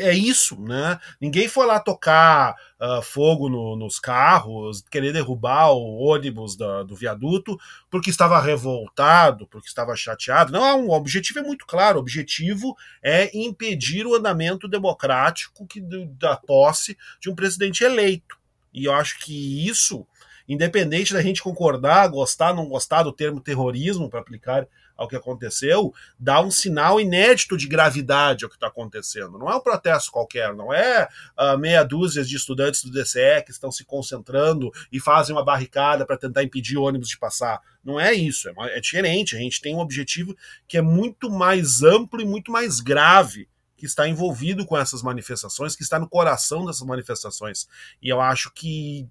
É 0.00 0.14
isso, 0.14 0.58
né? 0.62 0.98
Ninguém 1.20 1.46
foi 1.46 1.66
lá 1.66 1.78
tocar 1.78 2.54
uh, 2.80 3.02
fogo 3.02 3.50
no, 3.50 3.76
nos 3.76 3.98
carros, 3.98 4.82
querer 4.90 5.12
derrubar 5.12 5.72
o 5.72 5.98
ônibus 5.98 6.56
da, 6.56 6.82
do 6.84 6.96
viaduto 6.96 7.58
porque 7.90 8.08
estava 8.08 8.40
revoltado, 8.40 9.46
porque 9.46 9.68
estava 9.68 9.94
chateado. 9.94 10.52
Não, 10.52 10.86
o 10.86 10.92
objetivo 10.92 11.40
é 11.40 11.42
muito 11.42 11.66
claro. 11.66 11.98
O 11.98 12.00
objetivo 12.00 12.74
é 13.02 13.36
impedir 13.36 14.06
o 14.06 14.14
andamento 14.14 14.66
democrático 14.66 15.66
que, 15.66 15.82
da 16.18 16.36
posse 16.36 16.96
de 17.20 17.28
um 17.28 17.34
presidente 17.34 17.84
eleito. 17.84 18.38
E 18.72 18.86
eu 18.86 18.92
acho 18.92 19.18
que 19.18 19.68
isso, 19.68 20.06
independente 20.48 21.12
da 21.12 21.22
gente 21.22 21.42
concordar, 21.42 22.08
gostar, 22.08 22.54
não 22.54 22.66
gostar 22.66 23.02
do 23.02 23.12
termo 23.12 23.40
terrorismo 23.40 24.08
para 24.08 24.20
aplicar 24.20 24.66
ao 24.96 25.06
que 25.06 25.14
aconteceu, 25.14 25.94
dá 26.18 26.40
um 26.40 26.50
sinal 26.50 27.00
inédito 27.00 27.56
de 27.56 27.68
gravidade 27.68 28.44
ao 28.44 28.50
que 28.50 28.56
está 28.56 28.66
acontecendo. 28.66 29.38
Não 29.38 29.48
é 29.48 29.54
um 29.54 29.60
protesto 29.60 30.10
qualquer, 30.10 30.52
não 30.54 30.74
é 30.74 31.08
uh, 31.38 31.56
meia 31.56 31.84
dúzia 31.84 32.24
de 32.24 32.34
estudantes 32.34 32.82
do 32.82 32.90
DCE 32.90 33.44
que 33.44 33.52
estão 33.52 33.70
se 33.70 33.84
concentrando 33.84 34.72
e 34.90 34.98
fazem 34.98 35.36
uma 35.36 35.44
barricada 35.44 36.04
para 36.04 36.18
tentar 36.18 36.42
impedir 36.42 36.76
o 36.76 36.82
ônibus 36.82 37.08
de 37.08 37.16
passar. 37.16 37.60
Não 37.84 38.00
é 38.00 38.12
isso, 38.12 38.48
é, 38.48 38.52
é 38.76 38.80
diferente. 38.80 39.36
A 39.36 39.38
gente 39.38 39.60
tem 39.60 39.76
um 39.76 39.80
objetivo 39.80 40.36
que 40.66 40.76
é 40.76 40.82
muito 40.82 41.30
mais 41.30 41.82
amplo 41.82 42.20
e 42.20 42.24
muito 42.24 42.50
mais 42.50 42.80
grave 42.80 43.48
que 43.76 43.86
está 43.86 44.08
envolvido 44.08 44.66
com 44.66 44.76
essas 44.76 45.04
manifestações, 45.04 45.76
que 45.76 45.84
está 45.84 46.00
no 46.00 46.08
coração 46.08 46.66
dessas 46.66 46.84
manifestações. 46.84 47.68
E 48.02 48.08
eu 48.08 48.20
acho 48.20 48.52
que 48.52 49.08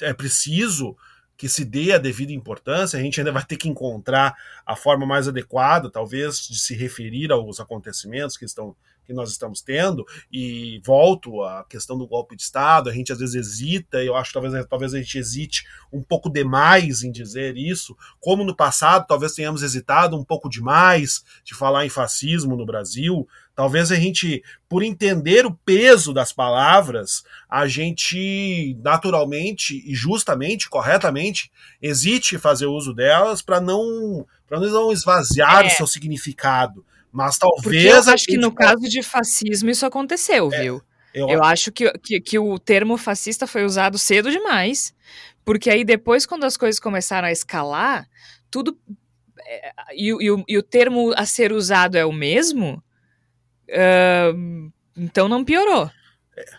é 0.00 0.12
preciso 0.12 0.96
que 1.36 1.48
se 1.48 1.64
dê 1.64 1.92
a 1.92 1.98
devida 1.98 2.32
importância, 2.32 2.98
a 2.98 3.02
gente 3.02 3.20
ainda 3.20 3.32
vai 3.32 3.44
ter 3.44 3.56
que 3.56 3.68
encontrar 3.68 4.34
a 4.64 4.74
forma 4.74 5.04
mais 5.04 5.28
adequada, 5.28 5.90
talvez, 5.90 6.40
de 6.48 6.58
se 6.58 6.74
referir 6.74 7.30
aos 7.30 7.60
acontecimentos 7.60 8.36
que 8.36 8.44
estão 8.44 8.74
que 9.06 9.12
nós 9.12 9.30
estamos 9.30 9.62
tendo, 9.62 10.04
e 10.32 10.80
volto 10.84 11.42
à 11.44 11.64
questão 11.64 11.96
do 11.96 12.06
golpe 12.06 12.34
de 12.34 12.42
Estado, 12.42 12.90
a 12.90 12.92
gente 12.92 13.12
às 13.12 13.20
vezes 13.20 13.36
hesita, 13.36 14.02
eu 14.02 14.16
acho 14.16 14.30
que 14.30 14.40
talvez, 14.40 14.66
talvez 14.66 14.94
a 14.94 14.98
gente 14.98 15.16
hesite 15.16 15.64
um 15.92 16.02
pouco 16.02 16.28
demais 16.28 17.02
em 17.02 17.12
dizer 17.12 17.56
isso, 17.56 17.96
como 18.18 18.42
no 18.42 18.54
passado 18.54 19.06
talvez 19.06 19.32
tenhamos 19.32 19.62
hesitado 19.62 20.16
um 20.16 20.24
pouco 20.24 20.48
demais 20.48 21.24
de 21.44 21.54
falar 21.54 21.86
em 21.86 21.88
fascismo 21.88 22.56
no 22.56 22.66
Brasil, 22.66 23.28
talvez 23.56 23.90
a 23.90 23.96
gente, 23.96 24.44
por 24.68 24.82
entender 24.82 25.46
o 25.46 25.54
peso 25.64 26.12
das 26.12 26.30
palavras, 26.30 27.24
a 27.48 27.66
gente 27.66 28.76
naturalmente 28.84 29.82
e 29.90 29.94
justamente, 29.94 30.68
corretamente, 30.68 31.50
hesite 31.80 32.38
fazer 32.38 32.66
uso 32.66 32.92
delas 32.92 33.40
para 33.40 33.58
não, 33.58 34.26
não 34.50 34.92
esvaziar 34.92 35.64
é. 35.64 35.68
o 35.68 35.70
seu 35.70 35.86
significado. 35.86 36.84
Mas 37.10 37.38
talvez. 37.38 37.62
Porque 37.62 38.10
eu 38.10 38.14
acho 38.14 38.26
que 38.26 38.36
no 38.36 38.52
pode... 38.52 38.68
caso 38.68 38.88
de 38.90 39.02
fascismo 39.02 39.70
isso 39.70 39.86
aconteceu, 39.86 40.52
é, 40.52 40.60
viu? 40.60 40.82
Eu, 41.14 41.28
eu 41.30 41.42
acho 41.42 41.72
que, 41.72 41.90
que, 41.98 42.20
que, 42.20 42.38
o 42.38 42.58
termo 42.58 42.98
fascista 42.98 43.46
foi 43.46 43.64
usado 43.64 43.96
cedo 43.96 44.30
demais, 44.30 44.92
porque 45.42 45.70
aí 45.70 45.82
depois, 45.82 46.26
quando 46.26 46.44
as 46.44 46.58
coisas 46.58 46.78
começaram 46.78 47.26
a 47.26 47.32
escalar, 47.32 48.06
tudo. 48.50 48.78
É, 49.46 49.72
e, 49.94 50.10
e, 50.10 50.44
e 50.46 50.58
o 50.58 50.62
termo 50.62 51.14
a 51.16 51.24
ser 51.24 51.52
usado 51.52 51.96
é 51.96 52.04
o 52.04 52.12
mesmo, 52.12 52.82
uh, 53.70 54.72
então 54.96 55.28
não 55.28 55.44
piorou. 55.44 55.90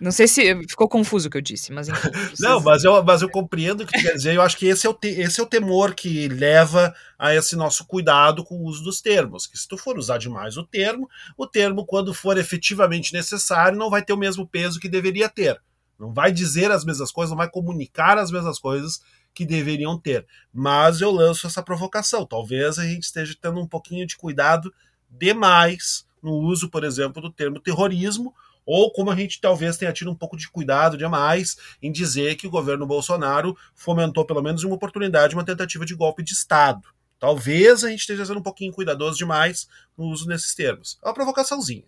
Não 0.01 0.11
sei 0.11 0.27
se 0.27 0.41
ficou 0.67 0.89
confuso 0.89 1.27
o 1.27 1.31
que 1.31 1.37
eu 1.37 1.41
disse, 1.41 1.71
mas 1.71 1.87
enfim. 1.87 2.09
Não, 2.39 2.59
mas 2.59 2.83
eu, 2.83 3.03
mas 3.03 3.21
eu 3.21 3.29
compreendo 3.29 3.83
o 3.83 3.85
que 3.85 3.93
tu 3.93 4.01
quer 4.01 4.15
dizer. 4.15 4.35
Eu 4.35 4.41
acho 4.41 4.57
que 4.57 4.65
esse 4.65 4.87
é, 4.87 4.89
o 4.89 4.93
te, 4.93 5.07
esse 5.07 5.39
é 5.39 5.43
o 5.43 5.47
temor 5.47 5.93
que 5.93 6.27
leva 6.27 6.93
a 7.17 7.35
esse 7.35 7.55
nosso 7.55 7.85
cuidado 7.85 8.43
com 8.43 8.55
o 8.55 8.63
uso 8.63 8.83
dos 8.83 9.01
termos. 9.01 9.45
Que 9.45 9.57
se 9.57 9.67
tu 9.67 9.77
for 9.77 9.97
usar 9.97 10.17
demais 10.17 10.57
o 10.57 10.63
termo, 10.63 11.07
o 11.37 11.45
termo, 11.45 11.85
quando 11.85 12.11
for 12.11 12.39
efetivamente 12.39 13.13
necessário, 13.13 13.77
não 13.77 13.89
vai 13.89 14.01
ter 14.01 14.13
o 14.13 14.17
mesmo 14.17 14.47
peso 14.47 14.79
que 14.79 14.89
deveria 14.89 15.29
ter. 15.29 15.61
Não 15.99 16.11
vai 16.11 16.31
dizer 16.31 16.71
as 16.71 16.83
mesmas 16.83 17.11
coisas, 17.11 17.29
não 17.29 17.37
vai 17.37 17.49
comunicar 17.49 18.17
as 18.17 18.31
mesmas 18.31 18.57
coisas 18.57 18.99
que 19.31 19.45
deveriam 19.45 19.99
ter. 19.99 20.25
Mas 20.51 21.01
eu 21.01 21.11
lanço 21.11 21.45
essa 21.45 21.61
provocação. 21.61 22.25
Talvez 22.25 22.79
a 22.79 22.83
gente 22.83 23.03
esteja 23.03 23.35
tendo 23.39 23.59
um 23.59 23.67
pouquinho 23.67 24.07
de 24.07 24.17
cuidado 24.17 24.73
demais 25.07 26.06
no 26.21 26.33
uso, 26.33 26.69
por 26.69 26.83
exemplo, 26.83 27.21
do 27.21 27.31
termo 27.31 27.59
terrorismo 27.59 28.33
ou 28.67 28.91
como 28.91 29.09
a 29.09 29.15
gente 29.15 29.39
talvez 29.39 29.77
tenha 29.77 29.93
tido 29.93 30.11
um 30.11 30.15
pouco 30.15 30.35
de 30.35 30.49
cuidado 30.49 30.97
demais 30.97 31.55
em 31.81 31.89
dizer 31.89 32.35
que 32.35 32.45
o 32.45 32.49
governo 32.49 32.85
Bolsonaro 32.85 33.57
fomentou 33.73 34.25
pelo 34.25 34.41
menos 34.41 34.63
uma 34.65 34.75
oportunidade, 34.75 35.33
uma 35.33 35.45
tentativa 35.45 35.85
de 35.85 35.95
golpe 35.95 36.21
de 36.21 36.33
Estado. 36.33 36.81
Talvez 37.17 37.85
a 37.85 37.89
gente 37.89 38.01
esteja 38.01 38.25
sendo 38.25 38.39
um 38.39 38.43
pouquinho 38.43 38.73
cuidadoso 38.73 39.17
demais 39.17 39.67
no 39.97 40.05
uso 40.05 40.27
desses 40.27 40.53
termos. 40.53 40.99
É 41.03 41.07
uma 41.07 41.13
provocaçãozinha. 41.13 41.85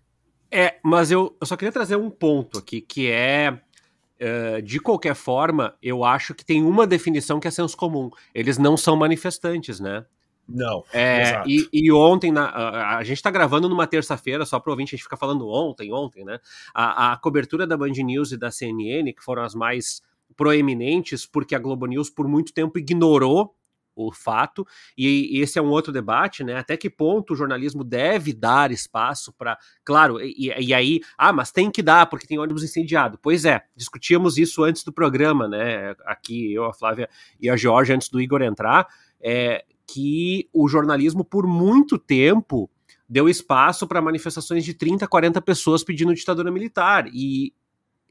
É, 0.50 0.78
mas 0.84 1.12
eu, 1.12 1.38
eu 1.40 1.46
só 1.46 1.58
queria 1.58 1.72
trazer 1.72 1.98
um 1.98 2.10
ponto 2.10 2.58
aqui, 2.58 2.82
que 2.82 3.12
é 3.12 3.60
Uh, 4.22 4.62
de 4.62 4.82
qualquer 4.82 5.16
forma, 5.16 5.78
eu 5.82 6.04
acho 6.04 6.36
que 6.36 6.44
tem 6.44 6.62
uma 6.62 6.86
definição 6.86 7.40
que 7.40 7.48
é 7.48 7.52
senso 7.52 7.78
comum. 7.78 8.12
Eles 8.36 8.58
não 8.58 8.76
são 8.76 8.98
manifestantes, 8.98 9.80
né? 9.80 10.06
Não. 10.50 10.84
É, 10.92 11.44
e, 11.46 11.70
e, 11.72 11.92
ontem, 11.92 12.32
na, 12.32 12.46
a, 12.46 12.98
a 12.98 13.04
gente 13.04 13.18
está 13.18 13.30
gravando 13.30 13.70
numa 13.70 13.86
terça-feira, 13.86 14.46
só 14.46 14.60
para 14.60 14.72
ouvinte, 14.72 14.96
a 14.96 14.98
gente 14.98 15.04
fica 15.04 15.18
falando 15.18 15.48
ontem, 15.48 15.94
ontem, 15.94 16.26
né? 16.26 16.40
A, 16.74 17.14
a, 17.14 17.18
cobertura 17.18 17.68
da 17.68 17.78
Band 17.78 17.92
News 17.92 18.32
e 18.32 18.38
da 18.38 18.50
CNN, 18.50 19.14
que 19.14 19.24
foram 19.24 19.44
as 19.44 19.54
mais 19.54 20.02
proeminentes, 20.36 21.26
porque 21.26 21.54
a 21.54 21.60
Globo 21.60 21.86
News 21.86 22.10
por 22.10 22.28
muito 22.28 22.54
tempo 22.54 22.80
ignorou 22.80 23.56
o 23.96 24.14
fato, 24.14 24.66
e, 24.98 25.38
e, 25.38 25.42
esse 25.42 25.60
é 25.60 25.62
um 25.62 25.70
outro 25.70 25.92
debate, 25.92 26.44
né? 26.44 26.56
Até 26.56 26.78
que 26.78 26.90
ponto 26.90 27.34
o 27.34 27.36
jornalismo 27.36 27.84
deve 27.84 28.34
dar 28.34 28.72
espaço 28.72 29.34
para. 29.34 29.58
Claro, 29.84 30.22
e, 30.22 30.54
e, 30.58 30.74
aí, 30.74 31.02
ah, 31.18 31.34
mas 31.34 31.52
tem 31.52 31.70
que 31.70 31.84
dar, 31.84 32.06
porque 32.06 32.26
tem 32.26 32.40
ônibus 32.40 32.64
incendiado. 32.64 33.20
Pois 33.22 33.44
é, 33.44 33.62
discutíamos 33.76 34.38
isso 34.38 34.64
antes 34.64 34.84
do 34.84 34.94
programa, 34.94 35.48
né? 35.48 35.96
Aqui, 36.06 36.54
eu, 36.54 36.64
a 36.66 36.74
Flávia 36.74 37.10
e 37.40 37.50
a 37.50 37.58
Georgia, 37.58 37.94
antes 37.94 38.10
do 38.10 38.22
Igor 38.22 38.42
entrar, 38.42 38.88
é, 39.22 39.66
que 39.94 40.50
o 40.54 40.68
jornalismo, 40.68 41.24
por 41.24 41.48
muito 41.48 41.98
tempo, 41.98 42.70
deu 43.08 43.28
espaço 43.28 43.88
para 43.88 44.02
manifestações 44.02 44.64
de 44.64 44.74
30, 44.74 45.08
40 45.08 45.42
pessoas 45.42 45.84
pedindo 45.84 46.14
ditadura 46.14 46.52
militar, 46.52 47.08
e, 47.08 47.54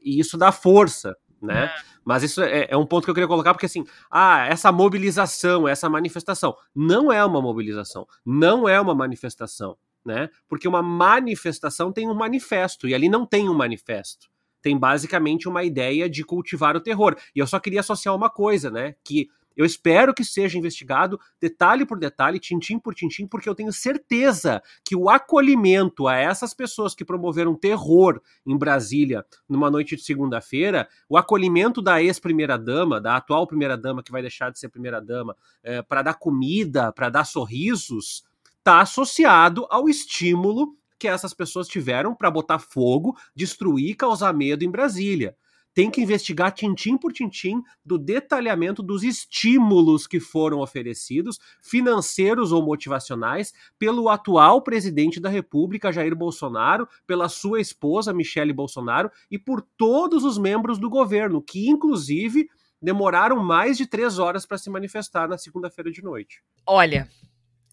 e 0.01 0.19
isso 0.19 0.37
dá 0.37 0.51
força 0.51 1.15
né? 1.41 1.65
É. 1.65 1.71
Mas 2.03 2.23
isso 2.23 2.41
é, 2.41 2.67
é, 2.69 2.77
um 2.77 2.85
ponto 2.85 3.05
que 3.05 3.09
eu 3.09 3.13
queria 3.13 3.27
colocar, 3.27 3.53
porque 3.53 3.65
assim, 3.65 3.85
ah, 4.09 4.45
essa 4.47 4.71
mobilização, 4.71 5.67
essa 5.67 5.89
manifestação, 5.89 6.55
não 6.75 7.11
é 7.11 7.23
uma 7.23 7.41
mobilização, 7.41 8.07
não 8.25 8.67
é 8.67 8.79
uma 8.79 8.95
manifestação, 8.95 9.77
né? 10.03 10.29
Porque 10.47 10.67
uma 10.67 10.81
manifestação 10.81 11.91
tem 11.91 12.09
um 12.09 12.15
manifesto, 12.15 12.87
e 12.87 12.93
ali 12.93 13.09
não 13.09 13.25
tem 13.25 13.49
um 13.49 13.53
manifesto. 13.53 14.29
Tem 14.61 14.77
basicamente 14.77 15.47
uma 15.47 15.63
ideia 15.63 16.09
de 16.09 16.23
cultivar 16.23 16.75
o 16.75 16.81
terror. 16.81 17.15
E 17.33 17.39
eu 17.39 17.47
só 17.47 17.59
queria 17.59 17.79
associar 17.79 18.13
uma 18.13 18.29
coisa, 18.29 18.69
né? 18.69 18.95
Que 19.03 19.29
eu 19.59 19.65
espero 19.65 20.13
que 20.13 20.23
seja 20.23 20.57
investigado 20.57 21.19
detalhe 21.37 21.85
por 21.85 21.99
detalhe, 21.99 22.39
tintim 22.39 22.79
por 22.79 22.95
tintim, 22.95 23.27
porque 23.27 23.49
eu 23.49 23.53
tenho 23.53 23.73
certeza 23.73 24.63
que 24.85 24.95
o 24.95 25.09
acolhimento 25.09 26.07
a 26.07 26.15
essas 26.15 26.53
pessoas 26.53 26.95
que 26.95 27.03
promoveram 27.03 27.53
terror 27.53 28.21
em 28.47 28.57
Brasília 28.57 29.25
numa 29.49 29.69
noite 29.69 29.97
de 29.97 30.01
segunda-feira, 30.01 30.87
o 31.09 31.17
acolhimento 31.17 31.81
da 31.81 32.01
ex-primeira-dama, 32.01 33.01
da 33.01 33.17
atual 33.17 33.45
primeira-dama 33.45 34.01
que 34.01 34.13
vai 34.13 34.21
deixar 34.21 34.49
de 34.49 34.57
ser 34.57 34.69
primeira-dama, 34.69 35.35
é, 35.61 35.81
para 35.81 36.03
dar 36.03 36.13
comida, 36.13 36.93
para 36.93 37.09
dar 37.09 37.25
sorrisos, 37.25 38.23
está 38.59 38.79
associado 38.79 39.67
ao 39.69 39.89
estímulo 39.89 40.73
que 40.97 41.09
essas 41.09 41.33
pessoas 41.33 41.67
tiveram 41.67 42.15
para 42.15 42.31
botar 42.31 42.59
fogo, 42.59 43.13
destruir, 43.35 43.97
causar 43.97 44.33
medo 44.33 44.63
em 44.63 44.71
Brasília 44.71 45.35
tem 45.73 45.89
que 45.89 46.01
investigar 46.01 46.51
tintim 46.51 46.97
por 46.97 47.13
tintim 47.13 47.61
do 47.85 47.97
detalhamento 47.97 48.81
dos 48.81 49.03
estímulos 49.03 50.07
que 50.07 50.19
foram 50.19 50.59
oferecidos, 50.59 51.39
financeiros 51.61 52.51
ou 52.51 52.63
motivacionais, 52.63 53.53
pelo 53.77 54.09
atual 54.09 54.61
presidente 54.61 55.19
da 55.19 55.29
República, 55.29 55.91
Jair 55.91 56.15
Bolsonaro, 56.15 56.87
pela 57.05 57.29
sua 57.29 57.61
esposa, 57.61 58.13
Michele 58.13 58.53
Bolsonaro, 58.53 59.11
e 59.29 59.37
por 59.37 59.61
todos 59.77 60.23
os 60.23 60.37
membros 60.37 60.77
do 60.77 60.89
governo, 60.89 61.41
que 61.41 61.69
inclusive 61.69 62.49
demoraram 62.81 63.43
mais 63.43 63.77
de 63.77 63.85
três 63.85 64.19
horas 64.19 64.45
para 64.45 64.57
se 64.57 64.69
manifestar 64.69 65.27
na 65.27 65.37
segunda-feira 65.37 65.91
de 65.91 66.01
noite. 66.01 66.41
Olha, 66.65 67.09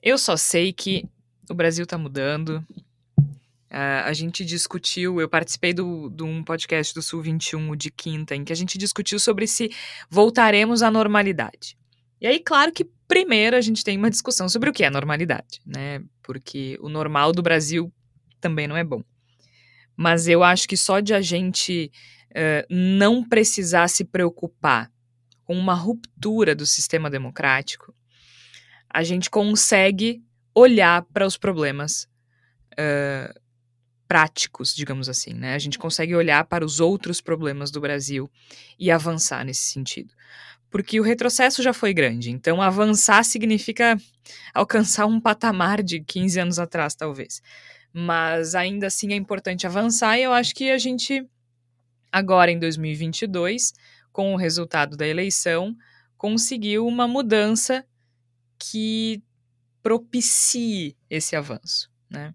eu 0.03 0.19
só 0.19 0.37
sei 0.37 0.73
que 0.73 1.09
o 1.49 1.55
Brasil 1.55 1.85
está 1.85 1.97
mudando, 1.97 2.65
Uh, 3.71 4.05
a 4.05 4.13
gente 4.13 4.45
discutiu, 4.45 5.21
eu 5.21 5.29
participei 5.29 5.75
de 5.75 5.83
um 5.83 6.43
podcast 6.45 6.95
do 6.95 7.03
Sul 7.03 7.21
21 7.21 7.75
de 7.75 7.91
quinta, 7.91 8.35
em 8.35 8.45
que 8.45 8.53
a 8.53 8.57
gente 8.57 8.79
discutiu 8.79 9.19
sobre 9.19 9.47
se 9.47 9.71
voltaremos 10.09 10.83
à 10.83 10.91
normalidade. 10.91 11.77
E 12.21 12.27
aí, 12.27 12.41
claro 12.41 12.73
que 12.73 12.85
primeiro 13.09 13.57
a 13.57 13.61
gente 13.61 13.85
tem 13.85 13.99
uma 13.99 14.11
discussão 14.11 14.49
sobre 14.49 14.71
o 14.71 14.73
que 14.73 14.85
é 14.85 14.91
normalidade, 14.91 15.61
né? 15.67 16.03
Porque 16.23 16.79
o 16.81 16.89
normal 16.89 17.33
do 17.33 17.43
Brasil 17.43 17.93
também 18.41 18.67
não 18.67 18.77
é 18.77 18.85
bom. 18.85 19.03
Mas 19.97 20.29
eu 20.29 20.43
acho 20.43 20.69
que 20.69 20.77
só 20.77 21.01
de 21.01 21.13
a 21.13 21.21
gente 21.21 21.91
uh, 22.31 22.67
não 22.71 23.27
precisar 23.27 23.89
se 23.89 24.05
preocupar 24.05 24.91
com 25.45 25.57
uma 25.57 25.75
ruptura 25.75 26.55
do 26.55 26.67
sistema 26.67 27.11
democrático, 27.11 27.95
a 28.89 29.03
gente 29.03 29.29
consegue 29.29 30.23
olhar 30.55 31.03
para 31.13 31.27
os 31.27 31.37
problemas 31.37 32.09
uh, 32.73 33.46
práticos, 34.07 34.75
digamos 34.75 35.09
assim, 35.09 35.33
né? 35.33 35.55
A 35.55 35.59
gente 35.59 35.79
consegue 35.79 36.15
olhar 36.15 36.45
para 36.45 36.65
os 36.65 36.81
outros 36.81 37.21
problemas 37.21 37.71
do 37.71 37.81
Brasil 37.81 38.31
e 38.79 38.91
avançar 38.91 39.45
nesse 39.45 39.63
sentido. 39.63 40.13
Porque 40.71 41.01
o 41.01 41.03
retrocesso 41.03 41.63
já 41.63 41.73
foi 41.73 41.95
grande, 41.95 42.31
então 42.31 42.61
avançar 42.61 43.25
significa 43.25 43.97
alcançar 44.53 45.07
um 45.07 45.21
patamar 45.21 45.83
de 45.83 46.01
15 46.01 46.41
anos 46.41 46.59
atrás, 46.59 46.95
talvez. 46.95 47.41
Mas 47.93 48.55
ainda 48.55 48.89
assim 48.89 49.13
é 49.13 49.17
importante 49.17 49.67
avançar 49.67 50.19
e 50.19 50.23
eu 50.23 50.33
acho 50.33 50.55
que 50.55 50.71
a 50.71 50.79
gente, 50.79 51.27
agora 52.13 52.51
em 52.51 52.59
2022, 52.59 53.73
com 54.13 54.35
o 54.35 54.37
resultado 54.37 54.97
da 54.97 55.07
eleição, 55.07 55.75
conseguiu 56.17 56.87
uma 56.87 57.07
mudança 57.07 57.85
que 58.59 59.23
propicie 59.83 60.97
esse 61.09 61.37
avanço, 61.37 61.91
né? 62.11 62.35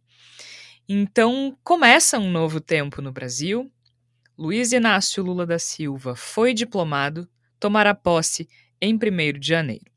Então 0.93 1.57
começa 1.63 2.19
um 2.19 2.29
novo 2.29 2.59
tempo 2.59 3.01
no 3.01 3.13
Brasil. 3.13 3.71
Luiz 4.37 4.73
Inácio 4.73 5.23
Lula 5.23 5.45
da 5.45 5.57
Silva 5.57 6.17
foi 6.17 6.53
diplomado, 6.53 7.29
tomará 7.57 7.95
posse 7.95 8.49
em 8.81 8.95
1 8.95 9.39
de 9.39 9.47
janeiro. 9.47 9.89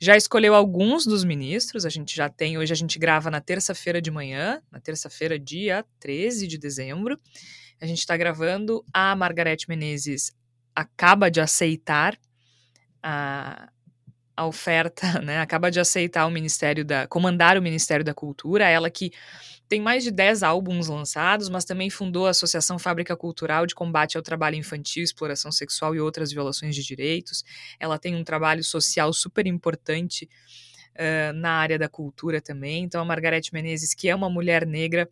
Já 0.00 0.16
escolheu 0.16 0.52
alguns 0.52 1.06
dos 1.06 1.22
ministros, 1.22 1.86
a 1.86 1.88
gente 1.88 2.16
já 2.16 2.28
tem, 2.28 2.58
hoje 2.58 2.72
a 2.72 2.76
gente 2.76 2.98
grava 2.98 3.30
na 3.30 3.40
terça-feira 3.40 4.02
de 4.02 4.10
manhã, 4.10 4.60
na 4.68 4.80
terça-feira, 4.80 5.38
dia 5.38 5.86
13 6.00 6.48
de 6.48 6.58
dezembro. 6.58 7.16
A 7.80 7.86
gente 7.86 8.00
está 8.00 8.16
gravando, 8.16 8.84
a 8.92 9.14
Margarete 9.14 9.68
Menezes 9.68 10.32
acaba 10.74 11.30
de 11.30 11.40
aceitar 11.40 12.18
a, 13.00 13.70
a 14.36 14.44
oferta, 14.44 15.20
né? 15.22 15.38
Acaba 15.38 15.70
de 15.70 15.78
aceitar 15.78 16.26
o 16.26 16.32
Ministério 16.32 16.84
da. 16.84 17.06
comandar 17.06 17.56
o 17.56 17.62
Ministério 17.62 18.04
da 18.04 18.12
Cultura, 18.12 18.68
ela 18.68 18.90
que 18.90 19.12
tem 19.70 19.80
mais 19.80 20.02
de 20.02 20.10
10 20.10 20.42
álbuns 20.42 20.88
lançados, 20.88 21.48
mas 21.48 21.64
também 21.64 21.88
fundou 21.88 22.26
a 22.26 22.30
Associação 22.30 22.76
Fábrica 22.76 23.16
Cultural 23.16 23.64
de 23.66 23.74
Combate 23.74 24.16
ao 24.16 24.22
Trabalho 24.22 24.56
Infantil, 24.56 25.04
Exploração 25.04 25.52
Sexual 25.52 25.94
e 25.94 26.00
outras 26.00 26.32
violações 26.32 26.74
de 26.74 26.82
direitos. 26.82 27.44
Ela 27.78 27.96
tem 27.96 28.16
um 28.16 28.24
trabalho 28.24 28.64
social 28.64 29.12
super 29.12 29.46
importante 29.46 30.28
uh, 30.96 31.32
na 31.34 31.52
área 31.52 31.78
da 31.78 31.88
cultura 31.88 32.40
também. 32.40 32.82
Então, 32.82 33.00
a 33.00 33.04
Margarete 33.04 33.54
Menezes, 33.54 33.94
que 33.94 34.08
é 34.08 34.14
uma 34.14 34.28
mulher 34.28 34.66
negra, 34.66 35.08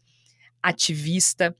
ativista, 0.60 1.56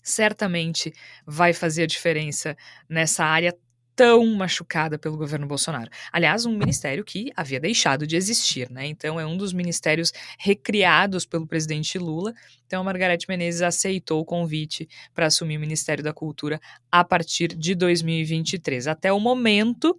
certamente 0.00 0.92
vai 1.26 1.52
fazer 1.52 1.82
a 1.82 1.86
diferença 1.88 2.56
nessa 2.88 3.24
área 3.24 3.52
tão 3.94 4.26
machucada 4.34 4.98
pelo 4.98 5.16
governo 5.16 5.46
Bolsonaro. 5.46 5.90
Aliás, 6.12 6.46
um 6.46 6.56
ministério 6.56 7.04
que 7.04 7.30
havia 7.36 7.60
deixado 7.60 8.06
de 8.06 8.16
existir, 8.16 8.70
né? 8.70 8.86
Então 8.86 9.20
é 9.20 9.26
um 9.26 9.36
dos 9.36 9.52
ministérios 9.52 10.12
recriados 10.38 11.26
pelo 11.26 11.46
presidente 11.46 11.98
Lula. 11.98 12.32
Então 12.66 12.80
a 12.80 12.84
Margarete 12.84 13.26
Menezes 13.28 13.62
aceitou 13.62 14.20
o 14.20 14.24
convite 14.24 14.88
para 15.14 15.26
assumir 15.26 15.56
o 15.56 15.60
Ministério 15.60 16.02
da 16.02 16.12
Cultura 16.12 16.60
a 16.90 17.04
partir 17.04 17.48
de 17.48 17.74
2023. 17.74 18.88
Até 18.88 19.12
o 19.12 19.20
momento, 19.20 19.98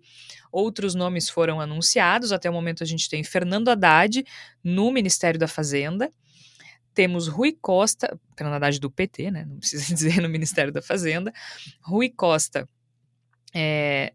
outros 0.51 0.95
nomes 0.95 1.29
foram 1.29 1.61
anunciados. 1.61 2.31
Até 2.31 2.49
o 2.49 2.53
momento 2.53 2.83
a 2.83 2.87
gente 2.87 3.07
tem 3.07 3.23
Fernando 3.23 3.69
Haddad 3.69 4.23
no 4.63 4.91
Ministério 4.91 5.39
da 5.39 5.47
Fazenda. 5.47 6.09
Temos 6.95 7.27
Rui 7.27 7.57
Costa, 7.59 8.19
Fernando 8.37 8.55
Haddad 8.55 8.79
do 8.79 8.89
PT, 8.89 9.31
né? 9.31 9.45
Não 9.45 9.57
precisa 9.57 9.85
dizer 9.93 10.21
no 10.21 10.29
Ministério 10.29 10.71
da 10.71 10.81
Fazenda. 10.81 11.31
Rui 11.81 12.09
Costa 12.09 12.67
é, 13.53 14.13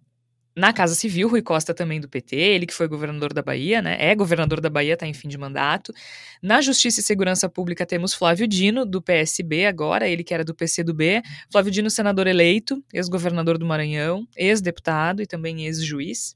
na 0.59 0.73
Casa 0.73 0.95
Civil, 0.97 1.29
Rui 1.29 1.41
Costa 1.41 1.73
também 1.73 2.01
do 2.01 2.09
PT, 2.09 2.35
ele 2.35 2.67
que 2.67 2.75
foi 2.75 2.89
governador 2.89 3.33
da 3.33 3.41
Bahia, 3.41 3.81
né? 3.81 3.97
É 4.01 4.13
governador 4.13 4.61
da 4.61 4.69
Bahia, 4.69 4.95
está 4.95 5.07
em 5.07 5.15
fim 5.15 5.29
de 5.29 5.39
mandato. 5.39 5.93
Na 6.43 6.61
Justiça 6.61 6.99
e 6.99 7.03
Segurança 7.03 7.49
Pública 7.49 7.87
temos 7.87 8.13
Flávio 8.13 8.49
Dino, 8.49 8.85
do 8.85 9.01
PSB 9.01 9.67
agora, 9.67 10.09
ele 10.09 10.25
que 10.25 10.35
era 10.35 10.45
do 10.45 10.53
PCdoB. 10.55 11.23
Flávio 11.51 11.71
Dino, 11.71 11.89
senador 11.89 12.27
eleito, 12.27 12.83
ex-governador 12.93 13.57
do 13.57 13.65
Maranhão, 13.65 14.27
ex-deputado 14.37 15.23
e 15.23 15.27
também 15.27 15.65
ex-juiz. 15.65 16.35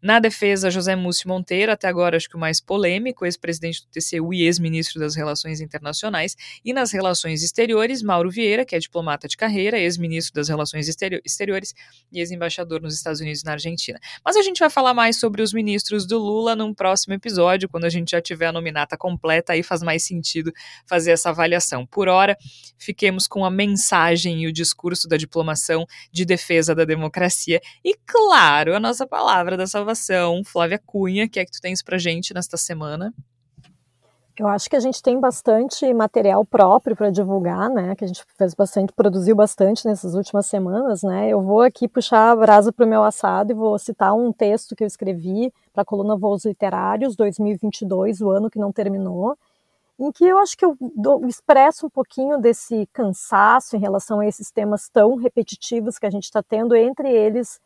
Na 0.00 0.20
defesa, 0.20 0.70
José 0.70 0.94
Múcio 0.94 1.28
Monteiro, 1.28 1.72
até 1.72 1.88
agora 1.88 2.16
acho 2.16 2.28
que 2.28 2.36
o 2.36 2.38
mais 2.38 2.60
polêmico, 2.60 3.26
ex-presidente 3.26 3.82
do 3.82 3.88
TCU 3.90 4.32
e 4.32 4.42
ex-ministro 4.42 5.00
das 5.00 5.16
Relações 5.16 5.60
Internacionais. 5.60 6.36
E 6.64 6.72
nas 6.72 6.92
relações 6.92 7.42
exteriores, 7.42 8.00
Mauro 8.00 8.30
Vieira, 8.30 8.64
que 8.64 8.76
é 8.76 8.78
diplomata 8.78 9.26
de 9.26 9.36
carreira, 9.36 9.76
ex-ministro 9.76 10.34
das 10.34 10.48
Relações 10.48 10.88
Exteriores 10.88 11.74
e 12.12 12.20
ex-embaixador 12.20 12.80
nos 12.80 12.94
Estados 12.94 13.20
Unidos 13.20 13.42
e 13.42 13.44
na 13.44 13.52
Argentina. 13.52 13.98
Mas 14.24 14.36
a 14.36 14.42
gente 14.42 14.60
vai 14.60 14.70
falar 14.70 14.94
mais 14.94 15.18
sobre 15.18 15.42
os 15.42 15.52
ministros 15.52 16.06
do 16.06 16.16
Lula 16.16 16.54
num 16.54 16.72
próximo 16.72 17.14
episódio, 17.14 17.68
quando 17.68 17.84
a 17.84 17.90
gente 17.90 18.12
já 18.12 18.20
tiver 18.20 18.46
a 18.46 18.52
nominata 18.52 18.96
completa, 18.96 19.52
aí 19.52 19.64
faz 19.64 19.82
mais 19.82 20.04
sentido 20.04 20.52
fazer 20.86 21.10
essa 21.10 21.30
avaliação. 21.30 21.84
Por 21.84 22.06
hora, 22.06 22.36
fiquemos 22.78 23.26
com 23.26 23.44
a 23.44 23.50
mensagem 23.50 24.44
e 24.44 24.46
o 24.46 24.52
discurso 24.52 25.08
da 25.08 25.16
diplomação 25.16 25.84
de 26.12 26.24
defesa 26.24 26.72
da 26.72 26.84
democracia 26.84 27.60
e, 27.84 27.96
claro, 28.06 28.76
a 28.76 28.78
nossa 28.78 29.04
palavra 29.04 29.56
da 29.56 29.66
salvação 29.66 29.87
salvação, 29.88 30.42
Flávia 30.44 30.80
Cunha, 30.84 31.28
que 31.28 31.40
é 31.40 31.44
que 31.44 31.50
tu 31.50 31.60
tens 31.60 31.82
pra 31.82 31.98
gente 31.98 32.34
nesta 32.34 32.56
semana? 32.56 33.14
Eu 34.38 34.46
acho 34.46 34.70
que 34.70 34.76
a 34.76 34.80
gente 34.80 35.02
tem 35.02 35.18
bastante 35.18 35.92
material 35.92 36.44
próprio 36.44 36.94
para 36.94 37.10
divulgar, 37.10 37.68
né? 37.68 37.96
Que 37.96 38.04
a 38.04 38.06
gente 38.06 38.24
fez 38.36 38.54
bastante, 38.54 38.92
produziu 38.92 39.34
bastante 39.34 39.84
nessas 39.84 40.14
últimas 40.14 40.46
semanas, 40.46 41.02
né? 41.02 41.28
Eu 41.28 41.42
vou 41.42 41.62
aqui 41.62 41.88
puxar 41.88 42.30
a 42.30 42.36
brasa 42.36 42.72
para 42.72 42.86
o 42.86 42.88
meu 42.88 43.02
assado 43.02 43.50
e 43.50 43.54
vou 43.54 43.76
citar 43.80 44.14
um 44.14 44.32
texto 44.32 44.76
que 44.76 44.84
eu 44.84 44.86
escrevi 44.86 45.52
para 45.72 45.82
a 45.82 45.84
coluna 45.84 46.16
Voos 46.16 46.44
Literários 46.44 47.16
2022, 47.16 48.20
o 48.20 48.30
ano 48.30 48.48
que 48.48 48.60
não 48.60 48.70
terminou, 48.70 49.36
em 49.98 50.12
que 50.12 50.24
eu 50.24 50.38
acho 50.38 50.56
que 50.56 50.64
eu 50.64 50.76
expresso 51.26 51.86
um 51.86 51.90
pouquinho 51.90 52.38
desse 52.38 52.88
cansaço 52.92 53.74
em 53.74 53.80
relação 53.80 54.20
a 54.20 54.26
esses 54.26 54.52
temas 54.52 54.88
tão 54.88 55.16
repetitivos 55.16 55.98
que 55.98 56.06
a 56.06 56.10
gente 56.10 56.24
está 56.24 56.44
tendo, 56.44 56.76
entre 56.76 57.10
eles 57.10 57.58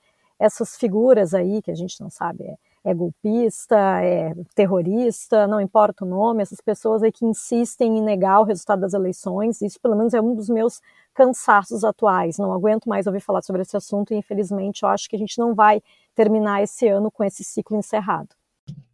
essas 0.43 0.77
figuras 0.77 1.35
aí 1.35 1.63
que 1.63 1.71
a 1.71 1.75
gente 1.75 2.01
não 2.01 2.11
sabe. 2.11 2.45
É, 2.45 2.57
é 2.85 2.93
golpista, 2.93 3.77
é 4.03 4.35
terrorista, 4.57 5.47
não 5.47 5.61
importa 5.61 6.05
o 6.05 6.09
nome, 6.09 6.43
essas 6.43 6.61
pessoas 6.61 7.03
aí 7.03 7.13
que 7.13 7.25
insistem 7.25 7.99
em 7.99 8.03
negar 8.03 8.41
o 8.41 8.45
resultado 8.45 8.81
das 8.81 8.93
eleições, 8.93 9.63
isso 9.63 9.79
pelo 9.81 9.95
menos 9.95 10.15
é 10.15 10.21
um 10.21 10.35
dos 10.35 10.49
meus 10.49 10.81
cansaços 11.15 11.85
atuais. 11.85 12.39
Não 12.39 12.53
aguento 12.53 12.89
mais 12.89 13.07
ouvir 13.07 13.21
falar 13.21 13.43
sobre 13.43 13.63
esse 13.63 13.77
assunto 13.77 14.13
e 14.13 14.17
infelizmente 14.17 14.83
eu 14.83 14.89
acho 14.89 15.09
que 15.09 15.15
a 15.15 15.19
gente 15.19 15.39
não 15.39 15.55
vai 15.55 15.81
terminar 16.13 16.61
esse 16.61 16.89
ano 16.89 17.09
com 17.09 17.23
esse 17.23 17.45
ciclo 17.45 17.79
encerrado. 17.79 18.31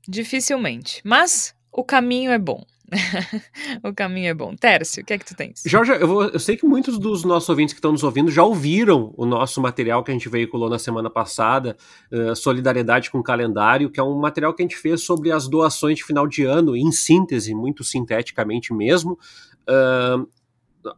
Dificilmente, 0.06 1.00
mas 1.04 1.54
o 1.72 1.82
caminho 1.82 2.30
é 2.30 2.38
bom. 2.38 2.62
o 3.84 3.92
caminho 3.92 4.28
é 4.28 4.34
bom. 4.34 4.54
Tércio, 4.54 5.02
o 5.02 5.06
que 5.06 5.12
é 5.12 5.18
que 5.18 5.24
tu 5.24 5.36
tens? 5.36 5.62
Jorge, 5.64 5.92
eu, 5.92 6.08
vou, 6.08 6.24
eu 6.24 6.38
sei 6.38 6.56
que 6.56 6.66
muitos 6.66 6.98
dos 6.98 7.24
nossos 7.24 7.48
ouvintes 7.48 7.74
que 7.74 7.78
estão 7.78 7.92
nos 7.92 8.02
ouvindo 8.02 8.30
já 8.30 8.42
ouviram 8.42 9.12
o 9.16 9.26
nosso 9.26 9.60
material 9.60 10.02
que 10.02 10.10
a 10.10 10.14
gente 10.14 10.28
veiculou 10.28 10.70
na 10.70 10.78
semana 10.78 11.10
passada, 11.10 11.76
uh, 12.12 12.34
Solidariedade 12.34 13.10
com 13.10 13.18
o 13.18 13.22
Calendário, 13.22 13.90
que 13.90 14.00
é 14.00 14.02
um 14.02 14.18
material 14.18 14.54
que 14.54 14.62
a 14.62 14.64
gente 14.64 14.76
fez 14.76 15.02
sobre 15.02 15.30
as 15.30 15.48
doações 15.48 15.98
de 15.98 16.04
final 16.04 16.26
de 16.26 16.44
ano, 16.44 16.76
em 16.76 16.90
síntese, 16.90 17.54
muito 17.54 17.84
sinteticamente 17.84 18.72
mesmo. 18.72 19.18
Uh, 19.68 20.26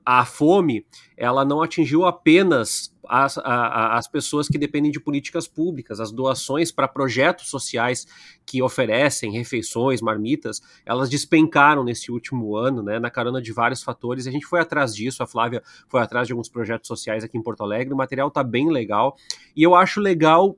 a 0.04 0.24
fome, 0.24 0.86
ela 1.16 1.44
não 1.44 1.62
atingiu 1.62 2.04
apenas 2.04 2.94
as, 3.08 3.38
a, 3.38 3.96
as 3.96 4.06
pessoas 4.06 4.46
que 4.46 4.56
dependem 4.56 4.92
de 4.92 5.00
políticas 5.00 5.48
públicas, 5.48 5.98
as 5.98 6.12
doações 6.12 6.70
para 6.70 6.86
projetos 6.86 7.48
sociais 7.48 8.06
que 8.46 8.62
oferecem 8.62 9.32
refeições, 9.32 10.00
marmitas, 10.00 10.60
elas 10.86 11.10
despencaram 11.10 11.82
nesse 11.82 12.12
último 12.12 12.56
ano, 12.56 12.82
né, 12.82 12.98
na 12.98 13.10
carona 13.10 13.42
de 13.42 13.52
vários 13.52 13.82
fatores. 13.82 14.26
A 14.26 14.30
gente 14.30 14.46
foi 14.46 14.60
atrás 14.60 14.94
disso, 14.94 15.22
a 15.22 15.26
Flávia 15.26 15.62
foi 15.88 16.00
atrás 16.00 16.26
de 16.26 16.32
alguns 16.32 16.48
projetos 16.48 16.86
sociais 16.86 17.24
aqui 17.24 17.36
em 17.36 17.42
Porto 17.42 17.62
Alegre. 17.62 17.92
O 17.92 17.96
material 17.96 18.28
está 18.28 18.44
bem 18.44 18.70
legal 18.70 19.16
e 19.56 19.62
eu 19.62 19.74
acho 19.74 20.00
legal 20.00 20.56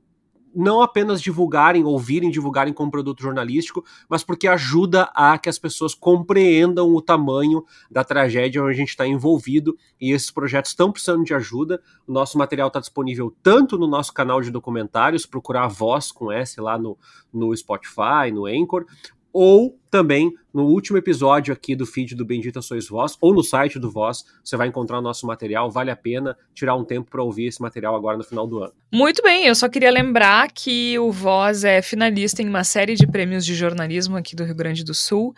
não 0.55 0.83
apenas 0.83 1.21
divulgarem, 1.21 1.85
ouvirem, 1.85 2.31
divulgarem 2.31 2.73
como 2.73 2.91
produto 2.91 3.23
jornalístico, 3.23 3.85
mas 4.09 4.23
porque 4.23 4.47
ajuda 4.47 5.11
a 5.15 5.39
que 5.39 5.49
as 5.49 5.59
pessoas 5.59 5.95
compreendam 5.95 6.95
o 6.95 7.01
tamanho 7.01 7.65
da 7.91 8.05
tragédia 8.05 8.63
onde 8.63 8.73
a 8.73 8.77
gente 8.77 8.91
está 8.91 9.07
envolvido 9.07 9.77
e 10.01 10.13
esses 10.13 10.31
projetos 10.31 10.71
estão 10.71 10.93
precisando 10.93 11.25
de 11.25 11.35
ajuda. 11.35 11.81
O 12.07 12.13
nosso 12.13 12.37
material 12.37 12.69
está 12.69 12.81
disponível 12.81 13.35
tanto 13.43 13.79
no 13.79 13.87
nosso 13.87 14.13
canal 14.13 14.41
de 14.41 14.51
documentários, 14.51 15.27
procurar 15.27 15.69
Voz 15.69 16.13
com 16.13 16.31
S 16.31 16.61
lá 16.61 16.79
no, 16.79 16.99
no 17.33 17.57
Spotify, 17.57 18.31
no 18.33 18.47
Anchor, 18.47 18.87
ou 19.33 19.79
também 19.91 20.33
no 20.53 20.65
último 20.65 20.99
episódio 20.99 21.53
aqui 21.53 21.75
do 21.75 21.87
feed 21.87 22.15
do 22.15 22.25
Bendita 22.25 22.61
Sois 22.61 22.89
Voz, 22.89 23.17
ou 23.21 23.35
no 23.35 23.43
site 23.43 23.79
do 23.79 23.91
Voz, 23.91 24.25
você 24.45 24.57
vai 24.57 24.69
encontrar 24.69 24.99
o 24.99 25.03
nosso 25.03 25.27
material. 25.27 25.71
Vale 25.71 25.91
a 25.91 25.97
pena 25.97 26.37
tirar 26.55 26.77
um 26.77 26.85
tempo 26.85 27.11
para 27.11 27.23
ouvir 27.23 27.47
esse 27.47 27.61
material 27.61 27.95
agora 27.95 28.17
no 28.17 28.25
final 28.25 28.47
do 28.47 28.63
ano. 28.63 28.73
Muito 28.93 29.23
bem, 29.23 29.47
eu 29.47 29.55
só 29.55 29.69
queria 29.69 29.91
lembrar 29.91 30.51
que 30.53 30.99
o 30.99 31.11
Voz 31.11 31.65
é 31.65 31.81
finalista 31.81 32.43
em 32.43 32.49
uma 32.49 32.65
série 32.65 32.95
de 32.95 33.07
prêmios 33.07 33.45
de 33.45 33.55
jornalismo 33.55 34.17
aqui 34.17 34.37
do 34.37 34.45
Rio 34.45 34.55
Grande 34.55 34.85
do 34.85 34.95
Sul. 34.95 35.35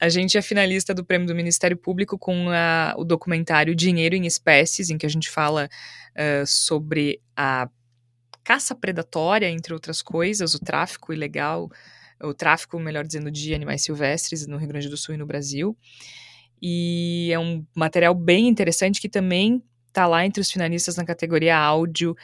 A 0.00 0.08
gente 0.08 0.38
é 0.38 0.42
finalista 0.42 0.94
do 0.94 1.04
prêmio 1.04 1.26
do 1.26 1.34
Ministério 1.34 1.76
Público 1.76 2.18
com 2.18 2.48
a, 2.50 2.94
o 2.96 3.04
documentário 3.04 3.74
Dinheiro 3.74 4.14
em 4.14 4.26
Espécies, 4.26 4.88
em 4.88 4.96
que 4.96 5.04
a 5.04 5.10
gente 5.10 5.28
fala 5.28 5.68
uh, 6.14 6.46
sobre 6.46 7.20
a 7.36 7.68
caça 8.42 8.74
predatória, 8.74 9.50
entre 9.50 9.74
outras 9.74 10.00
coisas, 10.00 10.54
o 10.54 10.58
tráfico 10.58 11.12
ilegal 11.12 11.70
o 12.22 12.34
tráfico, 12.34 12.78
melhor 12.78 13.04
dizendo, 13.04 13.30
de 13.30 13.54
animais 13.54 13.82
silvestres 13.82 14.46
no 14.46 14.56
Rio 14.56 14.68
Grande 14.68 14.88
do 14.88 14.96
Sul 14.96 15.14
e 15.14 15.18
no 15.18 15.26
Brasil. 15.26 15.76
E 16.60 17.30
é 17.32 17.38
um 17.38 17.64
material 17.74 18.14
bem 18.14 18.48
interessante 18.48 19.00
que 19.00 19.08
também 19.08 19.62
está 19.86 20.06
lá 20.06 20.24
entre 20.26 20.40
os 20.40 20.50
finalistas 20.50 20.96
na 20.96 21.04
categoria 21.04 21.56
áudio 21.56 22.16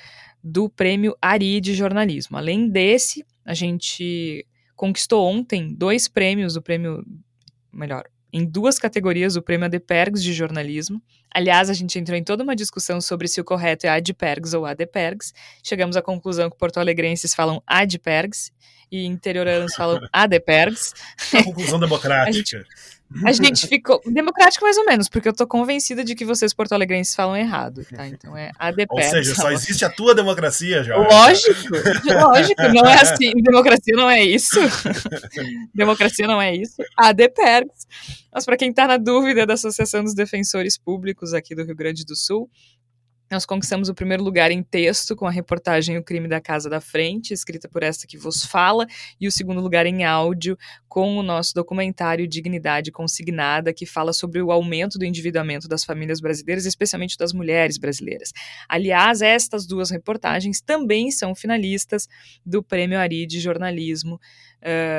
do 0.42 0.68
prêmio 0.68 1.16
Ari 1.20 1.60
de 1.60 1.74
jornalismo. 1.74 2.36
Além 2.36 2.68
desse, 2.68 3.24
a 3.44 3.54
gente 3.54 4.46
conquistou 4.76 5.26
ontem 5.26 5.72
dois 5.74 6.08
prêmios 6.08 6.54
do 6.54 6.62
prêmio, 6.62 7.04
melhor, 7.72 8.04
em 8.32 8.44
duas 8.44 8.78
categorias 8.78 9.34
do 9.34 9.42
prêmio 9.42 9.66
ADPERGS 9.66 10.22
de 10.22 10.32
jornalismo. 10.32 11.00
Aliás, 11.32 11.70
a 11.70 11.72
gente 11.72 11.96
entrou 11.98 12.18
em 12.18 12.24
toda 12.24 12.42
uma 12.42 12.56
discussão 12.56 13.00
sobre 13.00 13.28
se 13.28 13.40
o 13.40 13.44
correto 13.44 13.86
é 13.86 13.90
ADPERGS 13.90 14.54
ou 14.54 14.66
ADPERGS. 14.66 15.32
Chegamos 15.62 15.96
à 15.96 16.02
conclusão 16.02 16.50
que 16.50 16.58
porto-alegrenses 16.58 17.32
falam 17.32 17.62
ADPERGS 17.64 18.52
e 18.94 19.06
interioranos 19.06 19.74
falam 19.74 20.00
ADPERGS. 20.12 20.92
Uma 21.32 21.42
conclusão 21.42 21.80
democrática. 21.80 22.28
a, 22.28 22.32
gente, 22.32 22.56
a 23.26 23.32
gente 23.32 23.66
ficou. 23.66 24.00
Democrático 24.06 24.64
mais 24.64 24.76
ou 24.76 24.84
menos, 24.86 25.08
porque 25.08 25.28
eu 25.28 25.32
tô 25.32 25.48
convencida 25.48 26.04
de 26.04 26.14
que 26.14 26.24
vocês 26.24 26.54
porto-alegrenses 26.54 27.12
falam 27.12 27.36
errado, 27.36 27.84
tá? 27.92 28.06
Então 28.06 28.36
é 28.36 28.52
ADPERGS. 28.56 28.92
Ou 28.92 29.02
seja, 29.02 29.34
só 29.34 29.50
existe 29.50 29.84
a 29.84 29.90
tua 29.90 30.14
democracia, 30.14 30.84
já. 30.84 30.96
Lógico, 30.96 31.70
lógico, 32.06 32.62
não 32.72 32.88
é 32.88 32.94
assim. 33.02 33.32
Democracia 33.42 33.96
não 33.96 34.08
é 34.08 34.22
isso. 34.22 34.60
democracia 35.74 36.26
não 36.28 36.40
é 36.40 36.54
isso. 36.54 36.76
ADPERGS. 36.96 37.86
Mas 38.32 38.44
para 38.44 38.56
quem 38.56 38.72
tá 38.72 38.86
na 38.86 38.96
dúvida 38.96 39.44
da 39.44 39.54
Associação 39.54 40.04
dos 40.04 40.14
Defensores 40.14 40.78
Públicos 40.78 41.34
aqui 41.34 41.52
do 41.54 41.64
Rio 41.64 41.74
Grande 41.74 42.04
do 42.04 42.14
Sul, 42.14 42.48
nós 43.30 43.46
conquistamos 43.46 43.88
o 43.88 43.94
primeiro 43.94 44.22
lugar 44.22 44.50
em 44.50 44.62
texto 44.62 45.16
com 45.16 45.26
a 45.26 45.30
reportagem 45.30 45.96
O 45.96 46.04
Crime 46.04 46.28
da 46.28 46.40
Casa 46.40 46.68
da 46.68 46.80
Frente, 46.80 47.32
escrita 47.32 47.68
por 47.68 47.82
esta 47.82 48.06
que 48.06 48.16
vos 48.16 48.44
fala, 48.44 48.86
e 49.20 49.26
o 49.26 49.32
segundo 49.32 49.60
lugar 49.60 49.86
em 49.86 50.04
áudio 50.04 50.56
com 50.88 51.16
o 51.16 51.22
nosso 51.22 51.54
documentário 51.54 52.28
Dignidade 52.28 52.92
Consignada, 52.92 53.72
que 53.72 53.86
fala 53.86 54.12
sobre 54.12 54.40
o 54.40 54.52
aumento 54.52 54.98
do 54.98 55.04
endividamento 55.04 55.66
das 55.66 55.84
famílias 55.84 56.20
brasileiras, 56.20 56.66
especialmente 56.66 57.16
das 57.18 57.32
mulheres 57.32 57.78
brasileiras. 57.78 58.30
Aliás, 58.68 59.22
estas 59.22 59.66
duas 59.66 59.90
reportagens 59.90 60.60
também 60.60 61.10
são 61.10 61.34
finalistas 61.34 62.06
do 62.44 62.62
Prêmio 62.62 62.98
Ari 62.98 63.26
de 63.26 63.40
Jornalismo 63.40 64.20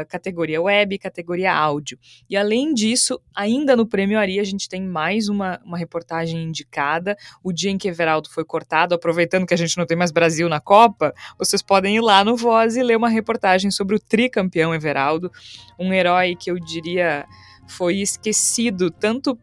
categoria 0.07 0.61
web, 0.61 0.97
categoria 0.97 1.53
áudio. 1.53 1.97
E 2.29 2.37
além 2.37 2.73
disso, 2.73 3.19
ainda 3.35 3.75
no 3.75 3.85
Prêmio 3.85 4.19
Ari, 4.19 4.39
a 4.39 4.43
gente 4.43 4.69
tem 4.69 4.81
mais 4.81 5.27
uma, 5.29 5.59
uma 5.65 5.77
reportagem 5.77 6.43
indicada, 6.43 7.17
o 7.43 7.51
dia 7.51 7.71
em 7.71 7.77
que 7.77 7.87
Everaldo 7.87 8.29
foi 8.29 8.45
cortado, 8.45 8.93
aproveitando 8.93 9.45
que 9.45 9.53
a 9.53 9.57
gente 9.57 9.77
não 9.77 9.85
tem 9.85 9.97
mais 9.97 10.11
Brasil 10.11 10.47
na 10.47 10.59
Copa, 10.59 11.13
vocês 11.37 11.61
podem 11.61 11.95
ir 11.95 12.01
lá 12.01 12.23
no 12.23 12.35
Voz 12.35 12.75
e 12.75 12.83
ler 12.83 12.97
uma 12.97 13.09
reportagem 13.09 13.71
sobre 13.71 13.95
o 13.95 13.99
tricampeão 13.99 14.73
Everaldo, 14.73 15.31
um 15.79 15.91
herói 15.91 16.35
que 16.35 16.51
eu 16.51 16.59
diria 16.59 17.25
foi 17.67 17.95
esquecido 17.95 18.91
tanto 18.91 19.37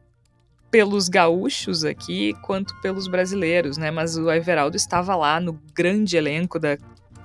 pelos 0.71 1.09
gaúchos 1.09 1.85
aqui 1.85 2.33
quanto 2.41 2.75
pelos 2.81 3.07
brasileiros, 3.07 3.77
né? 3.77 3.91
Mas 3.91 4.17
o 4.17 4.31
Everaldo 4.31 4.75
estava 4.75 5.15
lá 5.15 5.39
no 5.39 5.53
grande 5.75 6.17
elenco 6.17 6.59
da 6.59 6.79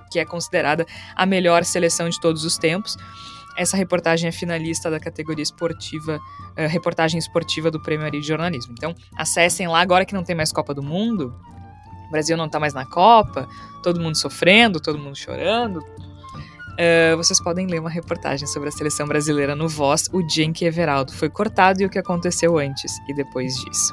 que 0.08 0.18
é 0.18 0.24
considerada 0.24 0.86
a 1.14 1.26
melhor 1.26 1.64
seleção 1.64 2.08
de 2.08 2.20
todos 2.20 2.44
os 2.44 2.58
tempos. 2.58 2.96
Essa 3.56 3.76
reportagem 3.76 4.28
é 4.28 4.32
finalista 4.32 4.88
da 4.88 5.00
categoria 5.00 5.42
esportiva, 5.42 6.16
uh, 6.16 6.68
reportagem 6.68 7.18
esportiva 7.18 7.70
do 7.70 7.80
Prêmio 7.80 8.06
Ari 8.06 8.20
de 8.20 8.26
Jornalismo. 8.26 8.72
Então, 8.76 8.94
acessem 9.16 9.66
lá 9.66 9.80
agora 9.80 10.04
que 10.04 10.14
não 10.14 10.22
tem 10.22 10.36
mais 10.36 10.52
Copa 10.52 10.72
do 10.72 10.82
Mundo. 10.82 11.34
O 12.06 12.10
Brasil 12.10 12.36
não 12.36 12.46
está 12.46 12.60
mais 12.60 12.72
na 12.72 12.86
Copa, 12.86 13.48
todo 13.82 14.00
mundo 14.00 14.16
sofrendo, 14.16 14.80
todo 14.80 14.98
mundo 14.98 15.16
chorando. 15.16 15.78
Uh, 15.78 17.16
vocês 17.16 17.42
podem 17.42 17.66
ler 17.66 17.80
uma 17.80 17.90
reportagem 17.90 18.46
sobre 18.46 18.68
a 18.68 18.72
seleção 18.72 19.08
brasileira 19.08 19.56
no 19.56 19.68
Voz, 19.68 20.08
o 20.12 20.22
dia 20.22 20.44
em 20.44 20.52
que 20.52 20.64
Everaldo 20.64 21.12
foi 21.12 21.28
cortado 21.28 21.82
e 21.82 21.84
o 21.84 21.90
que 21.90 21.98
aconteceu 21.98 22.56
antes 22.56 22.96
e 23.08 23.14
depois 23.14 23.56
disso. 23.56 23.92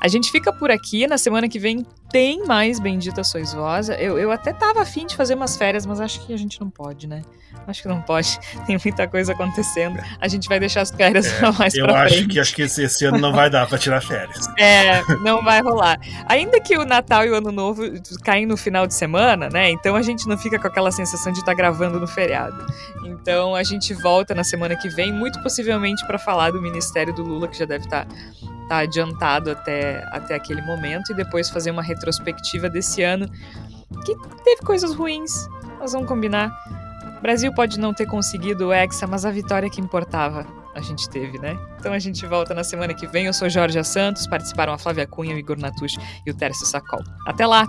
A 0.00 0.08
gente 0.08 0.30
fica 0.30 0.52
por 0.52 0.70
aqui. 0.70 1.06
Na 1.06 1.18
semana 1.18 1.48
que 1.48 1.58
vem 1.58 1.86
tem 2.10 2.44
mais 2.44 2.80
Bendita 2.80 3.22
Sois 3.22 3.52
Vós. 3.52 3.88
Eu, 3.88 4.18
eu 4.18 4.30
até 4.30 4.52
tava 4.52 4.82
afim 4.82 5.06
de 5.06 5.16
fazer 5.16 5.34
umas 5.34 5.56
férias, 5.56 5.86
mas 5.86 6.00
acho 6.00 6.26
que 6.26 6.32
a 6.32 6.36
gente 6.36 6.60
não 6.60 6.68
pode, 6.68 7.06
né? 7.06 7.22
Acho 7.66 7.82
que 7.82 7.88
não 7.88 8.00
pode. 8.02 8.38
Tem 8.66 8.78
muita 8.84 9.06
coisa 9.06 9.32
acontecendo. 9.32 9.98
A 10.20 10.28
gente 10.28 10.48
vai 10.48 10.58
deixar 10.58 10.82
as 10.82 10.90
férias 10.90 11.26
é, 11.26 11.52
mais 11.52 11.74
eu 11.74 11.86
pra 11.86 12.02
acho 12.02 12.14
frente. 12.14 12.28
que 12.28 12.40
acho 12.40 12.54
que 12.54 12.62
esse, 12.62 12.82
esse 12.82 13.04
ano 13.04 13.18
não 13.18 13.32
vai 13.32 13.48
dar 13.48 13.66
para 13.66 13.78
tirar 13.78 14.00
férias. 14.00 14.46
É, 14.58 15.00
não 15.22 15.42
vai 15.42 15.62
rolar. 15.62 15.98
Ainda 16.26 16.60
que 16.60 16.76
o 16.76 16.84
Natal 16.84 17.24
e 17.24 17.30
o 17.30 17.34
Ano 17.34 17.50
Novo 17.50 17.82
caem 18.22 18.44
no 18.44 18.56
final 18.56 18.86
de 18.86 18.94
semana, 18.94 19.48
né? 19.48 19.70
Então 19.70 19.96
a 19.96 20.02
gente 20.02 20.28
não 20.28 20.36
fica 20.36 20.58
com 20.58 20.66
aquela 20.66 20.90
sensação 20.90 21.32
de 21.32 21.38
estar 21.38 21.52
tá 21.52 21.56
gravando 21.56 21.98
no 21.98 22.06
feriado. 22.06 22.66
Então 23.06 23.54
a 23.54 23.62
gente 23.62 23.94
volta 23.94 24.34
na 24.34 24.44
semana 24.44 24.76
que 24.76 24.88
vem, 24.88 25.12
muito 25.12 25.42
possivelmente 25.42 26.06
para 26.06 26.18
falar 26.18 26.50
do 26.50 26.60
Ministério 26.60 27.14
do 27.14 27.22
Lula, 27.22 27.48
que 27.48 27.58
já 27.58 27.64
deve 27.64 27.84
estar 27.84 28.04
tá 28.04 28.14
tá 28.70 28.78
adiantado 28.78 29.50
até, 29.50 30.06
até 30.12 30.36
aquele 30.36 30.62
momento 30.62 31.10
e 31.10 31.14
depois 31.14 31.50
fazer 31.50 31.72
uma 31.72 31.82
retrospectiva 32.00 32.68
desse 32.68 33.02
ano, 33.02 33.28
que 34.04 34.16
teve 34.44 34.62
coisas 34.62 34.94
ruins, 34.94 35.46
nós 35.78 35.92
vamos 35.92 36.08
combinar. 36.08 36.50
O 37.18 37.22
Brasil 37.22 37.52
pode 37.52 37.78
não 37.78 37.92
ter 37.92 38.06
conseguido 38.06 38.68
o 38.68 38.72
Hexa, 38.72 39.06
mas 39.06 39.24
a 39.24 39.30
vitória 39.30 39.66
é 39.66 39.70
que 39.70 39.80
importava 39.80 40.46
a 40.74 40.80
gente 40.80 41.08
teve, 41.08 41.38
né? 41.38 41.58
Então 41.78 41.92
a 41.92 41.98
gente 41.98 42.24
volta 42.26 42.54
na 42.54 42.64
semana 42.64 42.94
que 42.94 43.06
vem. 43.06 43.26
Eu 43.26 43.32
sou 43.32 43.48
Jorge 43.48 43.82
Santos, 43.84 44.26
participaram 44.26 44.72
a 44.72 44.78
Flávia 44.78 45.06
Cunha, 45.06 45.34
o 45.34 45.38
Igor 45.38 45.58
Natush 45.58 45.96
e 46.24 46.30
o 46.30 46.34
Tércio 46.34 46.66
Sacol. 46.66 47.02
Até 47.26 47.46
lá! 47.46 47.66